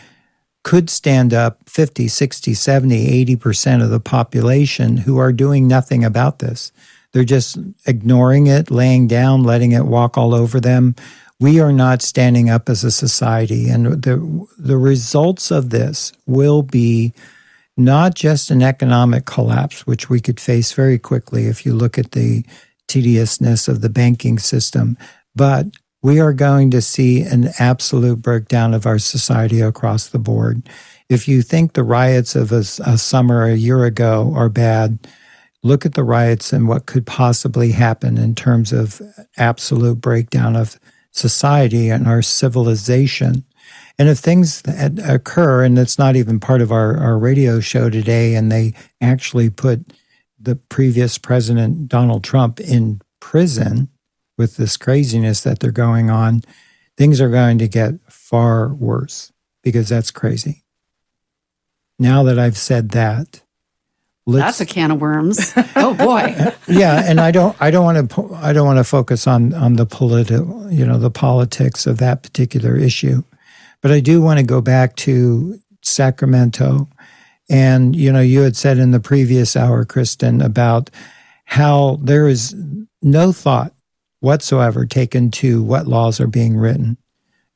could 0.63 0.87
stand 0.87 1.33
up 1.33 1.67
50, 1.67 2.07
60, 2.07 2.53
70, 2.53 3.25
80% 3.35 3.83
of 3.83 3.89
the 3.89 3.99
population 3.99 4.97
who 4.97 5.17
are 5.17 5.33
doing 5.33 5.67
nothing 5.67 6.05
about 6.05 6.37
this. 6.37 6.71
They're 7.11 7.23
just 7.23 7.57
ignoring 7.87 8.45
it, 8.45 8.69
laying 8.69 9.07
down, 9.07 9.43
letting 9.43 9.71
it 9.71 9.87
walk 9.87 10.15
all 10.15 10.35
over 10.35 10.59
them. 10.59 10.93
We 11.39 11.59
are 11.59 11.73
not 11.73 12.03
standing 12.03 12.51
up 12.51 12.69
as 12.69 12.83
a 12.83 12.91
society. 12.91 13.67
And 13.67 14.03
the, 14.03 14.47
the 14.59 14.77
results 14.77 15.49
of 15.49 15.71
this 15.71 16.13
will 16.27 16.61
be 16.61 17.13
not 17.77 18.15
just 18.15 18.51
an 18.51 18.61
economic 18.61 19.25
collapse, 19.25 19.85
which 19.85 20.09
we 20.09 20.19
could 20.19 20.39
face 20.39 20.71
very 20.71 20.97
quickly 20.97 21.47
if 21.47 21.65
you 21.65 21.73
look 21.73 21.97
at 21.97 22.11
the 22.11 22.45
tediousness 22.87 23.67
of 23.67 23.81
the 23.81 23.89
banking 23.89 24.39
system, 24.39 24.97
but 25.35 25.65
we 26.01 26.19
are 26.19 26.33
going 26.33 26.69
to 26.71 26.81
see 26.81 27.21
an 27.21 27.49
absolute 27.57 28.21
breakdown 28.21 28.73
of 28.73 28.85
our 28.85 28.99
society 28.99 29.59
across 29.59 30.07
the 30.07 30.19
board. 30.19 30.69
If 31.09 31.27
you 31.27 31.41
think 31.41 31.73
the 31.73 31.83
riots 31.83 32.35
of 32.35 32.51
a, 32.51 32.59
a 32.59 32.97
summer 32.97 33.45
a 33.45 33.55
year 33.55 33.85
ago 33.85 34.31
are 34.35 34.49
bad, 34.49 35.07
look 35.63 35.83
at 35.83 35.95
the 35.95 36.03
riots 36.03 36.53
and 36.53 36.67
what 36.67 36.85
could 36.85 37.07
possibly 37.07 37.71
happen 37.71 38.19
in 38.19 38.35
terms 38.35 38.71
of 38.71 39.01
absolute 39.35 39.99
breakdown 39.99 40.55
of 40.55 40.79
society 41.09 41.89
and 41.89 42.07
our 42.07 42.21
civilization. 42.21 43.43
And 43.97 44.09
if 44.09 44.19
things 44.19 44.61
occur, 44.67 45.63
and 45.63 45.79
it's 45.79 45.97
not 45.97 46.15
even 46.15 46.39
part 46.39 46.61
of 46.61 46.71
our, 46.71 46.97
our 46.97 47.17
radio 47.17 47.59
show 47.59 47.89
today, 47.89 48.35
and 48.35 48.51
they 48.51 48.73
actually 48.99 49.49
put 49.49 49.93
the 50.39 50.55
previous 50.55 51.17
president, 51.17 51.87
Donald 51.87 52.23
Trump, 52.23 52.59
in 52.59 53.01
prison, 53.19 53.89
with 54.37 54.57
this 54.57 54.77
craziness 54.77 55.41
that 55.41 55.59
they're 55.59 55.71
going 55.71 56.09
on, 56.09 56.43
things 56.97 57.21
are 57.21 57.29
going 57.29 57.57
to 57.57 57.67
get 57.67 57.99
far 58.11 58.73
worse 58.73 59.31
because 59.61 59.89
that's 59.89 60.11
crazy. 60.11 60.63
Now 61.97 62.23
that 62.23 62.37
I've 62.37 62.57
said 62.57 62.89
that, 62.89 63.41
that's 64.27 64.59
a 64.59 64.65
can 64.65 64.89
of 64.89 64.99
worms. 64.99 65.53
oh 65.75 65.93
boy. 65.93 66.35
yeah, 66.67 67.03
and 67.05 67.21
I 67.21 67.29
don't 67.29 67.55
I 67.61 67.69
don't 67.69 67.85
want 67.85 68.09
to 68.09 68.33
I 68.35 68.53
don't 68.53 68.65
want 68.65 68.79
to 68.79 68.83
focus 68.83 69.27
on 69.27 69.53
on 69.53 69.75
the 69.75 69.85
political, 69.85 70.71
you 70.71 70.85
know, 70.85 70.97
the 70.97 71.11
politics 71.11 71.85
of 71.85 71.99
that 71.99 72.23
particular 72.23 72.75
issue. 72.75 73.23
But 73.85 73.91
I 73.91 73.99
do 73.99 74.19
want 74.19 74.39
to 74.39 74.43
go 74.43 74.61
back 74.61 74.95
to 74.95 75.59
Sacramento 75.83 76.89
and 77.47 77.95
you 77.95 78.11
know, 78.11 78.19
you 78.19 78.41
had 78.41 78.55
said 78.55 78.79
in 78.79 78.89
the 78.89 78.99
previous 78.99 79.55
hour 79.55 79.85
Kristen 79.85 80.41
about 80.41 80.89
how 81.43 81.99
there 82.01 82.27
is 82.27 82.55
no 83.03 83.31
thought 83.31 83.75
whatsoever 84.21 84.87
taken 84.87 85.29
to 85.29 85.61
what 85.61 85.85
laws 85.85 86.19
are 86.19 86.25
being 86.25 86.57
written. 86.57 86.97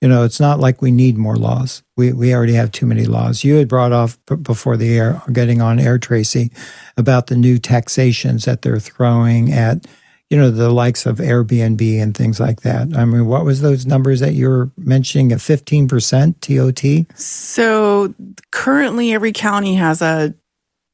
You 0.02 0.08
know, 0.08 0.24
it's 0.24 0.40
not 0.40 0.60
like 0.60 0.84
we 0.84 0.92
need 0.92 1.18
more 1.18 1.36
laws. 1.36 1.82
We 1.98 2.14
we 2.14 2.32
already 2.32 2.54
have 2.54 2.72
too 2.72 2.86
many 2.86 3.06
laws. 3.06 3.44
You 3.44 3.56
had 3.56 3.68
brought 3.68 3.92
off 3.92 4.20
before 4.44 4.78
the 4.78 4.96
air, 4.96 5.24
getting 5.34 5.64
on 5.64 5.80
air, 5.80 5.98
Tracy, 5.98 6.52
about 6.96 7.26
the 7.26 7.38
new 7.38 7.58
taxations 7.58 8.46
that 8.46 8.62
they're 8.62 8.80
throwing 8.80 9.52
at, 9.52 9.88
you 10.30 10.38
know, 10.38 10.52
the 10.52 10.70
likes 10.70 11.06
of 11.06 11.18
Airbnb 11.18 12.02
and 12.02 12.16
things 12.16 12.40
like 12.40 12.62
that. 12.62 12.96
I 12.96 13.06
mean, 13.06 13.26
what 13.26 13.46
was 13.46 13.62
those 13.62 13.86
numbers 13.86 14.20
that 14.20 14.34
you 14.34 14.48
were 14.50 14.72
mentioning? 14.78 15.36
Fifteen 15.38 15.88
percent 15.88 16.42
TOT. 16.42 16.84
So 17.16 18.14
currently, 18.52 19.14
every 19.14 19.32
county 19.32 19.76
has 19.76 20.02
a 20.02 20.36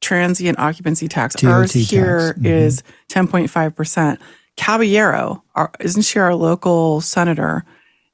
transient 0.00 0.58
occupancy 0.58 1.08
tax. 1.08 1.34
TOT 1.34 1.50
Ours 1.50 1.72
here 1.72 2.28
tax. 2.28 2.38
Mm-hmm. 2.38 2.46
is 2.46 2.82
ten 3.08 3.28
point 3.28 3.50
five 3.50 3.76
percent. 3.76 4.20
Caballero, 4.56 5.44
our, 5.54 5.70
isn't 5.80 6.02
she 6.02 6.18
our 6.18 6.34
local 6.34 7.02
senator, 7.02 7.66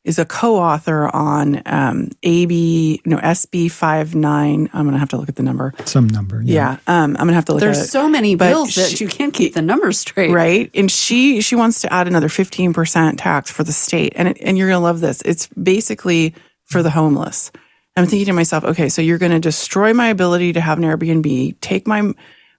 is 0.04 0.18
a 0.18 0.24
co-author 0.24 1.08
on 1.14 1.62
um, 1.66 2.08
AB, 2.24 3.02
no 3.04 3.18
SB 3.18 3.70
five 3.70 4.14
nine. 4.14 4.68
I'm 4.72 4.84
gonna 4.84 4.98
have 4.98 5.10
to 5.10 5.16
look 5.16 5.28
at 5.28 5.36
the 5.36 5.42
number. 5.42 5.72
Some 5.84 6.08
number, 6.08 6.42
yeah. 6.42 6.78
yeah 6.86 7.02
um, 7.02 7.12
I'm 7.12 7.26
gonna 7.26 7.34
have 7.34 7.44
to 7.46 7.52
look. 7.52 7.62
At 7.62 7.66
There's 7.66 7.90
so 7.90 8.08
many 8.08 8.34
bills 8.34 8.74
that 8.74 9.00
you 9.00 9.06
can't 9.06 9.32
keep 9.32 9.54
the 9.54 9.62
numbers 9.62 9.98
straight, 9.98 10.32
right? 10.32 10.70
And 10.74 10.90
she 10.90 11.40
she 11.40 11.54
wants 11.54 11.80
to 11.82 11.92
add 11.92 12.08
another 12.08 12.28
15 12.28 12.72
percent 12.72 13.18
tax 13.18 13.50
for 13.50 13.62
the 13.62 13.72
state, 13.72 14.12
and 14.16 14.28
it, 14.28 14.38
and 14.40 14.58
you're 14.58 14.68
gonna 14.68 14.80
love 14.80 15.00
this. 15.00 15.22
It's 15.22 15.46
basically 15.48 16.34
for 16.64 16.82
the 16.82 16.90
homeless. 16.90 17.52
I'm 17.94 18.06
thinking 18.06 18.26
to 18.26 18.32
myself, 18.32 18.64
okay, 18.64 18.88
so 18.88 19.02
you're 19.02 19.18
gonna 19.18 19.40
destroy 19.40 19.92
my 19.92 20.08
ability 20.08 20.54
to 20.54 20.60
have 20.60 20.78
an 20.78 20.84
Airbnb, 20.84 21.60
take 21.60 21.86
my 21.86 22.12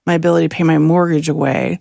my 0.06 0.14
ability 0.14 0.48
to 0.48 0.56
pay 0.56 0.64
my 0.64 0.78
mortgage 0.78 1.28
away 1.28 1.80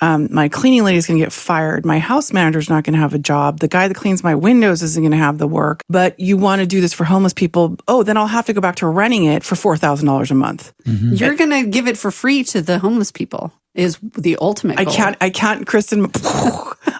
um, 0.00 0.28
my 0.30 0.48
cleaning 0.48 0.84
lady 0.84 0.98
is 0.98 1.06
going 1.06 1.18
to 1.18 1.24
get 1.24 1.32
fired. 1.32 1.84
My 1.84 1.98
house 1.98 2.32
manager 2.32 2.58
is 2.58 2.70
not 2.70 2.84
going 2.84 2.94
to 2.94 3.00
have 3.00 3.14
a 3.14 3.18
job. 3.18 3.60
The 3.60 3.68
guy 3.68 3.86
that 3.86 3.94
cleans 3.94 4.24
my 4.24 4.34
windows 4.34 4.82
isn't 4.82 5.02
going 5.02 5.12
to 5.12 5.18
have 5.18 5.38
the 5.38 5.46
work. 5.46 5.82
But 5.88 6.18
you 6.18 6.36
want 6.36 6.60
to 6.60 6.66
do 6.66 6.80
this 6.80 6.92
for 6.92 7.04
homeless 7.04 7.34
people. 7.34 7.76
Oh, 7.86 8.02
then 8.02 8.16
I'll 8.16 8.26
have 8.26 8.46
to 8.46 8.52
go 8.52 8.60
back 8.60 8.76
to 8.76 8.86
renting 8.86 9.24
it 9.26 9.44
for 9.44 9.54
$4,000 9.54 10.30
a 10.30 10.34
month. 10.34 10.72
Mm-hmm. 10.84 11.14
You're 11.14 11.36
going 11.36 11.50
to 11.50 11.66
give 11.66 11.86
it 11.86 11.98
for 11.98 12.10
free 12.10 12.44
to 12.44 12.62
the 12.62 12.78
homeless 12.78 13.12
people 13.12 13.52
is 13.74 13.98
the 14.02 14.36
ultimate 14.40 14.78
goal. 14.78 14.88
I 14.88 14.90
can't, 14.96 15.16
I 15.20 15.30
can't, 15.30 15.66
Kristen. 15.66 16.10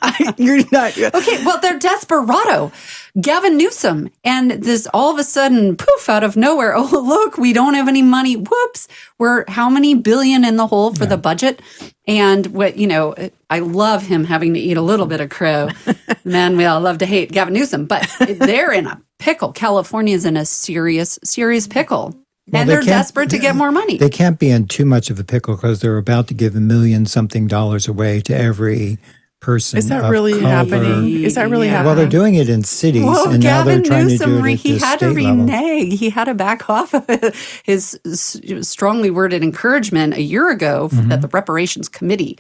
I, 0.03 0.35
you're 0.39 0.59
not. 0.71 0.97
Okay, 0.97 1.45
well, 1.45 1.61
they're 1.61 1.79
desperado. 1.79 2.71
Gavin 3.21 3.57
Newsom, 3.57 4.09
and 4.23 4.53
this 4.53 4.87
all 4.95 5.13
of 5.13 5.19
a 5.19 5.25
sudden, 5.25 5.77
poof, 5.77 6.09
out 6.09 6.25
of 6.25 6.37
nowhere. 6.37 6.75
Oh, 6.81 7.03
look, 7.03 7.37
we 7.37 7.53
don't 7.53 7.75
have 7.75 7.89
any 7.89 8.03
money. 8.03 8.37
Whoops, 8.37 8.89
we're 9.19 9.45
how 9.49 9.69
many 9.69 9.95
billion 9.95 10.45
in 10.45 10.57
the 10.57 10.67
hole 10.67 10.95
for 10.95 11.05
yeah. 11.05 11.11
the 11.11 11.17
budget? 11.19 11.61
And 12.07 12.47
what 12.49 12.77
you 12.77 12.87
know, 12.87 13.15
I 13.51 13.59
love 13.59 14.07
him 14.07 14.25
having 14.25 14.55
to 14.55 14.61
eat 14.61 14.77
a 14.77 14.83
little 14.83 15.07
bit 15.07 15.21
of 15.21 15.29
crow. 15.29 15.69
Man, 16.25 16.57
we 16.57 16.65
all 16.65 16.81
love 16.81 16.99
to 16.99 17.07
hate 17.07 17.33
Gavin 17.33 17.55
Newsom, 17.55 17.87
but 17.87 18.09
they're 18.19 18.73
in 18.73 18.87
a 18.87 19.03
pickle. 19.19 19.53
California 19.53 20.15
is 20.15 20.25
in 20.25 20.37
a 20.37 20.47
serious, 20.47 21.19
serious 21.23 21.67
pickle 21.67 22.17
Well, 22.51 22.63
and 22.63 22.69
they 22.69 22.75
they're 22.75 22.83
can't- 22.83 22.91
desperate 23.05 23.31
to 23.31 23.39
get 23.39 23.55
more 23.57 23.71
money. 23.73 23.99
They 23.99 24.11
can't 24.11 24.39
be 24.39 24.51
in 24.51 24.67
too 24.67 24.85
much 24.85 25.11
of 25.11 25.19
a 25.19 25.25
pickle 25.25 25.55
because 25.57 25.81
they're 25.81 25.97
about 25.99 26.29
to 26.29 26.35
give 26.35 26.57
a 26.57 26.61
million 26.61 27.07
something 27.07 27.47
dollars 27.47 27.87
away 27.89 28.21
to 28.23 28.37
every 28.37 28.99
person. 29.41 29.79
Is 29.79 29.89
that 29.89 30.05
of 30.05 30.11
really 30.11 30.33
color. 30.33 30.49
happening? 30.49 31.23
Is 31.25 31.37
that 31.37 31.49
really 31.49 31.69
Yeah. 31.69 31.83
Well, 31.85 31.95
they're 31.95 32.07
doing 32.09 32.35
it 32.35 32.49
in 32.51 32.63
cities, 32.63 33.05
well, 33.05 33.31
and 33.31 33.43
now 33.43 33.63
they're 33.65 33.81
trying 33.81 34.09
Newsom, 34.09 34.31
to 34.31 34.37
do 34.43 34.45
it 34.47 34.53
at 34.53 34.59
he 34.59 34.73
the 34.79 34.85
had 34.85 34.99
to 34.99 35.11
state 35.13 35.25
level. 35.25 35.45
renege. 35.47 35.99
He 35.99 36.11
had 36.11 36.25
to 36.25 36.35
back 36.35 36.69
off 36.71 36.93
of 36.93 37.07
his 37.65 37.99
strongly 38.61 39.11
worded 39.11 39.43
encouragement 39.43 40.15
a 40.15 40.23
year 40.23 40.51
ago 40.51 40.89
Mm-hmm. 40.93 41.09
that 41.09 41.23
the 41.23 41.29
reparations 41.29 41.89
committee 41.89 42.39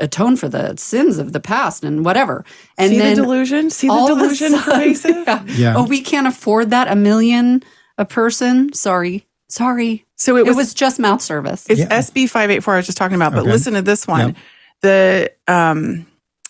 atone 0.00 0.36
for 0.36 0.48
the 0.48 0.74
sins 0.76 1.16
of 1.18 1.32
the 1.32 1.40
past 1.40 1.84
and 1.84 2.04
whatever. 2.04 2.44
And 2.76 2.90
See 2.90 2.98
the 2.98 3.14
delusion? 3.14 3.70
See 3.70 3.86
the 3.86 3.92
all 3.92 4.10
of 4.12 4.18
a 4.18 4.22
delusion 4.22 4.50
sudden- 4.58 5.24
yeah. 5.26 5.44
Yeah. 5.46 5.74
Oh, 5.76 5.84
we 5.84 6.00
can't 6.02 6.26
afford 6.26 6.70
that 6.70 6.88
a 6.88 6.96
million 6.96 7.62
a 7.98 8.04
person. 8.04 8.72
Sorry, 8.74 9.25
sorry. 9.48 10.04
So 10.16 10.36
it 10.36 10.40
It 10.40 10.46
was, 10.46 10.56
was, 10.56 10.74
just 10.74 10.98
mouth 10.98 11.20
service. 11.22 11.66
it's 11.68 11.80
Yeah. 11.80 11.88
SB 12.00 12.28
five 12.28 12.50
eight 12.50 12.62
four. 12.64 12.74
I 12.74 12.78
was 12.78 12.86
just 12.86 12.98
talking 12.98 13.14
about, 13.16 13.32
but 13.32 13.40
Okay. 13.42 13.50
listen 13.52 13.74
to 13.74 13.82
this 13.82 14.06
one. 14.06 14.28
Yep. 14.28 14.36
The 14.82 15.32
um, 15.48 16.06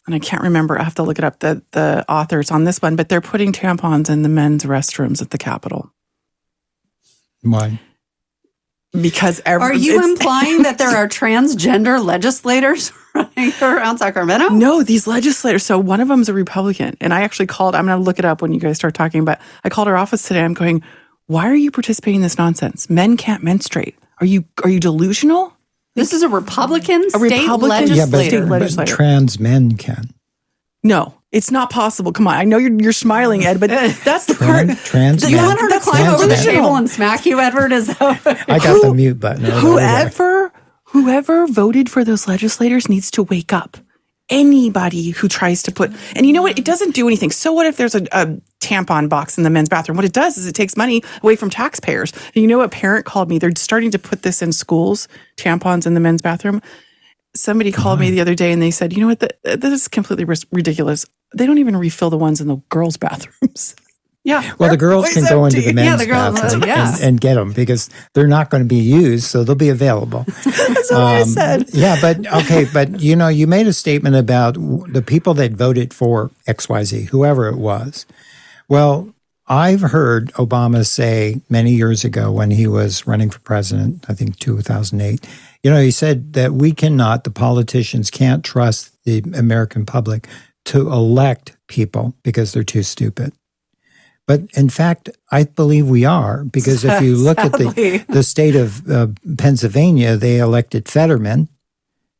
and 0.06 0.14
I 0.14 0.18
can't 0.20 0.42
remember. 0.42 0.78
I 0.78 0.84
have 0.84 0.94
to 0.96 1.02
look 1.02 1.18
it 1.18 1.24
up. 1.24 1.40
The 1.40 1.62
the 1.72 2.04
authors 2.08 2.50
on 2.50 2.64
this 2.64 2.80
one, 2.80 2.96
but 2.96 3.08
they're 3.08 3.20
putting 3.20 3.52
tampons 3.52 4.08
in 4.08 4.22
the 4.22 4.28
men's 4.28 4.64
restrooms 4.64 5.20
at 5.22 5.30
the 5.30 5.38
Capitol 5.38 5.90
Why? 7.42 7.80
because 9.00 9.42
every, 9.44 9.62
Are 9.66 9.74
you 9.74 10.02
implying 10.02 10.62
that 10.62 10.78
there 10.78 10.88
are 10.96 11.06
transgender 11.06 12.02
legislators 12.02 12.92
running 13.14 13.52
around 13.60 13.98
Sacramento? 13.98 14.48
No, 14.48 14.82
these 14.82 15.06
legislators. 15.06 15.64
So 15.64 15.78
one 15.78 16.00
of 16.00 16.08
them's 16.08 16.28
a 16.30 16.32
Republican, 16.32 16.96
and 17.00 17.12
I 17.12 17.22
actually 17.22 17.46
called. 17.46 17.74
I'm 17.74 17.84
going 17.86 17.98
to 17.98 18.02
look 18.04 18.18
it 18.18 18.24
up 18.24 18.40
when 18.42 18.52
you 18.54 18.60
guys 18.60 18.76
start 18.76 18.94
talking. 18.94 19.24
But 19.24 19.40
I 19.64 19.68
called 19.68 19.88
her 19.88 19.96
office 19.96 20.22
today. 20.22 20.42
I'm 20.42 20.54
going. 20.54 20.82
Why 21.26 21.48
are 21.48 21.54
you 21.54 21.70
participating 21.70 22.16
in 22.16 22.22
this 22.22 22.38
nonsense? 22.38 22.88
Men 22.88 23.16
can't 23.16 23.42
menstruate. 23.42 23.96
Are 24.20 24.26
you 24.26 24.44
are 24.64 24.70
you 24.70 24.80
delusional? 24.80 25.52
This 25.94 26.12
is 26.12 26.22
a 26.22 26.28
Republican 26.28 27.08
state 27.10 27.20
Republican? 27.20 27.88
Yeah, 27.96 28.06
but, 28.06 28.18
legislator. 28.32 28.46
But 28.46 28.86
trans 28.86 29.40
men 29.40 29.76
can. 29.76 30.10
No, 30.82 31.14
it's 31.32 31.50
not 31.50 31.70
possible. 31.70 32.12
Come 32.12 32.28
on, 32.28 32.34
I 32.34 32.44
know 32.44 32.58
you're 32.58 32.80
you're 32.80 32.92
smiling, 32.92 33.44
Ed, 33.44 33.58
but 33.58 33.70
that's 34.04 34.26
the 34.26 34.34
part. 34.34 34.66
Trans, 34.66 34.84
trans 34.84 35.22
Do 35.22 35.30
you 35.30 35.36
men. 35.36 35.46
want 35.46 35.60
her 35.60 35.68
to 35.70 35.80
climb 35.80 36.14
over 36.14 36.26
the 36.26 36.36
table 36.36 36.76
and 36.76 36.88
smack 36.88 37.26
you, 37.26 37.40
Edward? 37.40 37.72
Is 37.72 37.88
that 37.88 38.44
I 38.48 38.58
got 38.58 38.82
the 38.82 38.94
mute 38.94 39.18
button. 39.18 39.46
over 39.46 39.52
there. 39.52 39.60
Whoever 39.60 40.52
whoever 40.84 41.46
voted 41.48 41.90
for 41.90 42.04
those 42.04 42.28
legislators 42.28 42.88
needs 42.88 43.10
to 43.12 43.22
wake 43.24 43.52
up. 43.52 43.76
Anybody 44.28 45.10
who 45.10 45.28
tries 45.28 45.62
to 45.64 45.72
put 45.72 45.92
and 46.16 46.26
you 46.26 46.32
know 46.32 46.42
what, 46.42 46.58
it 46.58 46.64
doesn't 46.64 46.94
do 46.94 47.06
anything. 47.06 47.30
So 47.30 47.52
what 47.52 47.66
if 47.66 47.76
there's 47.76 47.94
a, 47.94 48.02
a 48.12 48.26
tampon 48.60 49.08
box 49.08 49.38
in 49.38 49.44
the 49.44 49.50
men's 49.50 49.68
bathroom? 49.68 49.96
What 49.96 50.04
it 50.04 50.12
does 50.12 50.36
is 50.36 50.46
it 50.46 50.54
takes 50.54 50.76
money 50.76 51.02
away 51.22 51.36
from 51.36 51.48
taxpayers. 51.50 52.12
And 52.12 52.36
you 52.36 52.46
know 52.48 52.58
what? 52.58 52.72
Parent 52.72 53.06
called 53.06 53.28
me. 53.28 53.38
They're 53.38 53.52
starting 53.56 53.92
to 53.92 53.98
put 53.98 54.22
this 54.22 54.42
in 54.42 54.52
schools, 54.52 55.06
tampons 55.36 55.86
in 55.86 55.94
the 55.94 56.00
men's 56.00 56.22
bathroom. 56.22 56.60
Somebody 57.36 57.70
called 57.70 58.00
me 58.00 58.10
the 58.10 58.20
other 58.20 58.34
day 58.34 58.50
and 58.50 58.60
they 58.60 58.70
said, 58.70 58.92
you 58.92 59.00
know 59.00 59.08
what, 59.08 59.20
Th- 59.20 59.60
this 59.60 59.72
is 59.72 59.88
completely 59.88 60.24
ridiculous. 60.50 61.06
They 61.34 61.46
don't 61.46 61.58
even 61.58 61.76
refill 61.76 62.10
the 62.10 62.16
ones 62.16 62.40
in 62.40 62.48
the 62.48 62.56
girls' 62.68 62.96
bathrooms. 62.98 63.76
Yeah? 64.26 64.52
Well, 64.58 64.68
the 64.70 64.76
girls 64.76 65.08
can 65.14 65.24
go 65.24 65.44
into 65.46 65.60
the 65.60 65.66
Yeah, 65.68 65.72
men's 65.72 66.00
the 66.00 66.06
girls- 66.06 66.38
bathroom 66.40 66.62
uh, 66.64 66.66
yeah. 66.66 66.94
and, 66.96 67.02
and 67.04 67.20
get 67.20 67.34
them 67.36 67.52
because 67.52 67.88
they're 68.12 68.26
not 68.26 68.50
going 68.50 68.62
to 68.62 68.68
be 68.68 68.76
used, 68.76 69.24
so 69.24 69.44
they'll 69.44 69.54
be 69.54 69.68
available. 69.70 70.24
That's 70.44 70.90
what 70.90 71.00
I 71.00 71.20
um, 71.22 71.28
said. 71.28 71.64
yeah, 71.72 71.96
but 72.00 72.26
okay, 72.42 72.66
but 72.72 73.00
you 73.00 73.14
know, 73.16 73.28
you 73.28 73.46
made 73.46 73.66
a 73.68 73.72
statement 73.72 74.16
about 74.16 74.54
w- 74.54 74.84
the 74.92 75.00
people 75.00 75.32
that 75.34 75.52
voted 75.52 75.94
for 75.94 76.30
XYZ, 76.48 77.06
whoever 77.08 77.48
it 77.48 77.56
was. 77.56 78.04
Well, 78.68 79.14
I've 79.48 79.80
heard 79.80 80.32
Obama 80.32 80.84
say 80.84 81.40
many 81.48 81.72
years 81.72 82.04
ago 82.04 82.32
when 82.32 82.50
he 82.50 82.66
was 82.66 83.06
running 83.06 83.30
for 83.30 83.38
president, 83.38 84.04
I 84.08 84.14
think 84.14 84.40
2008, 84.40 85.24
you 85.62 85.70
know, 85.70 85.80
he 85.80 85.92
said 85.92 86.32
that 86.32 86.52
we 86.52 86.72
cannot, 86.72 87.22
the 87.22 87.30
politicians 87.30 88.10
can't 88.10 88.44
trust 88.44 88.90
the 89.04 89.22
American 89.34 89.86
public 89.86 90.26
to 90.64 90.90
elect 90.90 91.56
people 91.68 92.12
because 92.24 92.52
they're 92.52 92.64
too 92.64 92.82
stupid. 92.82 93.32
But 94.26 94.42
in 94.54 94.68
fact, 94.68 95.08
I 95.30 95.44
believe 95.44 95.88
we 95.88 96.04
are 96.04 96.44
because 96.44 96.84
if 96.84 97.00
you 97.00 97.16
look 97.16 97.38
at 97.38 97.52
the, 97.52 98.04
the 98.08 98.22
state 98.22 98.56
of 98.56 98.90
uh, 98.90 99.08
Pennsylvania, 99.38 100.16
they 100.16 100.38
elected 100.38 100.88
Fetterman, 100.88 101.48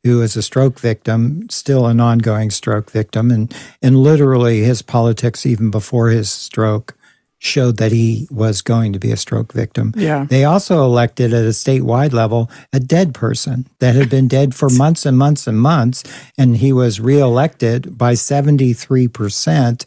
who 0.05 0.23
is 0.23 0.37
a 0.37 0.43
stroke 0.43 0.79
victim, 0.79 1.49
still 1.51 1.87
an 1.87 2.01
ongoing 2.01 2.51
stroke 2.51 2.91
victim, 2.91 3.31
and 3.31 3.55
and 3.83 3.97
literally 3.97 4.61
his 4.61 4.83
politics 4.83 5.45
even 5.45 5.71
before 5.71 6.11
his 6.11 6.31
stroke 6.31 6.97
showed 7.39 7.77
that 7.77 7.93
he 7.93 8.27
was 8.31 8.63
going 8.63 8.93
to 8.93 8.99
be 8.99 9.13
a 9.13 9.17
stroke 9.17 9.53
victim. 9.53 9.93
Yeah. 9.95 10.25
They 10.29 10.45
also 10.45 10.85
elected 10.85 11.35
at 11.35 11.45
a 11.45 11.51
statewide 11.51 12.13
level 12.13 12.51
a 12.73 12.81
dead 12.81 13.15
person 13.15 13.67
that 13.79 13.95
had 13.95 14.09
been 14.09 14.27
dead 14.27 14.55
for 14.55 14.71
months 14.71 15.05
and 15.05 15.19
months 15.19 15.47
and 15.47 15.61
months, 15.61 16.03
and 16.39 16.57
he 16.57 16.73
was 16.73 17.01
reelected 17.01 17.99
by 17.99 18.15
seventy 18.15 18.73
three 18.73 19.09
percent 19.09 19.87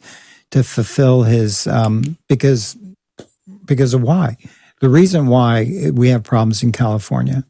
to 0.51 0.63
fulfill 0.63 1.23
his 1.23 1.67
um, 1.67 2.17
because 2.27 2.77
because 3.65 3.93
of 3.93 4.01
why 4.01 4.37
the 4.79 4.89
reason 4.89 5.27
why 5.27 5.91
we 5.93 6.09
have 6.09 6.23
problems 6.23 6.63
in 6.63 6.71
California, 6.71 7.45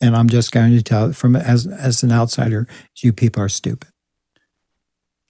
and 0.00 0.16
I'm 0.16 0.28
just 0.28 0.52
going 0.52 0.72
to 0.72 0.82
tell 0.82 1.10
it 1.10 1.16
from 1.16 1.34
as 1.36 1.66
as 1.66 2.02
an 2.02 2.12
outsider, 2.12 2.66
you 2.98 3.12
people 3.12 3.42
are 3.42 3.48
stupid. 3.48 3.90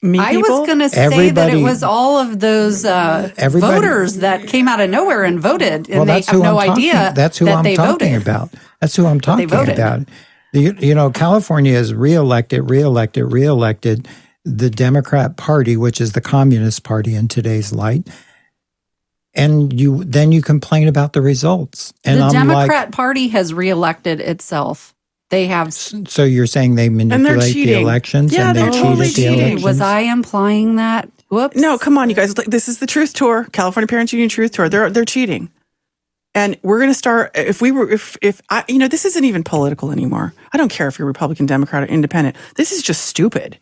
Me 0.03 0.19
I 0.19 0.33
people? 0.33 0.61
was 0.61 0.67
going 0.67 0.81
to 0.81 0.89
say 0.91 1.31
that 1.31 1.55
it 1.55 1.63
was 1.63 1.83
all 1.83 2.19
of 2.19 2.39
those 2.39 2.85
uh, 2.85 3.31
voters 3.39 4.17
that 4.19 4.47
came 4.47 4.69
out 4.69 4.81
of 4.81 4.91
nowhere 4.91 5.25
and 5.25 5.41
voted, 5.41 5.89
and 5.89 5.89
well, 5.89 6.05
they 6.05 6.21
have 6.21 6.43
no 6.43 6.59
I'm 6.59 6.71
idea 6.73 6.93
talking. 6.93 7.15
That's 7.15 7.39
who 7.39 7.45
that 7.47 7.57
I'm 7.57 7.65
they 7.65 7.77
talking 7.77 8.13
voted. 8.13 8.23
about. 8.23 8.51
That's 8.81 8.97
who 8.97 9.07
I'm 9.07 9.21
talking 9.21 9.47
about. 9.47 10.09
You, 10.53 10.77
you 10.79 10.95
know, 10.95 11.11
California 11.11 11.73
is 11.73 11.93
reelected, 11.95 12.71
reelected, 12.71 13.33
reelected 13.33 14.07
the 14.45 14.71
Democrat 14.71 15.37
Party, 15.37 15.77
which 15.77 16.01
is 16.01 16.13
the 16.13 16.21
Communist 16.21 16.83
Party 16.85 17.15
in 17.15 17.29
today's 17.29 17.73
light. 17.73 18.09
And 19.35 19.79
you 19.79 20.05
then 20.05 20.31
you 20.31 20.43
complain 20.43 20.87
about 20.87 21.13
the 21.13 21.21
results. 21.21 21.93
And 22.05 22.21
the 22.21 22.25
I'm 22.27 22.33
Democrat 22.33 22.93
Party 22.93 23.29
has 23.29 23.53
reelected 23.53 24.21
itself. 24.21 24.95
They 25.31 25.47
have. 25.47 25.73
so 25.75 26.23
you're 26.23 26.47
saying 26.47 26.77
they 26.77 26.89
they're 26.89 27.07
manipulate 27.07 27.55
the 27.55 27.73
elections 27.75 28.33
Yeah, 28.33 28.49
and 28.49 28.57
they 28.57 28.63
they're 28.63 28.71
cheat 28.71 28.83
totally 28.83 29.07
at 29.07 29.09
the 29.09 29.15
cheating. 29.15 29.39
elections? 29.41 29.63
Was 29.65 29.81
I 29.81 30.01
implying 30.01 30.77
that? 30.77 31.09
Whoops. 31.31 31.57
No, 31.57 31.79
come 31.79 31.99
on, 31.99 32.09
you 32.11 32.15
guys. 32.15 32.35
This 32.35 32.69
is 32.69 32.79
the 32.79 32.87
Truth 32.87 33.15
Tour, 33.15 33.45
California 33.51 33.89
Parents 33.89 34.13
Union 34.13 34.29
Truth 34.29 34.53
Tour. 34.53 34.69
They're 34.69 34.91
they're 34.91 35.05
cheating, 35.05 35.51
and 36.35 36.57
we're 36.63 36.79
going 36.79 36.91
to 36.91 36.95
start. 36.95 37.33
If 37.35 37.61
we 37.61 37.73
were, 37.73 37.91
if 37.91 38.17
if 38.23 38.41
I, 38.51 38.63
you 38.69 38.79
know, 38.79 38.87
this 38.87 39.05
isn't 39.05 39.25
even 39.25 39.43
political 39.43 39.91
anymore. 39.91 40.33
I 40.53 40.59
don't 40.59 40.69
care 40.71 40.87
if 40.87 40.97
you're 40.99 41.09
Republican, 41.09 41.47
Democrat, 41.47 41.83
or 41.83 41.87
Independent. 41.87 42.37
This 42.55 42.71
is 42.71 42.83
just 42.83 43.07
stupid. 43.07 43.59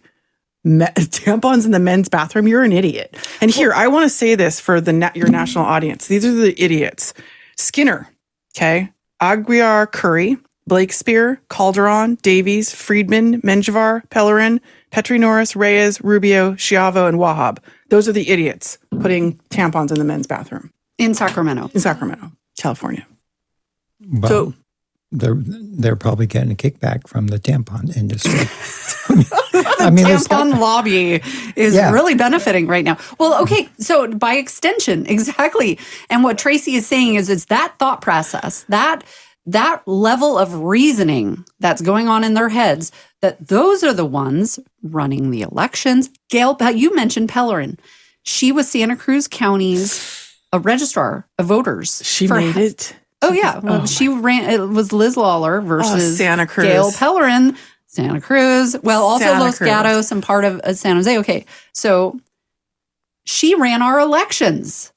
Me- 0.65 0.87
tampons 0.97 1.65
in 1.65 1.71
the 1.73 1.79
men's 1.81 2.09
bathroom. 2.09 2.47
You're 2.49 2.63
an 2.65 2.73
idiot. 2.73 3.17
And 3.41 3.51
here, 3.51 3.73
I 3.73 3.89
want 3.89 4.05
to 4.05 4.09
say 4.09 4.35
this 4.35 4.61
for 4.61 4.81
the 4.81 4.93
na- 4.93 5.11
your 5.15 5.29
national 5.29 5.65
audience. 5.65 6.07
These 6.07 6.25
are 6.25 6.33
the 6.33 6.55
idiots: 6.63 7.15
Skinner, 7.57 8.09
okay, 8.57 8.91
Aguiar, 9.21 9.91
Curry, 9.91 10.37
Blakespear, 10.67 11.41
Calderon, 11.51 12.17
Davies, 12.23 12.73
Friedman, 12.75 13.41
Menjivar, 13.43 14.09
Pellerin, 14.11 14.61
Petrie-Norris, 14.91 15.57
Reyes, 15.57 16.01
Rubio, 16.03 16.53
Schiavo, 16.55 17.09
and 17.09 17.19
Wahab. 17.19 17.59
Those 17.89 18.09
are 18.09 18.13
the 18.13 18.29
idiots 18.31 18.79
putting 19.01 19.39
tampons 19.51 19.91
in 19.91 19.99
the 19.99 20.05
men's 20.05 20.27
bathroom 20.27 20.71
in 20.99 21.15
Sacramento. 21.15 21.71
in 21.75 21.81
Sacramento, 21.81 22.31
California. 22.59 23.07
Well, 24.09 24.29
So- 24.29 24.55
they're 25.13 25.37
they're 25.39 25.97
probably 25.97 26.27
getting 26.27 26.51
a 26.53 26.55
kickback 26.57 27.07
from 27.07 27.29
the 27.29 27.39
tampon 27.39 27.95
industry. 27.97 28.33
the 29.09 29.77
I 29.81 29.91
mean, 29.91 30.05
there's 30.07 30.27
tampon 30.27 30.59
lobby 30.59 31.21
is 31.57 31.75
Yeah. 31.75 31.93
really 31.93 32.15
benefiting 32.15 32.67
right 32.67 32.85
now. 32.85 32.97
Well, 33.21 33.41
okay, 33.43 33.69
so 33.79 34.09
by 34.09 34.35
extension, 34.35 35.07
exactly. 35.17 35.79
And 36.11 36.25
what 36.25 36.39
Tracy 36.39 36.75
is 36.75 36.87
saying 36.87 37.17
is 37.17 37.29
it's 37.29 37.47
that 37.47 37.75
thought 37.79 38.01
process, 38.01 38.65
that 38.69 39.05
that 39.47 39.83
level 39.87 40.39
of 40.39 40.55
reasoning 40.55 41.45
that's 41.61 41.83
going 41.83 42.09
on 42.09 42.23
in 42.25 42.35
their 42.35 42.49
heads 42.49 42.93
that 43.23 43.49
those 43.49 43.83
are 43.83 43.93
the 43.93 44.05
ones 44.07 44.59
running 44.83 45.31
the 45.31 45.43
elections. 45.43 46.11
Gail, 46.31 46.57
uh, 46.61 46.69
you 46.69 46.95
mentioned 46.95 47.29
Pellerin. 47.29 47.77
She 48.23 48.53
was 48.53 48.69
Santa 48.71 48.95
Cruz 48.97 49.27
County's 49.27 50.19
a 50.53 50.61
registrar 50.61 51.27
of 51.39 51.47
voters. 51.47 52.03
She 52.05 52.29
for- 52.29 52.37
made 52.37 52.57
it. 52.57 52.95
Oh 53.23 53.33
yeah, 53.33 53.59
well, 53.61 53.87
she 53.87 54.09
ran. 54.09 54.51
It 54.51 54.59
was 54.69 54.93
Liz 54.93 55.17
Lawler 55.17 55.61
versus 55.61 56.19
Santa 56.19 56.47
Cruz. 56.47 56.67
Gail 56.67 56.91
Pellerin, 56.93 57.57
Santa 57.87 58.21
Cruz. 58.21 58.77
Well, 58.83 59.03
also 59.05 59.25
Santa 59.25 59.41
Los 59.45 59.59
Cruz. 59.59 59.69
Gatos 59.71 60.13
and 60.13 60.23
part 60.23 60.45
of 60.45 60.61
uh, 60.61 60.75
San 60.75 60.97
Jose. 60.97 61.19
Okay, 61.19 61.47
so 61.73 62.19
she 63.25 63.55
ran 63.55 63.83
our 63.83 64.01
elections 64.01 64.93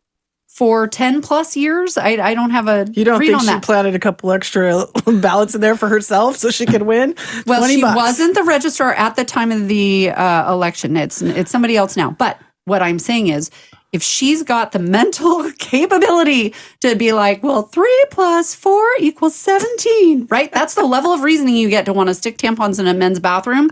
for 0.48 0.88
ten 0.88 1.22
plus 1.22 1.56
years. 1.56 1.98
I, 1.98 2.12
I 2.12 2.34
don't 2.34 2.50
have 2.52 2.68
a 2.68 2.88
You 2.94 3.04
don't 3.06 3.20
read 3.20 3.28
think 3.28 3.42
she 3.42 3.46
that. 3.48 3.64
planted 3.64 3.94
a 3.96 4.00
couple 4.00 4.32
extra 4.32 4.86
ballots 5.06 5.54
in 5.54 5.62
there 5.62 5.76
for 5.76 5.88
herself 5.88 6.38
so 6.38 6.50
she 6.50 6.66
could 6.66 6.82
win? 6.84 7.16
well, 7.46 7.68
she 7.68 7.82
bucks. 7.82 7.96
wasn't 7.96 8.34
the 8.36 8.44
registrar 8.44 8.94
at 8.94 9.16
the 9.16 9.26
time 9.26 9.52
of 9.52 9.68
the 9.68 10.10
uh, 10.12 10.52
election. 10.52 10.98
It's 10.98 11.22
it's 11.22 11.52
somebody 11.52 11.78
else 11.78 11.96
now, 11.98 12.12
but. 12.12 12.40
what 12.68 12.82
I'm 12.82 12.98
saying 12.98 13.28
is, 13.28 13.52
if 13.96 14.04
she's 14.04 14.44
got 14.44 14.72
the 14.74 14.80
mental 14.80 15.50
capability 15.58 16.54
to 16.82 16.96
be 16.96 17.12
like, 17.14 17.42
well, 17.42 17.64
three 17.64 18.06
plus 18.12 18.54
four 18.54 18.86
equals 19.00 19.36
17, 19.36 20.28
right? 20.30 20.52
That's 20.52 20.76
the 20.76 20.84
level 20.86 21.12
of 21.14 21.22
reasoning 21.22 21.56
you 21.56 21.70
get 21.70 21.86
to 21.86 21.94
want 21.94 22.10
to 22.10 22.14
stick 22.14 22.38
tampons 22.38 22.80
in 22.80 22.86
a 22.88 22.94
men's 22.94 23.20
bathroom. 23.20 23.70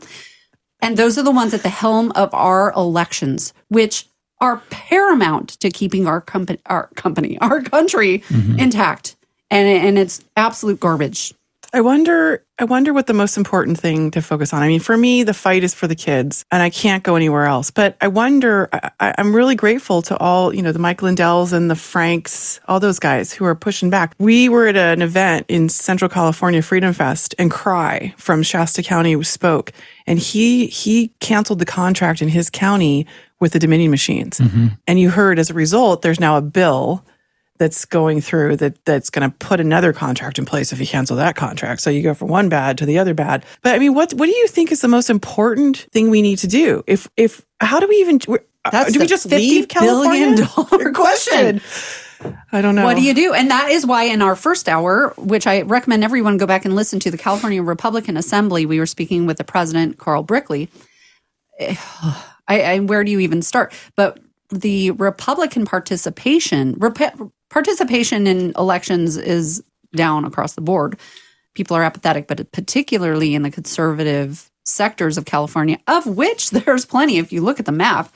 And 0.82 0.98
those 0.98 1.18
are 1.18 1.24
the 1.24 1.32
ones 1.32 1.54
at 1.54 1.64
the 1.64 1.70
helm 1.70 2.12
of 2.16 2.34
our 2.34 2.72
elections, 2.74 3.54
which 3.68 4.08
are 4.42 4.62
paramount 4.70 5.50
to 5.60 5.70
keeping 5.70 6.08
our 6.08 6.20
company, 6.20 6.60
our 6.66 6.88
company, 6.96 7.38
our 7.40 7.62
country 7.62 8.20
Mm-hmm. 8.30 8.60
intact. 8.60 9.16
And, 9.52 9.68
and 9.68 9.98
it's 10.00 10.24
absolute 10.36 10.80
garbage. 10.80 11.34
I 11.76 11.82
wonder 11.82 12.46
I 12.60 12.66
wonder 12.66 12.94
what 12.94 13.08
the 13.08 13.16
most 13.16 13.36
important 13.36 13.80
thing 13.80 14.12
to 14.12 14.22
focus 14.22 14.54
on. 14.54 14.62
I 14.62 14.68
mean, 14.68 14.80
for 14.80 14.96
me, 14.96 15.24
the 15.24 15.34
fight 15.34 15.64
is 15.64 15.74
for 15.74 15.88
the 15.88 15.96
kids 15.96 16.46
and 16.52 16.62
I 16.62 16.70
can't 16.70 17.02
go 17.02 17.16
anywhere 17.16 17.46
else. 17.46 17.72
But 17.72 17.98
I 18.00 18.10
wonder 18.10 18.70
I, 18.72 19.16
I'm 19.18 19.36
really 19.36 19.56
grateful 19.56 20.04
to 20.04 20.18
all, 20.18 20.54
you 20.54 20.62
know, 20.62 20.72
the 20.72 20.78
Mike 20.78 21.00
Lindells 21.00 21.52
and 21.52 21.72
the 21.72 21.76
Franks, 21.76 22.60
all 22.68 22.80
those 22.80 23.00
guys 23.00 23.34
who 23.34 23.44
are 23.46 23.56
pushing 23.56 23.90
back. 23.90 24.14
We 24.20 24.50
were 24.50 24.68
at 24.68 24.78
an 24.78 25.02
event 25.02 25.48
in 25.50 25.68
Central 25.68 26.10
California, 26.10 26.62
Freedom 26.62 26.94
Fest, 26.94 27.34
and 27.40 27.50
Crye 27.50 28.16
from 28.20 28.44
Shasta 28.44 28.84
County 28.84 29.22
spoke. 29.24 29.72
And 30.06 30.20
he 30.20 30.68
he 30.68 31.08
canceled 31.20 31.58
the 31.58 31.66
contract 31.66 32.22
in 32.22 32.28
his 32.28 32.52
county 32.52 33.08
with 33.40 33.52
the 33.52 33.60
Dominion 33.60 33.90
machines. 33.90 34.40
Mm-hmm. 34.40 34.68
And 34.86 35.00
you 35.00 35.10
heard 35.10 35.40
as 35.40 35.50
a 35.50 35.56
result, 35.56 36.04
there's 36.04 36.20
now 36.20 36.38
a 36.38 36.42
bill 36.42 37.04
that's 37.58 37.86
going 37.86 38.22
through 38.22 38.58
that 38.58 38.84
that's 38.86 39.10
going 39.10 39.30
to 39.30 39.38
put 39.38 39.60
another 39.60 39.94
contract 39.94 40.40
in 40.40 40.46
place 40.46 40.74
if 40.74 40.80
you 40.80 40.88
cancel 40.88 41.18
that 41.18 41.36
contract. 41.36 41.82
So 41.82 41.90
you 41.90 42.02
go 42.02 42.14
from 42.14 42.28
one 42.28 42.50
bad 42.50 42.78
to 42.80 42.86
the 42.86 42.98
other 43.00 43.14
bad. 43.14 43.46
But 43.62 43.76
I 43.76 43.80
mean, 43.80 43.94
what 43.94 44.14
what 44.14 44.26
do 44.26 44.36
you 44.36 44.48
think 44.48 44.72
is 44.72 44.82
the 44.82 44.88
most 44.88 45.10
important 45.10 45.78
thing 45.92 46.10
we 46.10 46.22
need 46.22 46.38
to 46.40 46.48
do? 46.48 46.84
If 46.88 47.08
if 47.18 47.46
how 47.60 47.80
do 47.80 47.88
we 47.88 47.96
even 47.98 48.20
That's 48.72 48.92
do 48.92 49.00
we 49.00 49.06
just 49.06 49.28
$50 49.28 49.38
leave 49.38 49.68
billion 49.68 50.38
California? 50.38 50.92
question. 50.94 51.62
I 52.52 52.62
don't 52.62 52.76
know. 52.76 52.86
What 52.86 52.96
do 52.96 53.04
you 53.04 53.14
do? 53.14 53.34
And 53.34 53.52
that 53.52 53.70
is 53.70 53.86
why 53.86 54.04
in 54.04 54.22
our 54.22 54.36
first 54.36 54.70
hour, 54.70 55.14
which 55.18 55.46
I 55.46 55.64
recommend 55.64 56.04
everyone 56.04 56.38
go 56.38 56.48
back 56.48 56.66
and 56.66 56.76
listen 56.76 57.00
to 57.02 57.12
the 57.12 57.18
California 57.18 57.62
Republican 57.62 58.16
Assembly, 58.16 58.66
we 58.66 58.80
were 58.80 58.86
speaking 58.86 59.26
with 59.26 59.38
the 59.38 59.44
president, 59.44 59.98
Carl 59.98 60.24
Brickey. 60.24 60.70
I, 61.60 62.62
I, 62.62 62.80
where 62.80 63.04
do 63.04 63.12
you 63.12 63.20
even 63.20 63.42
start? 63.42 63.74
But 63.96 64.20
the 64.50 64.92
Republican 64.92 65.66
participation, 65.66 66.76
rep- 66.78 67.20
participation 67.54 68.26
in 68.26 68.52
elections 68.58 69.16
is 69.16 69.64
down 69.96 70.26
across 70.26 70.54
the 70.54 70.62
board. 70.62 70.98
People 71.54 71.78
are 71.78 71.84
apathetic, 71.84 72.28
but 72.28 72.52
particularly 72.52 73.36
in 73.36 73.44
the 73.44 73.52
conservative 73.52 74.50
sectors 74.66 75.20
of 75.20 75.26
California, 75.26 75.78
of 75.88 76.08
which 76.08 76.50
there's 76.56 76.84
plenty. 76.84 77.20
If 77.20 77.32
you 77.32 77.42
look 77.42 77.60
at 77.60 77.68
the 77.68 77.72
map, 77.72 78.12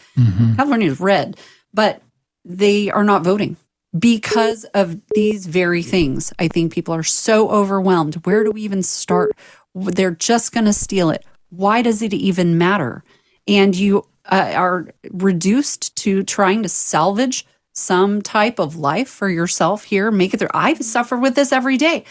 California 0.56 0.90
is 0.90 1.00
red, 1.00 1.38
but 1.72 2.02
they 2.44 2.90
are 2.90 3.04
not 3.04 3.24
voting 3.24 3.58
because 3.98 4.64
of 4.74 5.00
these 5.14 5.46
very 5.46 5.84
things. 5.84 6.34
I 6.40 6.48
think 6.48 6.74
people 6.74 6.96
are 6.96 7.04
so 7.04 7.50
overwhelmed. 7.50 8.16
Where 8.26 8.44
do 8.44 8.50
we 8.50 8.64
even 8.64 8.82
start? 8.82 9.34
They're 9.76 10.12
just 10.12 10.52
going 10.52 10.66
to 10.66 10.74
steal 10.74 11.12
it. 11.12 11.24
Why 11.50 11.84
does 11.84 12.02
it 12.02 12.12
even 12.12 12.58
matter? 12.58 13.04
And 13.48 13.76
you 13.76 14.08
uh, 14.26 14.54
are 14.56 14.88
reduced 15.12 15.96
to 15.98 16.24
trying 16.24 16.64
to 16.64 16.70
salvage 16.70 17.46
some 17.78 18.22
type 18.22 18.60
of 18.60 18.76
life 18.76 19.08
for 19.08 19.30
yourself 19.30 19.84
here. 19.84 20.12
Make 20.12 20.34
it 20.34 20.40
through. 20.40 20.50
I 20.54 20.74
suffer 20.76 21.18
with 21.18 21.36
this 21.36 21.52
every 21.52 21.78
day. 21.78 22.04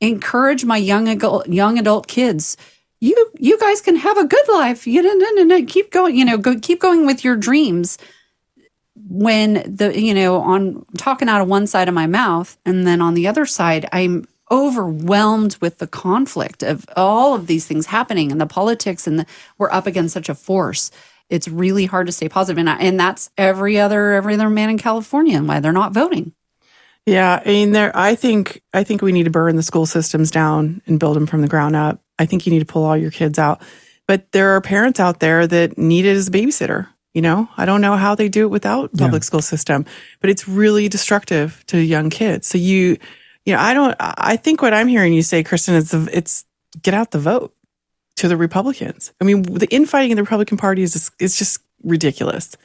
Encourage 0.00 0.64
my 0.64 0.76
young 0.76 1.08
adult, 1.08 1.48
young 1.48 1.78
adult 1.78 2.06
kids. 2.06 2.56
You 3.00 3.30
you 3.38 3.58
guys 3.58 3.80
can 3.80 3.96
have 3.96 4.18
a 4.18 4.26
good 4.26 4.48
life. 4.48 4.86
You 4.86 5.02
know, 5.02 5.12
no, 5.12 5.30
no, 5.30 5.42
no. 5.42 5.64
Keep 5.64 5.90
going. 5.92 6.16
You 6.16 6.24
know, 6.24 6.38
go 6.38 6.58
keep 6.58 6.80
going 6.80 7.06
with 7.06 7.24
your 7.24 7.36
dreams 7.36 7.98
when 9.08 9.62
the 9.66 9.98
you 10.00 10.14
know 10.14 10.40
on 10.40 10.84
talking 10.96 11.28
out 11.28 11.40
of 11.40 11.48
one 11.48 11.66
side 11.66 11.88
of 11.88 11.94
my 11.94 12.06
mouth 12.06 12.56
and 12.64 12.86
then 12.86 13.00
on 13.00 13.14
the 13.14 13.28
other 13.28 13.44
side 13.44 13.86
i'm 13.92 14.26
overwhelmed 14.50 15.56
with 15.60 15.78
the 15.78 15.86
conflict 15.86 16.62
of 16.62 16.86
all 16.96 17.34
of 17.34 17.46
these 17.46 17.66
things 17.66 17.86
happening 17.86 18.32
and 18.32 18.40
the 18.40 18.46
politics 18.46 19.06
and 19.06 19.18
the, 19.18 19.26
we're 19.58 19.70
up 19.70 19.86
against 19.86 20.14
such 20.14 20.28
a 20.28 20.34
force 20.34 20.90
it's 21.28 21.48
really 21.48 21.86
hard 21.86 22.06
to 22.06 22.12
stay 22.12 22.28
positive 22.28 22.58
and, 22.58 22.70
I, 22.70 22.76
and 22.76 22.98
that's 22.98 23.30
every 23.36 23.78
other 23.78 24.12
every 24.12 24.34
other 24.34 24.50
man 24.50 24.70
in 24.70 24.78
california 24.78 25.36
and 25.36 25.48
why 25.48 25.60
they're 25.60 25.72
not 25.72 25.92
voting 25.92 26.32
Yeah, 27.06 27.40
I 27.44 27.48
mean, 27.48 27.70
there. 27.70 27.96
I 27.96 28.16
think 28.16 28.62
I 28.74 28.82
think 28.82 29.00
we 29.00 29.12
need 29.12 29.24
to 29.24 29.30
burn 29.30 29.54
the 29.54 29.62
school 29.62 29.86
systems 29.86 30.32
down 30.32 30.82
and 30.86 30.98
build 30.98 31.14
them 31.14 31.26
from 31.26 31.40
the 31.40 31.48
ground 31.48 31.76
up. 31.76 32.00
I 32.18 32.26
think 32.26 32.46
you 32.46 32.52
need 32.52 32.66
to 32.66 32.72
pull 32.72 32.84
all 32.84 32.96
your 32.96 33.12
kids 33.12 33.38
out. 33.38 33.62
But 34.08 34.32
there 34.32 34.50
are 34.56 34.60
parents 34.60 34.98
out 34.98 35.20
there 35.20 35.46
that 35.46 35.78
need 35.78 36.04
it 36.04 36.16
as 36.16 36.28
a 36.28 36.30
babysitter. 36.32 36.88
You 37.14 37.22
know, 37.22 37.48
I 37.56 37.64
don't 37.64 37.80
know 37.80 37.96
how 37.96 38.14
they 38.14 38.28
do 38.28 38.42
it 38.42 38.50
without 38.50 38.92
public 38.92 39.24
school 39.24 39.40
system, 39.40 39.86
but 40.20 40.28
it's 40.30 40.46
really 40.46 40.88
destructive 40.88 41.64
to 41.68 41.78
young 41.78 42.10
kids. 42.10 42.46
So 42.46 42.58
you, 42.58 42.98
you 43.46 43.54
know, 43.54 43.58
I 43.58 43.72
don't. 43.72 43.94
I 43.98 44.36
think 44.36 44.60
what 44.60 44.74
I'm 44.74 44.88
hearing 44.88 45.14
you 45.14 45.22
say, 45.22 45.42
Kristen, 45.42 45.76
is 45.76 45.92
the, 45.92 46.10
it's 46.12 46.44
get 46.82 46.92
out 46.92 47.12
the 47.12 47.18
vote 47.18 47.54
to 48.16 48.28
the 48.28 48.36
Republicans. 48.36 49.12
I 49.20 49.24
mean, 49.24 49.42
the 49.42 49.68
infighting 49.68 50.10
in 50.10 50.16
the 50.16 50.22
Republican 50.22 50.56
Party 50.56 50.82
is 50.82 50.92
just, 50.92 51.12
is 51.18 51.38
just 51.38 51.60
ridiculous 51.82 52.56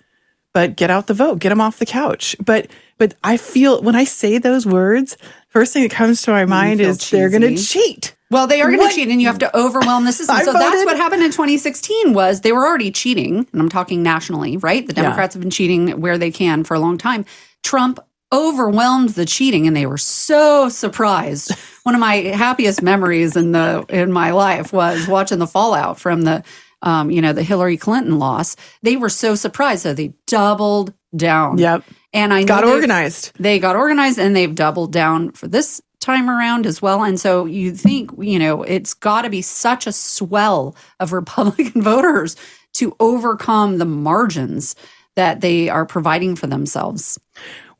but 0.53 0.75
get 0.75 0.89
out 0.89 1.07
the 1.07 1.13
vote, 1.13 1.39
get 1.39 1.49
them 1.49 1.61
off 1.61 1.79
the 1.79 1.85
couch. 1.85 2.35
But 2.43 2.67
but 2.97 3.15
I 3.23 3.37
feel 3.37 3.81
when 3.81 3.95
I 3.95 4.03
say 4.03 4.37
those 4.37 4.65
words, 4.65 5.17
first 5.47 5.73
thing 5.73 5.83
that 5.83 5.91
comes 5.91 6.21
to 6.23 6.31
my 6.31 6.45
mind 6.45 6.81
is 6.81 7.09
they're 7.09 7.29
going 7.29 7.41
to 7.41 7.57
cheat. 7.57 8.15
Well, 8.29 8.47
they 8.47 8.61
are 8.61 8.71
going 8.71 8.87
to 8.87 8.95
cheat, 8.95 9.09
and 9.09 9.21
you 9.21 9.27
have 9.27 9.39
to 9.39 9.57
overwhelm 9.57 10.05
the 10.05 10.13
system. 10.13 10.37
So 10.45 10.53
that's 10.53 10.85
what 10.85 10.97
happened 10.97 11.23
in 11.23 11.31
2016. 11.31 12.13
Was 12.13 12.41
they 12.41 12.51
were 12.51 12.65
already 12.65 12.91
cheating, 12.91 13.47
and 13.51 13.61
I'm 13.61 13.69
talking 13.69 14.03
nationally, 14.03 14.57
right? 14.57 14.85
The 14.85 14.93
Democrats 14.93 15.33
have 15.33 15.41
been 15.41 15.51
cheating 15.51 15.99
where 15.99 16.17
they 16.17 16.31
can 16.31 16.63
for 16.63 16.73
a 16.73 16.79
long 16.79 16.97
time. 16.97 17.25
Trump 17.63 17.99
overwhelmed 18.33 19.09
the 19.09 19.25
cheating, 19.25 19.67
and 19.67 19.75
they 19.75 19.85
were 19.85 19.97
so 19.97 20.69
surprised. 20.69 21.51
One 21.83 21.95
of 21.95 22.01
my 22.01 22.15
happiest 22.17 22.81
memories 22.81 23.35
in 23.35 23.51
the 23.51 23.85
in 23.89 24.11
my 24.11 24.31
life 24.31 24.71
was 24.73 25.07
watching 25.07 25.39
the 25.39 25.47
fallout 25.47 25.99
from 25.99 26.21
the, 26.23 26.43
um, 26.81 27.09
you 27.11 27.21
know, 27.21 27.33
the 27.33 27.43
Hillary 27.43 27.77
Clinton 27.77 28.19
loss. 28.19 28.55
They 28.83 28.95
were 28.97 29.09
so 29.09 29.35
surprised, 29.35 29.83
so 29.83 29.93
they 29.93 30.13
doubled 30.27 30.93
down. 31.15 31.57
Yep. 31.57 31.83
and 32.13 32.33
I 32.33 32.43
Got 32.43 32.63
they- 32.63 32.71
organized. 32.71 33.31
they 33.39 33.59
got 33.59 33.75
organized 33.75 34.17
and 34.19 34.35
they've 34.35 34.53
doubled 34.55 34.93
down 34.93 35.31
for 35.31 35.47
this 35.47 35.81
time 35.99 36.29
around 36.29 36.65
as 36.65 36.81
well. 36.81 37.03
And 37.03 37.19
so 37.19 37.45
you 37.45 37.73
think, 37.73 38.11
you 38.17 38.39
know, 38.39 38.63
it's 38.63 38.93
got 38.93 39.23
to 39.23 39.29
be 39.29 39.41
such 39.41 39.85
a 39.87 39.91
swell 39.91 40.75
of 40.99 41.11
Republican 41.13 41.81
voters 41.83 42.35
to 42.75 42.95
overcome 42.99 43.77
the 43.77 43.85
margins 43.85 44.75
that 45.15 45.41
they 45.41 45.67
are 45.69 45.85
providing 45.85 46.35
for 46.37 46.47
themselves. 46.47 47.19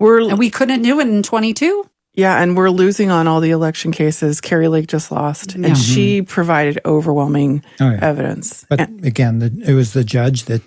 We're 0.02 0.30
And 0.30 0.38
we 0.40 0.50
couldn't 0.50 0.82
do 0.82 1.00
it 1.00 1.08
in 1.08 1.24
22. 1.24 1.86
yeah, 2.14 2.42
and 2.42 2.58
we're 2.58 2.70
losing 2.70 3.10
on 3.12 3.28
all 3.28 3.40
the 3.40 3.52
election 3.52 3.92
cases. 3.92 4.42
Kari 4.42 4.68
Lake 4.68 4.88
just 4.88 5.12
lost, 5.12 5.56
Yeah. 5.56 5.68
and 5.68 5.78
she 5.78 6.22
provided 6.22 6.80
overwhelming 6.86 7.64
Oh, 7.80 7.92
yeah. 7.92 8.00
evidence. 8.02 8.66
But 8.70 8.82
again, 9.04 9.40
the, 9.40 9.52
it 9.66 9.74
was 9.74 9.94
the 9.94 10.04
judge 10.04 10.46
that 10.46 10.62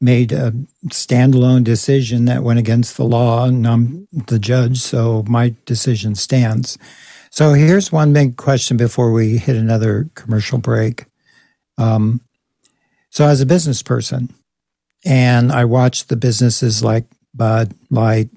made 0.00 0.32
a 0.32 0.52
standalone 0.88 1.62
decision 1.64 2.24
that 2.24 2.42
went 2.42 2.58
against 2.58 2.96
the 2.96 3.04
law, 3.04 3.44
and 3.44 3.66
I'm 3.66 4.08
the 4.12 4.38
judge, 4.38 4.78
so 4.80 5.24
my 5.28 5.54
decision 5.66 6.14
stands. 6.14 6.76
So 7.30 7.52
here's 7.54 7.92
one 7.92 8.12
big 8.12 8.36
question 8.36 8.76
before 8.76 9.12
we 9.12 9.38
hit 9.38 9.56
another 9.56 10.08
commercial 10.14 10.58
break. 10.58 11.06
Um, 11.78 12.20
so, 13.10 13.26
as 13.26 13.40
a 13.40 13.46
business 13.46 13.82
person, 13.82 14.32
and 15.04 15.52
I 15.52 15.64
watch 15.64 16.06
the 16.06 16.16
businesses 16.16 16.82
like 16.82 17.04
Bud 17.34 17.72
Light, 17.90 18.28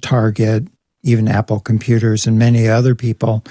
Target, 0.00 0.68
even 1.02 1.28
Apple 1.28 1.60
Computers, 1.60 2.26
and 2.26 2.38
many 2.38 2.68
other 2.68 2.94
people 2.94 3.44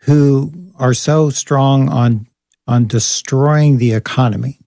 who 0.00 0.52
are 0.76 0.94
so 0.94 1.30
strong 1.30 1.88
on 1.88 2.26
on 2.66 2.86
destroying 2.86 3.78
the 3.78 3.92
economy, 3.92 4.60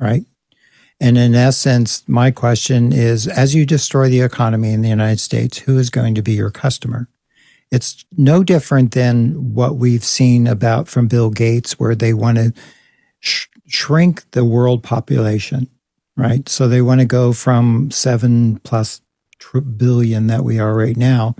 right? 0.00 0.24
And 1.00 1.16
in 1.16 1.34
essence, 1.34 2.02
my 2.08 2.30
question 2.30 2.92
is 2.92 3.28
as 3.28 3.54
you 3.54 3.64
destroy 3.66 4.08
the 4.08 4.20
economy 4.20 4.72
in 4.72 4.82
the 4.82 4.88
United 4.88 5.20
States, 5.20 5.58
who 5.58 5.78
is 5.78 5.90
going 5.90 6.14
to 6.14 6.22
be 6.22 6.32
your 6.32 6.50
customer? 6.50 7.08
It's 7.70 8.04
no 8.16 8.44
different 8.44 8.92
than 8.92 9.54
what 9.54 9.76
we've 9.76 10.04
seen 10.04 10.46
about 10.46 10.88
from 10.88 11.08
Bill 11.08 11.30
Gates, 11.30 11.78
where 11.78 11.94
they 11.94 12.12
want 12.12 12.36
to 12.36 12.52
sh- 13.20 13.46
shrink 13.66 14.30
the 14.32 14.44
world 14.44 14.82
population, 14.82 15.68
right? 16.16 16.48
So 16.48 16.68
they 16.68 16.82
want 16.82 17.00
to 17.00 17.06
go 17.06 17.32
from 17.32 17.90
seven 17.90 18.58
plus 18.58 19.00
billion 19.76 20.26
that 20.28 20.44
we 20.44 20.58
are 20.58 20.74
right 20.74 20.96
now 20.96 21.34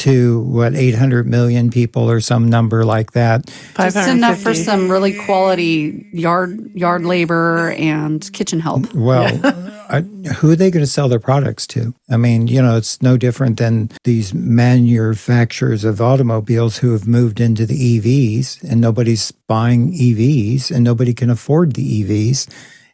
to 0.00 0.40
what 0.40 0.74
800 0.74 1.26
million 1.26 1.70
people 1.70 2.10
or 2.10 2.20
some 2.20 2.48
number 2.48 2.86
like 2.86 3.12
that 3.12 3.52
Just 3.76 4.08
enough 4.08 4.38
for 4.38 4.54
some 4.54 4.90
really 4.90 5.12
quality 5.12 6.06
yard 6.12 6.74
yard 6.74 7.04
labor 7.04 7.72
and 7.72 8.32
kitchen 8.32 8.60
help. 8.60 8.94
Well, 8.94 9.28
I, 9.90 10.00
who 10.00 10.52
are 10.52 10.56
they 10.56 10.70
going 10.70 10.84
to 10.84 10.90
sell 10.90 11.08
their 11.08 11.20
products 11.20 11.66
to? 11.68 11.94
I 12.08 12.16
mean, 12.16 12.46
you 12.46 12.62
know, 12.62 12.76
it's 12.76 13.02
no 13.02 13.16
different 13.16 13.58
than 13.58 13.90
these 14.04 14.32
manufacturers 14.32 15.84
of 15.84 16.00
automobiles 16.00 16.78
who 16.78 16.92
have 16.92 17.08
moved 17.08 17.40
into 17.40 17.66
the 17.66 17.98
EVs 17.98 18.62
and 18.62 18.80
nobody's 18.80 19.32
buying 19.32 19.92
EVs 19.92 20.70
and 20.70 20.84
nobody 20.84 21.12
can 21.12 21.28
afford 21.28 21.74
the 21.74 22.04
EVs. 22.04 22.48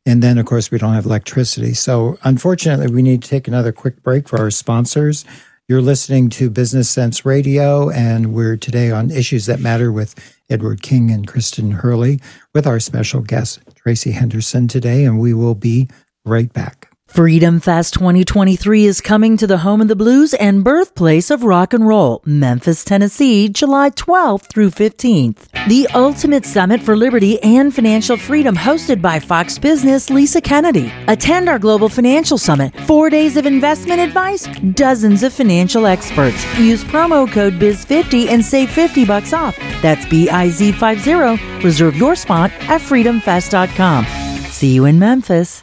And 0.06 0.22
then, 0.22 0.38
of 0.38 0.46
course, 0.46 0.70
we 0.70 0.78
don't 0.78 0.94
have 0.94 1.04
electricity. 1.04 1.74
So, 1.74 2.16
unfortunately, 2.22 2.94
we 2.94 3.02
need 3.02 3.22
to 3.24 3.28
take 3.28 3.48
another 3.48 3.72
quick 3.72 4.02
break 4.04 4.28
for 4.28 4.38
our 4.38 4.52
sponsors. 4.52 5.24
You're 5.68 5.82
listening 5.82 6.30
to 6.30 6.48
Business 6.48 6.88
Cents 6.88 7.26
Radio, 7.26 7.90
and 7.90 8.32
we're 8.32 8.56
today 8.56 8.92
on 8.92 9.10
Issues 9.10 9.46
That 9.46 9.58
Matter 9.58 9.90
with 9.90 10.14
Edward 10.48 10.80
King 10.80 11.10
and 11.10 11.26
Kristen 11.26 11.72
Hurley 11.72 12.20
with 12.54 12.68
our 12.68 12.78
special 12.78 13.20
guest, 13.20 13.58
Tracy 13.74 14.12
Henderson, 14.12 14.68
today, 14.68 15.04
and 15.04 15.18
we 15.18 15.34
will 15.34 15.56
be 15.56 15.88
right 16.24 16.52
back. 16.52 16.85
Freedom 17.16 17.60
Fest 17.60 17.94
2023 17.94 18.84
is 18.84 19.00
coming 19.00 19.38
to 19.38 19.46
the 19.46 19.56
home 19.56 19.80
of 19.80 19.88
the 19.88 19.96
blues 19.96 20.34
and 20.34 20.62
birthplace 20.62 21.30
of 21.30 21.44
rock 21.44 21.72
and 21.72 21.88
roll, 21.88 22.20
Memphis, 22.26 22.84
Tennessee, 22.84 23.48
July 23.48 23.88
12th 23.88 24.50
through 24.50 24.68
15th. 24.68 25.48
The 25.66 25.88
ultimate 25.94 26.44
summit 26.44 26.82
for 26.82 26.94
liberty 26.94 27.42
and 27.42 27.74
financial 27.74 28.18
freedom 28.18 28.54
hosted 28.54 29.00
by 29.00 29.18
Fox 29.18 29.58
Business 29.58 30.10
Lisa 30.10 30.42
Kennedy. 30.42 30.92
Attend 31.08 31.48
our 31.48 31.58
global 31.58 31.88
financial 31.88 32.36
summit. 32.36 32.78
4 32.80 33.08
days 33.08 33.38
of 33.38 33.46
investment 33.46 33.98
advice, 33.98 34.46
dozens 34.74 35.22
of 35.22 35.32
financial 35.32 35.86
experts. 35.86 36.44
Use 36.58 36.84
promo 36.84 37.26
code 37.32 37.54
BIZ50 37.54 38.28
and 38.28 38.44
save 38.44 38.70
50 38.70 39.06
bucks 39.06 39.32
off. 39.32 39.56
That's 39.80 40.04
B 40.04 40.28
I 40.28 40.50
Z 40.50 40.72
50. 40.72 41.64
Reserve 41.64 41.96
your 41.96 42.14
spot 42.14 42.50
at 42.68 42.82
freedomfest.com. 42.82 44.04
See 44.50 44.74
you 44.74 44.84
in 44.84 44.98
Memphis. 44.98 45.62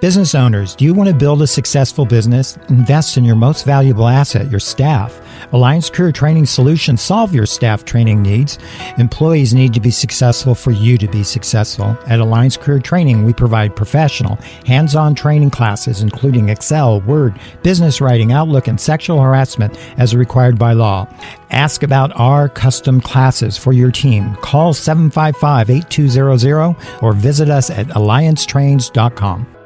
Business 0.00 0.34
owners, 0.34 0.74
do 0.74 0.84
you 0.86 0.94
want 0.94 1.10
to 1.10 1.14
build 1.14 1.42
a 1.42 1.46
successful 1.46 2.06
business? 2.06 2.56
Invest 2.70 3.18
in 3.18 3.24
your 3.26 3.36
most 3.36 3.66
valuable 3.66 4.08
asset, 4.08 4.50
your 4.50 4.58
staff. 4.58 5.20
Alliance 5.52 5.90
Career 5.90 6.10
Training 6.10 6.46
Solutions 6.46 7.02
solve 7.02 7.34
your 7.34 7.44
staff 7.44 7.84
training 7.84 8.22
needs. 8.22 8.58
Employees 8.96 9.52
need 9.52 9.74
to 9.74 9.80
be 9.80 9.90
successful 9.90 10.54
for 10.54 10.70
you 10.70 10.96
to 10.96 11.06
be 11.06 11.22
successful. 11.22 11.98
At 12.06 12.18
Alliance 12.18 12.56
Career 12.56 12.78
Training, 12.78 13.24
we 13.24 13.34
provide 13.34 13.76
professional, 13.76 14.36
hands-on 14.64 15.14
training 15.14 15.50
classes 15.50 16.00
including 16.00 16.48
Excel, 16.48 17.02
Word, 17.02 17.38
business 17.62 18.00
writing, 18.00 18.32
Outlook, 18.32 18.68
and 18.68 18.80
sexual 18.80 19.20
harassment 19.20 19.76
as 19.98 20.16
required 20.16 20.58
by 20.58 20.72
law. 20.72 21.06
Ask 21.50 21.82
about 21.82 22.18
our 22.18 22.48
custom 22.48 23.02
classes 23.02 23.58
for 23.58 23.74
your 23.74 23.90
team. 23.90 24.34
Call 24.36 24.72
755-8200 24.72 27.02
or 27.02 27.12
visit 27.12 27.50
us 27.50 27.68
at 27.68 27.88
alliancetrains.com. 27.88 29.56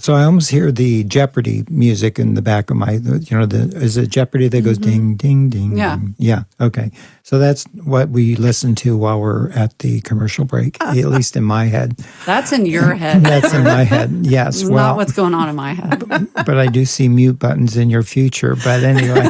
So 0.00 0.14
I 0.14 0.24
almost 0.24 0.50
hear 0.50 0.72
the 0.72 1.04
Jeopardy 1.04 1.64
music 1.68 2.18
in 2.18 2.32
the 2.32 2.40
back 2.40 2.70
of 2.70 2.76
my, 2.76 2.92
you 2.92 3.38
know, 3.38 3.44
the 3.44 3.76
is 3.76 3.98
it 3.98 4.08
Jeopardy 4.08 4.48
that 4.48 4.62
goes 4.62 4.78
mm-hmm. 4.78 5.16
ding, 5.16 5.16
ding, 5.16 5.50
ding? 5.50 5.76
Yeah. 5.76 5.96
ding? 5.96 6.14
Yeah. 6.16 6.44
Okay. 6.58 6.90
So 7.22 7.38
that's 7.38 7.64
what 7.84 8.08
we 8.08 8.34
listen 8.34 8.74
to 8.76 8.96
while 8.96 9.20
we're 9.20 9.50
at 9.50 9.78
the 9.80 10.00
commercial 10.00 10.46
break, 10.46 10.78
at 10.80 10.94
least 10.96 11.36
in 11.36 11.44
my 11.44 11.66
head. 11.66 11.98
That's 12.24 12.50
in 12.52 12.64
your 12.64 12.94
head. 12.94 13.22
That's 13.22 13.52
in 13.52 13.64
my 13.64 13.84
head. 13.84 14.10
Yes. 14.30 14.64
Well, 14.64 14.74
not 14.74 14.96
what's 14.96 15.12
going 15.12 15.34
on 15.34 15.48
in 15.48 15.56
my 15.56 15.72
head. 15.72 16.04
but 16.46 16.56
I 16.56 16.66
do 16.68 16.84
see 16.84 17.08
mute 17.08 17.38
buttons 17.38 17.76
in 17.76 17.90
your 17.90 18.02
future. 18.02 18.54
But 18.54 18.84
anyway. 18.84 19.28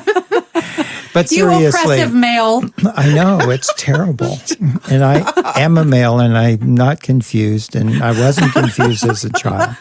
But 1.13 1.31
You 1.33 1.39
seriously, 1.39 1.97
oppressive 1.97 2.15
male. 2.15 2.63
I 2.95 3.13
know 3.13 3.51
it's 3.51 3.73
terrible, 3.79 4.39
and 4.91 5.05
I 5.05 5.61
am 5.61 5.77
a 5.77 5.85
male, 5.85 6.21
and 6.21 6.37
I'm 6.39 6.75
not 6.75 7.01
confused, 7.01 7.75
and 7.75 8.03
I 8.03 8.13
wasn't 8.13 8.53
confused 8.53 9.05
as 9.05 9.25
a 9.25 9.33
child. 9.33 9.77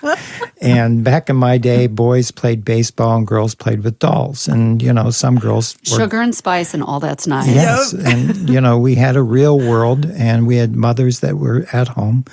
And 0.62 1.04
back 1.04 1.30
in 1.30 1.36
my 1.36 1.58
day, 1.58 1.88
boys 1.88 2.32
played 2.32 2.66
baseball 2.66 3.16
and 3.16 3.28
girls 3.28 3.56
played 3.56 3.84
with 3.84 4.00
dolls, 4.00 4.48
and 4.48 4.82
you 4.82 4.92
know 4.92 5.10
some 5.12 5.38
girls 5.38 5.78
were 5.92 5.98
Sugar 5.98 6.22
and 6.22 6.36
spice 6.36 6.74
and 6.74 6.84
all 6.84 7.00
that's 7.00 7.28
nice. 7.28 7.48
Yes. 7.48 7.94
And, 7.94 8.50
you 8.50 8.60
know, 8.62 8.78
we 8.80 8.96
had 8.96 9.16
a 9.16 9.22
real 9.22 9.58
world 9.60 10.06
and 10.06 10.48
we 10.48 10.58
had 10.58 10.76
mothers 10.76 11.20
that 11.20 11.36
were 11.38 11.68
at 11.72 11.90
home 11.90 12.26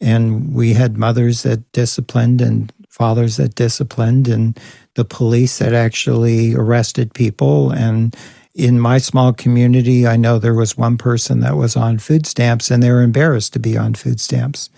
and 0.00 0.54
we 0.54 0.74
had 0.74 0.96
mothers 0.96 1.42
that 1.42 1.70
disciplined 1.72 2.40
and 2.40 2.72
fathers 2.88 3.36
that 3.36 3.54
disciplined 3.54 4.28
and 4.28 4.58
the 4.94 5.04
police 5.04 5.58
that 5.58 5.72
actually 5.74 6.54
arrested 6.54 7.14
people. 7.14 7.70
And 7.70 8.16
in 8.54 8.80
my 8.80 8.98
small 8.98 9.32
community, 9.32 10.06
I 10.06 10.16
know 10.16 10.38
there 10.38 10.54
was 10.54 10.76
one 10.76 10.98
person 10.98 11.40
that 11.40 11.56
was 11.56 11.76
on 11.76 11.98
food 11.98 12.26
stamps 12.26 12.70
and 12.70 12.82
they 12.82 12.90
were 12.90 13.02
embarrassed 13.02 13.52
to 13.54 13.58
be 13.58 13.76
on 13.76 13.94
food 13.94 14.20
stamps 14.20 14.70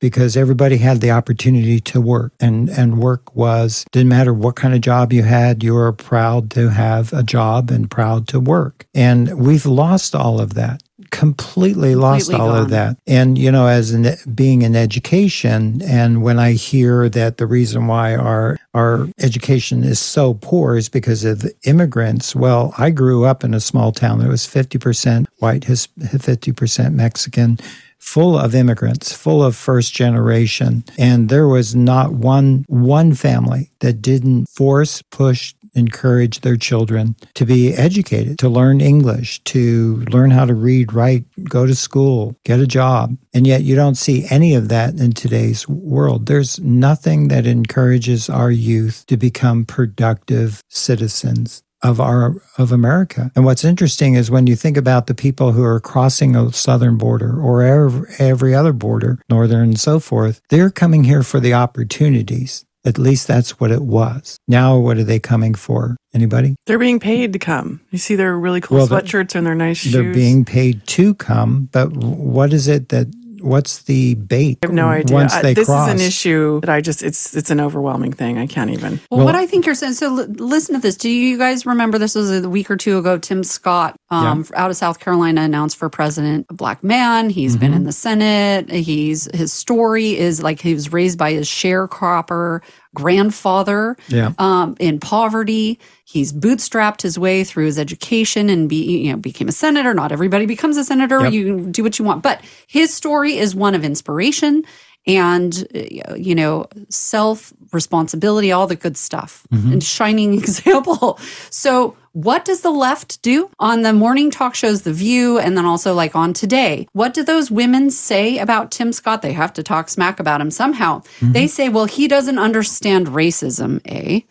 because 0.00 0.36
everybody 0.36 0.76
had 0.76 1.00
the 1.00 1.10
opportunity 1.10 1.80
to 1.80 2.00
work 2.00 2.32
and 2.38 2.68
and 2.68 2.98
work 2.98 3.34
was 3.34 3.84
didn't 3.92 4.10
matter 4.10 4.34
what 4.34 4.56
kind 4.56 4.74
of 4.74 4.82
job 4.82 5.12
you 5.12 5.22
had 5.22 5.64
you 5.64 5.72
were 5.72 5.92
proud 5.92 6.50
to 6.50 6.68
have 6.68 7.12
a 7.12 7.22
job 7.22 7.70
and 7.70 7.90
proud 7.90 8.28
to 8.28 8.38
work. 8.38 8.86
And 8.94 9.38
we've 9.38 9.66
lost 9.66 10.14
all 10.14 10.40
of 10.40 10.54
that 10.54 10.82
completely 11.10 11.94
lost 11.94 12.26
Completely 12.26 12.48
all 12.48 12.54
of 12.54 12.70
that. 12.70 12.96
And 13.06 13.36
you 13.38 13.50
know 13.50 13.66
as 13.66 13.92
an, 13.92 14.16
being 14.34 14.62
in 14.62 14.74
education 14.74 15.80
and 15.82 16.22
when 16.22 16.38
i 16.38 16.52
hear 16.52 17.08
that 17.08 17.36
the 17.36 17.46
reason 17.46 17.86
why 17.86 18.14
our 18.14 18.58
our 18.74 19.08
education 19.20 19.84
is 19.84 19.98
so 19.98 20.34
poor 20.34 20.76
is 20.76 20.88
because 20.88 21.24
of 21.24 21.44
immigrants 21.64 22.34
well 22.34 22.74
i 22.78 22.90
grew 22.90 23.24
up 23.24 23.44
in 23.44 23.54
a 23.54 23.60
small 23.60 23.92
town 23.92 24.18
that 24.18 24.28
was 24.28 24.46
50% 24.46 25.26
white 25.38 25.62
50% 25.62 26.92
mexican 26.92 27.58
full 27.98 28.38
of 28.38 28.54
immigrants, 28.54 29.12
full 29.12 29.42
of 29.42 29.56
first 29.56 29.92
generation, 29.92 30.84
and 30.96 31.28
there 31.28 31.48
was 31.48 31.74
not 31.74 32.12
one 32.12 32.64
one 32.68 33.14
family 33.14 33.72
that 33.80 34.00
didn't 34.00 34.46
force, 34.48 35.02
push, 35.10 35.54
encourage 35.76 36.40
their 36.40 36.56
children 36.56 37.14
to 37.34 37.44
be 37.44 37.74
educated, 37.74 38.38
to 38.38 38.48
learn 38.48 38.80
English, 38.80 39.42
to 39.44 40.04
learn 40.10 40.30
how 40.30 40.44
to 40.44 40.54
read, 40.54 40.92
write, 40.92 41.24
go 41.44 41.66
to 41.66 41.74
school, 41.74 42.36
get 42.44 42.60
a 42.60 42.66
job. 42.66 43.16
And 43.34 43.46
yet 43.46 43.62
you 43.62 43.76
don't 43.76 43.96
see 43.96 44.26
any 44.30 44.54
of 44.54 44.68
that 44.68 44.94
in 44.94 45.12
today's 45.12 45.68
world. 45.68 46.26
There's 46.26 46.58
nothing 46.60 47.28
that 47.28 47.46
encourages 47.46 48.28
our 48.30 48.50
youth 48.50 49.04
to 49.06 49.16
become 49.16 49.64
productive 49.64 50.62
citizens 50.68 51.62
of 51.82 52.00
our 52.00 52.34
of 52.58 52.72
America. 52.72 53.30
And 53.36 53.44
what's 53.44 53.64
interesting 53.64 54.14
is 54.14 54.30
when 54.30 54.46
you 54.46 54.56
think 54.56 54.76
about 54.76 55.06
the 55.06 55.14
people 55.14 55.52
who 55.52 55.62
are 55.62 55.80
crossing 55.80 56.34
a 56.34 56.52
southern 56.52 56.96
border 56.96 57.38
or 57.38 57.62
every, 57.62 58.54
other 58.54 58.72
border, 58.72 59.20
northern 59.28 59.68
and 59.68 59.80
so 59.80 60.00
forth, 60.00 60.40
they're 60.48 60.70
coming 60.70 61.04
here 61.04 61.22
for 61.22 61.38
the 61.38 61.54
opportunities. 61.54 62.64
At 62.86 62.98
least 62.98 63.26
that's 63.26 63.58
what 63.60 63.70
it 63.72 63.82
was. 63.82 64.38
Now 64.46 64.78
what 64.78 64.96
are 64.96 65.04
they 65.04 65.18
coming 65.18 65.54
for? 65.54 65.96
Anybody? 66.14 66.56
They're 66.66 66.78
being 66.78 67.00
paid 67.00 67.32
to 67.34 67.38
come. 67.38 67.80
You 67.90 67.98
see 67.98 68.14
their 68.14 68.38
really 68.38 68.60
cool 68.60 68.78
Well, 68.78 68.86
they're- 68.86 69.00
sweatshirts 69.02 69.34
and 69.34 69.46
their 69.46 69.54
nice 69.56 69.78
shoes. 69.78 69.92
They're 69.92 70.12
being 70.14 70.44
paid 70.44 70.86
to 70.86 71.14
come, 71.14 71.68
but 71.72 71.92
what 71.96 72.52
is 72.52 72.68
it 72.68 72.88
that 72.90 73.08
what's 73.42 73.82
the 73.82 74.14
bait? 74.14 74.58
I 74.62 74.66
have 74.66 74.74
no 74.74 74.86
idea. 74.88 75.14
Once 75.14 75.34
I- 75.34 75.42
they 75.42 75.54
this 75.54 75.66
cross. 75.66 75.88
is 75.88 76.00
an 76.00 76.06
issue 76.06 76.60
that 76.62 76.70
I 76.70 76.80
just 76.80 77.02
it's 77.02 77.36
it's 77.36 77.50
an 77.50 77.60
overwhelming 77.60 78.12
thing. 78.12 78.38
I 78.38 78.46
can't 78.46 78.70
even. 78.70 78.98
Well, 79.10 79.18
Well- 79.18 79.26
what 79.26 79.34
I 79.34 79.46
think 79.46 79.66
you're 79.66 79.74
saying. 79.74 79.92
So, 79.94 80.06
l- 80.20 80.26
listen 80.38 80.74
to 80.74 80.80
this. 80.80 80.96
Do 80.96 81.10
you 81.10 81.36
guys 81.38 81.66
remember 81.66 81.98
this 81.98 82.14
was 82.14 82.30
a 82.44 82.48
week 82.48 82.70
or 82.70 82.76
two 82.76 82.96
ago? 82.98 83.18
Tim 83.18 83.44
Scott, 83.44 83.94
um, 84.08 84.44
out 84.54 84.70
of 84.70 84.76
South 84.76 85.00
Carolina, 85.00 85.40
announced 85.42 85.76
for 85.76 85.88
president, 85.90 86.46
a 86.48 86.54
black 86.54 86.84
man. 86.84 87.28
He's 87.30 87.56
been 87.56 87.70
Mm-hmm. 87.70 87.76
in 87.78 87.84
the 87.84 87.92
Senate. 87.92 88.70
He's 88.70 89.28
his 89.34 89.52
story 89.52 90.16
is 90.16 90.42
like 90.42 90.60
he 90.60 90.74
was 90.74 90.92
raised 90.92 91.18
by 91.18 91.32
his 91.32 91.48
sharecropper 91.48 92.60
grandfather 92.94 93.96
Yeah. 94.08 94.32
um, 94.38 94.76
in 94.78 95.00
poverty. 95.00 95.78
He's 96.04 96.32
bootstrapped 96.32 97.02
his 97.02 97.18
way 97.18 97.42
through 97.44 97.66
his 97.66 97.78
education 97.78 98.48
and 98.48 98.68
be 98.68 99.00
you 99.06 99.12
know 99.12 99.16
became 99.18 99.48
a 99.48 99.52
senator. 99.52 99.92
Not 99.94 100.12
everybody 100.12 100.46
becomes 100.46 100.76
a 100.76 100.84
senator. 100.84 101.20
Yep. 101.22 101.32
You 101.32 101.66
do 101.66 101.82
what 101.82 101.98
you 101.98 102.04
want, 102.04 102.22
but 102.22 102.40
his 102.66 102.92
story 102.94 103.36
is 103.38 103.54
one 103.54 103.74
of 103.74 103.84
inspiration 103.84 104.64
and 105.06 105.66
uh, 105.74 106.14
you 106.14 106.34
know 106.34 106.66
self 106.88 107.52
responsibility, 107.72 108.52
all 108.52 108.66
the 108.66 108.76
good 108.76 108.96
stuff, 108.96 109.46
and 109.50 109.82
shining 109.82 110.34
example. 110.42 111.18
So. 111.50 111.96
What 112.16 112.46
does 112.46 112.62
the 112.62 112.70
left 112.70 113.20
do 113.20 113.50
on 113.58 113.82
the 113.82 113.92
morning 113.92 114.30
talk 114.30 114.54
shows, 114.54 114.80
The 114.82 114.92
View, 114.94 115.38
and 115.38 115.54
then 115.54 115.66
also 115.66 115.92
like 115.92 116.16
on 116.16 116.32
Today? 116.32 116.88
What 116.94 117.12
do 117.12 117.22
those 117.22 117.50
women 117.50 117.90
say 117.90 118.38
about 118.38 118.70
Tim 118.70 118.90
Scott? 118.94 119.20
They 119.20 119.34
have 119.34 119.52
to 119.52 119.62
talk 119.62 119.90
smack 119.90 120.18
about 120.18 120.40
him 120.40 120.50
somehow. 120.50 121.02
They 121.20 121.46
say, 121.46 121.68
well, 121.68 121.84
he 121.84 122.08
doesn't 122.08 122.38
understand 122.38 123.08
racism, 123.08 123.86
A. 123.86 124.24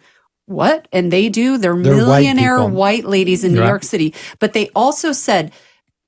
What? 0.47 0.87
And 0.91 1.11
they 1.13 1.29
do. 1.29 1.59
They're, 1.59 1.75
They're 1.79 1.93
millionaire 1.95 2.55
people. 2.57 2.69
white 2.71 3.05
ladies 3.05 3.43
in 3.43 3.53
New 3.53 3.61
Right. 3.61 3.67
York 3.67 3.83
City. 3.83 4.15
But 4.39 4.53
they 4.53 4.69
also 4.75 5.11
said, 5.11 5.51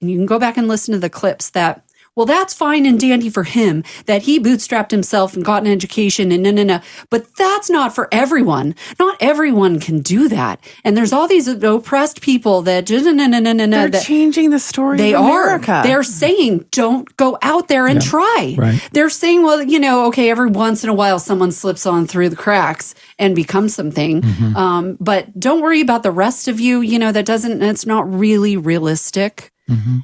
and 0.01 0.09
you 0.09 0.17
can 0.17 0.25
go 0.25 0.39
back 0.39 0.57
and 0.57 0.67
listen 0.67 0.93
to 0.93 0.99
the 0.99 1.11
clips 1.11 1.51
that, 1.51 1.83
well, 2.17 2.25
that's 2.25 2.51
fine 2.51 2.87
and 2.87 2.99
dandy 2.99 3.29
for 3.29 3.43
him 3.43 3.83
that 4.07 4.23
he 4.23 4.39
bootstrapped 4.39 4.89
himself 4.89 5.35
and 5.35 5.45
got 5.45 5.61
an 5.61 5.71
education 5.71 6.31
and 6.31 6.41
no, 6.41 6.49
no, 6.49 6.63
no. 6.63 6.79
But 7.11 7.35
that's 7.35 7.69
not 7.69 7.93
for 7.93 8.09
everyone. 8.11 8.73
Not 8.97 9.17
everyone 9.21 9.79
can 9.79 9.99
do 9.99 10.27
that. 10.29 10.59
And 10.83 10.97
there's 10.97 11.13
all 11.13 11.27
these 11.27 11.47
oppressed 11.47 12.21
people 12.21 12.63
that, 12.63 12.89
no, 12.89 12.97
no, 13.11 13.27
no, 13.27 13.27
no, 13.27 13.53
no, 13.53 13.53
no. 13.53 13.67
They're 13.67 13.89
that- 13.89 14.03
changing 14.03 14.49
the 14.49 14.57
story. 14.57 14.97
they 14.97 15.13
of 15.13 15.21
are. 15.21 15.59
They're 15.59 16.01
saying, 16.01 16.65
don't 16.71 17.15
go 17.17 17.37
out 17.43 17.67
there 17.67 17.85
and 17.85 18.01
try. 18.01 18.55
right. 18.57 18.89
They're 18.93 19.11
saying, 19.11 19.43
well, 19.43 19.61
you 19.61 19.79
know, 19.79 20.07
okay, 20.07 20.31
every 20.31 20.49
once 20.49 20.83
in 20.83 20.89
a 20.89 20.95
while 20.95 21.19
someone 21.19 21.51
slips 21.51 21.85
on 21.85 22.07
through 22.07 22.29
the 22.29 22.35
cracks 22.35 22.95
and 23.19 23.35
becomes 23.35 23.75
something. 23.75 24.23
Mm-hmm. 24.23 24.55
Um, 24.57 24.97
but 24.99 25.39
don't 25.39 25.61
worry 25.61 25.81
about 25.81 26.01
the 26.01 26.11
rest 26.11 26.47
of 26.47 26.59
you. 26.59 26.81
You 26.81 26.97
know, 26.97 27.11
that 27.11 27.27
doesn't, 27.27 27.61
it's 27.61 27.85
not 27.85 28.11
really 28.11 28.57
realistic. 28.57 29.51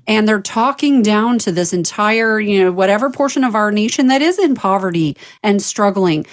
And 0.07 0.28
they're 0.28 0.41
talking 0.41 1.01
down 1.01 1.39
to 1.39 1.51
this 1.51 1.74
entire, 1.74 2.39
you 2.39 2.64
know, 2.64 2.72
whatever 2.72 3.09
portion 3.09 3.43
of 3.43 3.55
our 3.55 3.72
nation 3.72 4.07
that 4.07 4.22
is 4.22 4.38
in 4.38 4.55
poverty 4.55 5.16
and 5.41 5.61
struggling. 5.61 6.26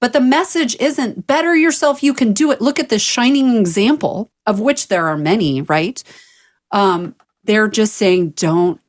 But 0.00 0.14
the 0.14 0.20
message 0.20 0.76
isn't 0.80 1.26
better 1.26 1.54
yourself, 1.54 2.02
you 2.02 2.14
can 2.14 2.32
do 2.32 2.50
it. 2.50 2.60
Look 2.60 2.78
at 2.78 2.88
this 2.88 3.02
shining 3.02 3.56
example, 3.56 4.32
of 4.46 4.58
which 4.58 4.88
there 4.88 5.06
are 5.06 5.18
many, 5.18 5.62
right? 5.62 6.02
Um, 6.70 7.14
they're 7.44 7.68
just 7.68 7.96
saying, 7.96 8.30
don't, 8.30 8.80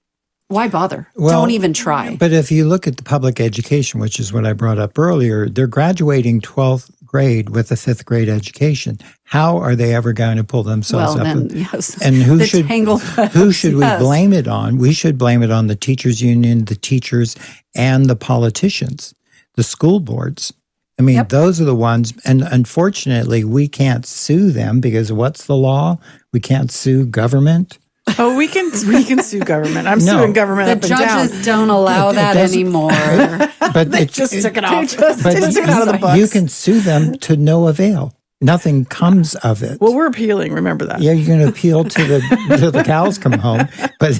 why 0.48 0.68
bother? 0.68 1.08
Well, 1.16 1.42
don't 1.42 1.52
even 1.52 1.74
try. 1.74 2.16
But 2.18 2.34
if 2.34 2.52
you 2.52 2.66
look 2.66 2.88
at 2.88 2.98
the 2.98 3.04
public 3.04 3.40
education, 3.40 4.00
which 4.00 4.20
is 4.20 4.34
what 4.34 4.46
I 4.46 4.54
brought 4.54 4.80
up 4.80 4.98
earlier, 5.00 5.50
they're 5.50 5.68
graduating 5.68 6.42
12th 6.42 6.92
grade 7.12 7.50
with 7.50 7.72
a 7.72 7.76
fifth 7.76 8.06
grade 8.06 8.30
education. 8.30 8.98
How 9.26 9.58
are 9.58 9.76
they 9.76 9.94
ever 9.94 10.14
going 10.14 10.38
to 10.38 10.44
pull 10.44 10.64
themselves 10.64 11.16
Well, 11.16 11.28
up? 11.28 11.34
then, 11.36 11.44
with- 11.44 11.56
yes. 11.56 12.02
And 12.02 12.16
who 12.16 12.44
should 12.46 12.66
who 12.66 13.52
should 13.52 13.76
we 13.76 13.86
blame 13.98 14.32
it 14.34 14.48
on? 14.48 14.78
We 14.78 14.94
should 14.94 15.18
blame 15.18 15.44
it 15.44 15.52
on 15.52 15.68
the 15.68 15.76
teachers 15.76 16.22
union, 16.22 16.66
the 16.66 16.76
teachers, 16.76 17.36
and 17.76 18.06
the 18.06 18.16
politicians, 18.16 19.14
the 19.56 19.64
school 19.64 20.00
boards. 20.00 20.54
I 21.00 21.04
mean, 21.04 21.16
Yep. 21.16 21.30
those 21.30 21.60
are 21.60 21.66
the 21.66 21.76
ones, 21.76 22.14
and 22.26 22.42
unfortunately, 22.44 23.44
we 23.44 23.68
can't 23.68 24.06
sue 24.06 24.52
them 24.52 24.80
because 24.80 25.12
what's 25.12 25.46
the 25.46 25.56
law? 25.56 25.98
We 26.32 26.40
can't 26.40 26.72
sue 26.72 27.06
government. 27.06 27.80
Oh, 28.18 28.36
we 28.36 28.48
can 28.48 28.72
we 28.88 29.04
can 29.04 29.22
sue 29.24 29.40
government. 29.40 29.88
I'm 29.88 30.00
No. 30.06 30.20
suing 30.20 30.34
government 30.34 30.68
The 30.68 30.72
up 30.74 31.00
and 31.00 31.08
down. 31.08 31.28
judges 31.28 31.46
don't 31.46 31.70
allow 31.70 32.08
It- 32.10 32.12
it 32.14 32.16
that 32.16 32.34
doesn't- 32.34 32.60
anymore. 32.60 32.92
But 33.74 33.92
They 33.92 34.02
it- 34.04 34.12
just 34.12 34.34
it- 34.34 34.42
took 34.42 34.58
it 34.58 34.66
off. 34.66 34.84
just- 34.84 34.98
but 34.98 35.34
They 35.34 35.40
just 35.40 35.56
took 35.56 35.64
it 35.66 35.70
out 35.70 35.82
of 35.84 35.88
the 35.88 35.94
you- 35.94 36.00
books. 36.00 36.18
you 36.20 36.28
can 36.28 36.48
sue 36.50 36.80
them 36.82 37.16
to 37.20 37.38
no 37.38 37.68
avail. 37.68 38.14
Nothing 38.42 38.86
comes 38.86 39.36
of 39.36 39.62
it. 39.62 39.80
well, 39.80 39.94
we're 39.94 40.08
appealing. 40.08 40.52
Remember 40.54 40.84
that. 40.86 41.00
yeah, 41.00 41.12
you're 41.12 41.28
going 41.28 41.40
to 41.40 41.48
appeal 41.48 41.84
to 41.84 42.04
the 42.04 42.56
till 42.58 42.72
the 42.72 42.84
cows 42.84 43.18
come 43.20 43.34
home, 43.34 43.68
but 44.00 44.20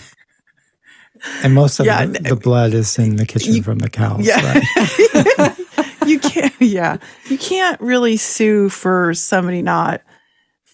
and 1.44 1.54
most 1.56 1.80
of 1.80 1.86
Yeah, 1.88 2.06
the, 2.06 2.20
the 2.20 2.36
blood 2.36 2.74
is 2.74 2.98
in 3.00 3.16
the 3.16 3.26
kitchen 3.26 3.62
from 3.64 3.80
the 3.80 3.90
cows. 3.90 4.26
Yeah. 4.26 4.40
right? 4.44 5.58
you 6.06 6.20
can't 6.20 6.54
yeah 6.60 6.98
you 7.30 7.38
can't 7.38 7.80
really 7.82 8.18
sue 8.18 8.70
for 8.70 9.14
somebody 9.14 9.62
not 9.62 10.02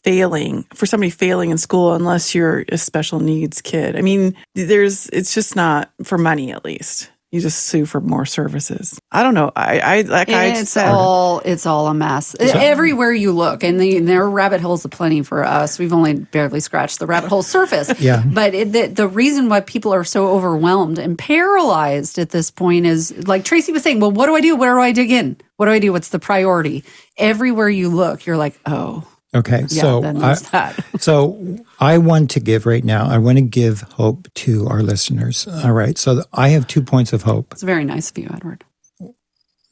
failing 0.03 0.63
for 0.73 0.85
somebody 0.85 1.09
failing 1.09 1.49
in 1.51 1.57
school 1.57 1.93
unless 1.93 2.33
you're 2.35 2.65
a 2.69 2.77
special 2.77 3.19
needs 3.19 3.61
kid. 3.61 3.95
I 3.95 4.01
mean 4.01 4.35
there's 4.55 5.07
it's 5.07 5.33
just 5.33 5.55
not 5.55 5.91
for 6.03 6.17
money 6.17 6.51
at 6.51 6.65
least. 6.65 7.11
You 7.29 7.41
just 7.41 7.65
sue 7.65 7.85
for 7.85 7.99
more 7.99 8.25
services. 8.25 8.97
I 9.11 9.21
don't 9.21 9.33
know. 9.33 9.51
I 9.53 9.79
i 9.79 10.01
like 10.01 10.29
i 10.29 10.45
it's 10.45 10.69
said 10.69 10.87
all 10.87 11.41
it's 11.43 11.65
all 11.65 11.87
a 11.87 11.93
mess. 11.93 12.37
Everywhere 12.39 13.11
you 13.11 13.33
look 13.33 13.63
and 13.63 13.81
the, 13.81 13.99
there 13.99 14.23
are 14.23 14.29
rabbit 14.29 14.61
holes 14.61 14.85
aplenty 14.85 15.23
for 15.23 15.43
us. 15.43 15.77
We've 15.77 15.91
only 15.91 16.13
barely 16.13 16.61
scratched 16.61 16.99
the 16.99 17.05
rabbit 17.05 17.27
hole 17.29 17.43
surface. 17.43 17.91
Yeah. 17.99 18.23
but 18.25 18.53
it, 18.53 18.71
the, 18.71 18.87
the 18.87 19.07
reason 19.07 19.49
why 19.49 19.59
people 19.59 19.93
are 19.93 20.05
so 20.05 20.29
overwhelmed 20.29 20.99
and 20.99 21.17
paralyzed 21.17 22.17
at 22.17 22.29
this 22.29 22.49
point 22.51 22.85
is 22.85 23.27
like 23.27 23.43
tracy 23.43 23.73
was 23.73 23.83
saying 23.83 23.99
well 23.99 24.11
what 24.11 24.27
do 24.27 24.35
i 24.35 24.41
do? 24.41 24.55
Where 24.55 24.75
do 24.75 24.81
i 24.81 24.93
dig 24.93 25.11
in? 25.11 25.35
What 25.57 25.65
do 25.65 25.73
i 25.73 25.79
do? 25.79 25.91
What's 25.91 26.09
the 26.09 26.19
priority? 26.19 26.85
Everywhere 27.17 27.69
you 27.69 27.89
look 27.89 28.25
you're 28.25 28.37
like 28.37 28.57
oh 28.65 29.03
Okay, 29.37 29.61
yeah 29.69 29.81
so 29.81 30.03
I, 30.03 30.35
that 30.51 30.85
so 30.99 31.57
I 31.79 31.97
want 31.97 32.29
to 32.31 32.39
give 32.39 32.65
right 32.65 32.83
now. 32.83 33.07
I 33.07 33.17
want 33.17 33.37
to 33.37 33.41
give 33.43 33.81
hope 33.81 34.27
to 34.45 34.67
our 34.67 34.81
listeners. 34.81 35.47
All 35.47 35.71
right, 35.73 35.97
so 35.97 36.23
I 36.33 36.49
have 36.49 36.67
two 36.67 36.81
points 36.81 37.13
of 37.13 37.21
hope. 37.23 37.51
it's 37.53 37.63
very 37.63 37.83
nice 37.85 38.09
of 38.11 38.17
you 38.17 38.29
edward 38.33 38.63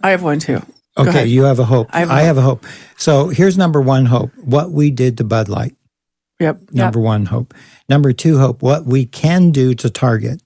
i 0.01 0.09
have 0.11 0.21
one 0.23 0.39
too 0.39 0.59
Go 0.97 1.01
Okay, 1.03 1.09
ahead. 1.09 1.29
you 1.29 1.43
have 1.43 1.59
a 1.59 1.65
hope. 1.65 1.89
I 1.91 1.99
have 1.99 2.09
a 2.09 2.13
I 2.13 2.21
have 2.21 2.37
a 2.37 2.41
hope. 2.41 2.65
So 2.95 3.27
here's 3.27 3.57
number 3.57 3.81
one 3.81 4.05
hope: 4.05 4.31
what 4.37 4.71
we 4.71 4.91
did 4.91 5.17
to 5.17 5.25
Bud 5.25 5.49
Light. 5.49 5.75
yep 6.39 6.61
Number 6.71 7.01
one 7.01 7.25
hope. 7.25 7.53
Number 7.89 8.13
two 8.13 8.37
hope: 8.39 8.61
what 8.61 8.85
we 8.85 9.05
can 9.05 9.51
do 9.51 9.73
to 9.75 9.89
Target. 9.89 10.41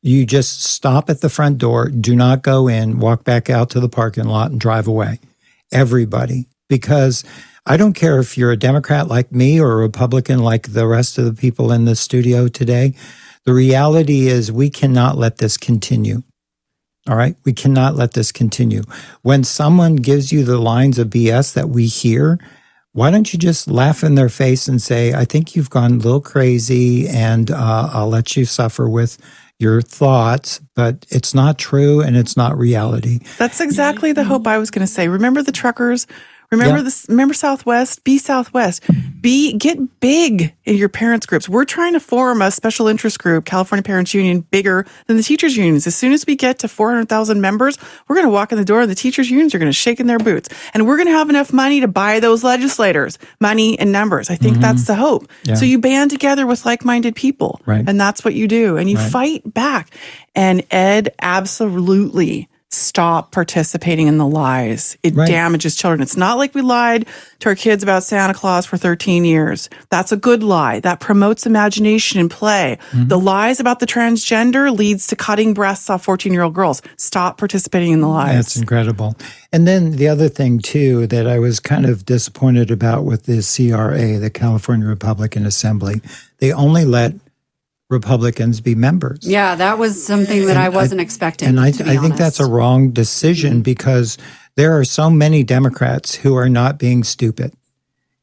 You 0.00 0.24
just 0.24 0.62
stop 0.62 1.10
at 1.10 1.20
the 1.20 1.28
front 1.28 1.58
door. 1.58 1.88
Do 1.88 2.14
not 2.14 2.42
go 2.42 2.68
in. 2.68 3.00
Walk 3.00 3.24
back 3.24 3.50
out 3.50 3.70
to 3.70 3.80
the 3.80 3.88
parking 3.88 4.26
lot 4.26 4.52
and 4.52 4.60
drive 4.60 4.86
away. 4.86 5.18
Everybody, 5.72 6.46
because 6.68 7.24
I 7.64 7.76
don't 7.76 7.92
care 7.92 8.18
if 8.18 8.36
you're 8.36 8.50
a 8.50 8.56
Democrat 8.56 9.06
like 9.06 9.30
me 9.30 9.60
or 9.60 9.72
a 9.72 9.76
Republican 9.76 10.40
like 10.40 10.72
the 10.72 10.86
rest 10.86 11.16
of 11.16 11.24
the 11.24 11.34
people 11.34 11.70
in 11.70 11.84
the 11.84 11.94
studio 11.94 12.48
today. 12.48 12.94
The 13.44 13.54
reality 13.54 14.26
is 14.26 14.50
we 14.50 14.68
cannot 14.68 15.16
let 15.16 15.38
this 15.38 15.56
continue. 15.56 16.22
All 17.08 17.16
right. 17.16 17.36
We 17.44 17.52
cannot 17.52 17.94
let 17.94 18.12
this 18.12 18.32
continue. 18.32 18.82
When 19.22 19.44
someone 19.44 19.96
gives 19.96 20.32
you 20.32 20.44
the 20.44 20.58
lines 20.58 20.98
of 20.98 21.08
BS 21.08 21.54
that 21.54 21.68
we 21.68 21.86
hear, 21.86 22.38
why 22.92 23.10
don't 23.10 23.32
you 23.32 23.38
just 23.38 23.68
laugh 23.68 24.04
in 24.04 24.16
their 24.16 24.28
face 24.28 24.68
and 24.68 24.80
say, 24.80 25.12
I 25.12 25.24
think 25.24 25.56
you've 25.56 25.70
gone 25.70 25.92
a 25.92 25.96
little 25.96 26.20
crazy 26.20 27.08
and 27.08 27.50
uh, 27.50 27.90
I'll 27.92 28.08
let 28.08 28.36
you 28.36 28.44
suffer 28.44 28.88
with 28.88 29.18
your 29.58 29.80
thoughts, 29.82 30.60
but 30.74 31.06
it's 31.10 31.34
not 31.34 31.58
true 31.58 32.00
and 32.00 32.16
it's 32.16 32.36
not 32.36 32.58
reality. 32.58 33.20
that's 33.38 33.60
exactly 33.60 34.12
the 34.12 34.24
hope 34.24 34.44
i 34.46 34.58
was 34.58 34.72
going 34.72 34.84
to 34.84 34.92
say 34.92 35.06
remember 35.06 35.40
the 35.40 35.52
truckers 35.52 36.06
remember 36.52 36.78
Yeah. 36.78 36.82
this 36.84 37.06
remember 37.08 37.34
southwest? 37.34 38.04
Be 38.04 38.18
southwest. 38.18 38.82
Be 39.20 39.52
get 39.54 40.00
big 40.00 40.52
in 40.64 40.76
your 40.76 40.88
parents 40.88 41.26
groups. 41.26 41.48
We're 41.48 41.64
trying 41.64 41.92
to 41.94 42.00
form 42.00 42.42
a 42.42 42.50
special 42.50 42.86
interest 42.88 43.18
group 43.18 43.44
california 43.44 43.82
parents 43.82 44.14
union 44.14 44.40
bigger 44.50 44.84
than 45.06 45.16
the 45.16 45.22
teachers 45.22 45.56
unions. 45.56 45.86
As 45.86 45.94
soon 45.96 46.12
as 46.12 46.24
we 46.26 46.36
get 46.36 46.58
to 46.60 46.68
400000 46.68 47.40
members 47.40 47.78
we're 48.08 48.16
going 48.16 48.26
to 48.26 48.32
walk 48.32 48.52
in 48.52 48.58
the 48.58 48.64
door 48.64 48.82
and 48.82 48.90
the 48.90 48.94
teachers 48.94 49.30
unions 49.30 49.54
are 49.54 49.58
going 49.58 49.68
to 49.68 49.72
shake 49.72 49.98
in 50.00 50.06
their 50.06 50.18
boots. 50.18 50.48
And 50.74 50.86
we're 50.86 50.96
going 50.96 51.08
to 51.08 51.14
have 51.14 51.30
enough 51.30 51.52
money 51.52 51.80
to 51.80 51.88
buy 51.88 52.20
those 52.20 52.44
legislators 52.44 53.18
money 53.40 53.78
and 53.78 53.90
numbers. 53.92 54.30
I 54.30 54.36
think 54.36 54.58
that's 54.58 54.86
the 54.86 54.94
hope. 54.94 55.22
Mm-hmm. 55.24 55.48
Yeah. 55.50 55.54
so 55.56 55.64
you 55.64 55.78
band 55.78 56.10
together 56.10 56.46
with 56.46 56.64
like-minded 56.66 57.14
people 57.16 57.60
Right. 57.66 57.84
and 57.86 58.00
that's 58.00 58.24
what 58.24 58.34
you 58.34 58.46
do. 58.48 58.76
And 58.76 58.90
you 58.90 58.98
fight 58.98 59.42
back. 59.54 59.90
And 60.34 60.64
ed 60.70 61.14
absolutely 61.20 62.48
stop 62.74 63.32
participating 63.32 64.06
in 64.08 64.16
the 64.18 64.26
lies. 64.26 64.96
It 65.02 65.14
Right. 65.14 65.28
damages 65.28 65.76
children. 65.76 66.00
It's 66.00 66.16
not 66.16 66.38
like 66.38 66.54
we 66.54 66.62
lied 66.62 67.06
to 67.40 67.48
our 67.50 67.54
kids 67.54 67.82
about 67.82 68.02
santa 68.02 68.32
claus 68.34 68.64
for 68.64 68.76
13 68.78 69.24
years. 69.24 69.68
That's 69.90 70.10
a 70.12 70.16
good 70.16 70.42
lie. 70.42 70.80
That 70.80 70.98
promotes 71.00 71.44
imagination 71.44 72.18
and 72.20 72.30
play. 72.30 72.78
Mm-hmm. 72.92 73.08
the 73.08 73.18
lies 73.18 73.60
about 73.60 73.80
the 73.80 73.86
transgender 73.86 74.74
leads 74.76 75.06
to 75.08 75.16
cutting 75.16 75.52
breasts 75.54 75.90
off 75.90 76.04
14 76.04 76.32
year 76.32 76.42
old 76.42 76.54
girls. 76.54 76.80
Stop 76.96 77.36
participating 77.38 77.92
in 77.92 78.00
the 78.00 78.08
lies. 78.08 78.34
That's 78.34 78.56
incredible. 78.56 79.16
And 79.52 79.66
then 79.68 79.92
the 79.96 80.08
other 80.08 80.28
thing, 80.30 80.58
too, 80.60 81.06
that 81.08 81.26
I 81.26 81.38
was 81.38 81.60
kind 81.60 81.84
of 81.84 82.06
disappointed 82.06 82.70
about 82.70 83.04
with 83.04 83.24
the 83.24 83.42
CRA, 83.42 84.18
the 84.18 84.30
California 84.30 84.86
Republican 84.86 85.44
Assembly, 85.44 86.00
they 86.38 86.52
only 86.52 86.84
let 86.86 87.12
Republicans 87.92 88.60
be 88.60 88.74
members. 88.74 89.20
yeah 89.22 89.54
that 89.54 89.78
was 89.78 90.04
something 90.04 90.46
that 90.46 90.56
i 90.56 90.68
wasn't 90.68 91.00
expecting 91.00 91.48
And 91.48 91.60
I, 91.60 91.68
I 91.68 91.96
think 92.02 92.16
that's 92.16 92.40
a 92.40 92.46
wrong 92.46 92.90
decision 92.90 93.52
mm-hmm. 93.54 93.62
because 93.72 94.18
there 94.56 94.76
are 94.78 94.84
so 94.84 95.08
many 95.10 95.44
Democrats 95.44 96.14
who 96.16 96.34
are 96.36 96.48
not 96.48 96.78
being 96.78 97.04
stupid 97.04 97.52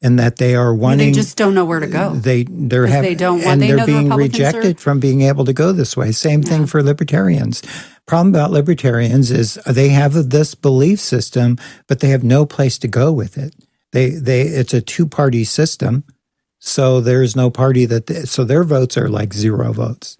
and 0.01 0.17
that 0.19 0.37
they 0.37 0.55
are 0.55 0.73
wanting 0.73 1.07
they 1.07 1.11
just 1.11 1.37
don't 1.37 1.53
know 1.53 1.65
where 1.65 1.79
to 1.79 1.87
go 1.87 2.13
they 2.15 2.43
they're 2.43 2.87
having 2.87 3.09
they 3.09 3.15
don't 3.15 3.39
want- 3.39 3.47
and 3.47 3.61
they 3.61 3.67
they're 3.67 3.77
know 3.77 3.85
the 3.85 3.91
being 3.93 4.11
are- 4.11 4.17
rejected 4.17 4.79
from 4.79 4.99
being 4.99 5.21
able 5.21 5.45
to 5.45 5.53
go 5.53 5.71
this 5.71 5.95
way. 5.97 6.11
Same 6.11 6.41
thing 6.43 6.65
for 6.65 6.81
libertarians. 6.83 7.61
Problem 8.05 8.29
about 8.33 8.51
libertarians 8.51 9.29
is 9.29 9.55
they 9.67 9.89
have 9.89 10.13
this 10.29 10.55
belief 10.55 10.99
system, 10.99 11.57
but 11.87 11.99
they 11.99 12.09
have 12.09 12.23
no 12.23 12.45
place 12.45 12.77
to 12.79 12.87
go 12.87 13.11
with 13.11 13.37
it. 13.37 13.53
They 13.91 14.09
they 14.11 14.41
it's 14.43 14.73
a 14.73 14.81
two 14.81 15.05
party 15.07 15.43
system, 15.43 16.03
so 16.59 16.99
there's 17.01 17.35
no 17.35 17.49
party 17.49 17.85
that 17.85 18.07
they, 18.07 18.23
so 18.23 18.43
their 18.43 18.63
votes 18.63 18.97
are 18.97 19.09
like 19.09 19.33
zero 19.33 19.71
votes, 19.71 20.17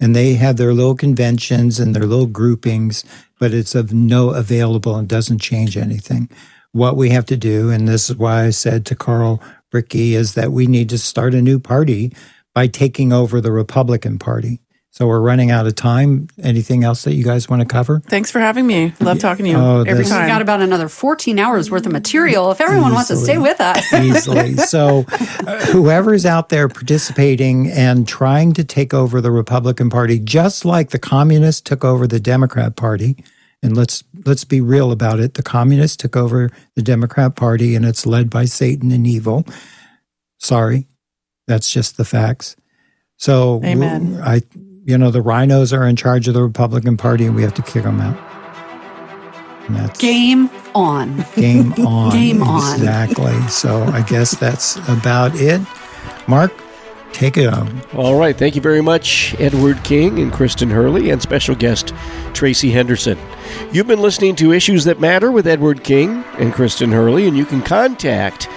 and 0.00 0.16
they 0.16 0.34
have 0.34 0.56
their 0.56 0.72
little 0.72 0.96
conventions 0.96 1.78
and 1.78 1.94
their 1.94 2.06
little 2.06 2.26
groupings, 2.26 3.04
but 3.38 3.54
it's 3.54 3.74
of 3.74 3.92
no 3.92 4.30
available 4.30 4.96
and 4.96 5.08
doesn't 5.08 5.38
change 5.38 5.76
anything. 5.76 6.28
What 6.72 6.96
we 6.96 7.10
have 7.10 7.26
to 7.26 7.36
do, 7.36 7.70
and 7.70 7.86
this 7.86 8.10
is 8.10 8.16
why 8.16 8.46
I 8.46 8.50
said 8.50 8.84
to 8.86 8.96
Carl 8.96 9.40
Brickey, 9.70 10.14
is 10.14 10.34
that 10.34 10.50
we 10.50 10.66
need 10.66 10.88
to 10.88 10.98
start 10.98 11.34
a 11.34 11.42
new 11.42 11.60
party 11.60 12.12
by 12.54 12.66
taking 12.66 13.12
over 13.12 13.40
the 13.40 13.52
Republican 13.52 14.18
Party. 14.18 14.60
So 14.94 15.08
we're 15.08 15.18
running 15.20 15.50
out 15.50 15.66
of 15.66 15.74
time. 15.74 16.28
Anything 16.40 16.84
else 16.84 17.02
that 17.02 17.14
you 17.14 17.24
guys 17.24 17.48
want 17.48 17.60
to 17.62 17.66
cover? 17.66 17.98
thanks 18.06 18.30
for 18.30 18.38
having 18.38 18.64
me 18.64 18.92
love 19.00 19.18
talking 19.18 19.44
to 19.44 19.50
you 19.50 19.56
Oh, 19.56 19.80
every 19.80 20.04
this- 20.04 20.12
we 20.12 20.16
got 20.18 20.40
about 20.40 20.60
another 20.62 20.88
14 20.88 21.36
hours 21.40 21.68
worth 21.68 21.84
of 21.84 21.90
material 21.90 22.52
if 22.52 22.60
everyone 22.60 22.92
wants 22.92 23.08
to 23.08 23.16
stay 23.16 23.36
with 23.36 23.60
us 23.60 23.92
easily. 23.92 24.54
So, 24.74 25.04
uh, 25.08 25.66
whoever's 25.66 26.24
out 26.24 26.48
there 26.48 26.68
participating 26.68 27.68
and 27.72 28.06
trying 28.06 28.52
to 28.52 28.62
take 28.62 28.94
over 28.94 29.20
the 29.20 29.32
Republican 29.32 29.90
Party, 29.90 30.20
just 30.20 30.64
like 30.64 30.90
the 30.90 30.98
communists 31.00 31.60
took 31.60 31.84
over 31.84 32.06
the 32.06 32.20
Democrat 32.20 32.76
Party, 32.76 33.16
and 33.64 33.76
let's 33.76 34.04
let's 34.24 34.44
be 34.44 34.60
real 34.60 34.92
about 34.92 35.18
it, 35.18 35.34
the 35.34 35.42
communists 35.42 35.96
took 35.96 36.14
over 36.16 36.50
the 36.76 36.82
Democrat 36.82 37.34
Party, 37.34 37.74
and 37.74 37.84
it's 37.84 38.06
led 38.06 38.30
by 38.30 38.44
Satan 38.44 38.92
and 38.92 39.08
evil. 39.08 39.44
Sorry, 40.38 40.86
that's 41.48 41.68
just 41.68 41.96
the 41.96 42.04
facts. 42.04 42.54
So, 43.16 43.60
Amen. 43.64 44.20
I, 44.22 44.42
you 44.84 44.98
know, 44.98 45.10
the 45.10 45.22
rhinos 45.22 45.72
are 45.72 45.86
in 45.86 45.96
charge 45.96 46.28
of 46.28 46.34
the 46.34 46.42
Republican 46.42 46.96
Party, 46.96 47.26
and 47.26 47.34
we 47.34 47.42
have 47.42 47.54
to 47.54 47.62
kick 47.62 47.84
them 47.84 48.00
out. 48.00 48.16
That's 49.70 49.98
game 49.98 50.50
on 50.74 51.24
Game 51.36 51.72
on. 51.86 52.12
Game 52.12 52.42
on. 52.42 52.74
Exactly. 52.74 53.40
So 53.48 53.82
I 53.84 54.02
guess 54.02 54.32
that's 54.32 54.76
about 54.88 55.34
it. 55.36 55.60
Mark, 56.28 56.52
Take 57.14 57.36
it 57.36 57.48
home. 57.48 57.80
All 57.94 58.18
right. 58.18 58.36
Thank 58.36 58.56
you 58.56 58.60
very 58.60 58.80
much, 58.80 59.36
Edward 59.38 59.82
King 59.84 60.18
and 60.18 60.32
Kristen 60.32 60.68
Hurley, 60.68 61.10
and 61.10 61.22
special 61.22 61.54
guest 61.54 61.94
Tracy 62.32 62.72
Henderson. 62.72 63.16
You've 63.70 63.86
been 63.86 64.02
listening 64.02 64.34
to 64.36 64.52
Issues 64.52 64.82
That 64.82 64.98
Matter 64.98 65.30
with 65.30 65.46
Edward 65.46 65.84
King 65.84 66.24
and 66.38 66.52
Kristen 66.52 66.90
Hurley, 66.90 67.28
and 67.28 67.36
you 67.36 67.44
can 67.44 67.62
contact 67.62 68.48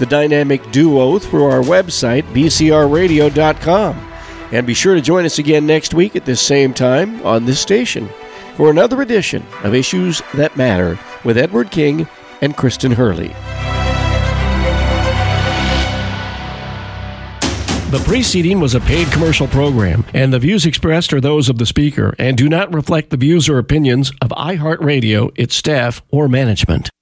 the 0.00 0.06
dynamic 0.06 0.72
duo 0.72 1.20
through 1.20 1.44
our 1.44 1.62
website, 1.62 2.24
bcrradio.com. 2.34 4.09
And 4.52 4.66
be 4.66 4.74
sure 4.74 4.94
to 4.94 5.00
join 5.00 5.24
us 5.24 5.38
again 5.38 5.66
next 5.66 5.94
week 5.94 6.16
at 6.16 6.24
this 6.24 6.40
same 6.40 6.74
time 6.74 7.24
on 7.24 7.44
this 7.44 7.60
station 7.60 8.08
for 8.56 8.70
another 8.70 9.00
edition 9.00 9.44
of 9.62 9.74
Issues 9.74 10.22
That 10.34 10.56
Matter 10.56 10.98
with 11.24 11.38
Edward 11.38 11.70
King 11.70 12.08
and 12.40 12.56
Kristen 12.56 12.92
Hurley. 12.92 13.34
The 17.90 18.02
preceding 18.04 18.60
was 18.60 18.76
a 18.76 18.80
paid 18.80 19.10
commercial 19.10 19.48
program, 19.48 20.04
and 20.14 20.32
the 20.32 20.38
views 20.38 20.64
expressed 20.64 21.12
are 21.12 21.20
those 21.20 21.48
of 21.48 21.58
the 21.58 21.66
speaker 21.66 22.14
and 22.20 22.36
do 22.36 22.48
not 22.48 22.72
reflect 22.72 23.10
the 23.10 23.16
views 23.16 23.48
or 23.48 23.58
opinions 23.58 24.12
of 24.22 24.30
iHeartRadio, 24.30 25.32
its 25.34 25.56
staff, 25.56 26.00
or 26.10 26.28
management. 26.28 26.90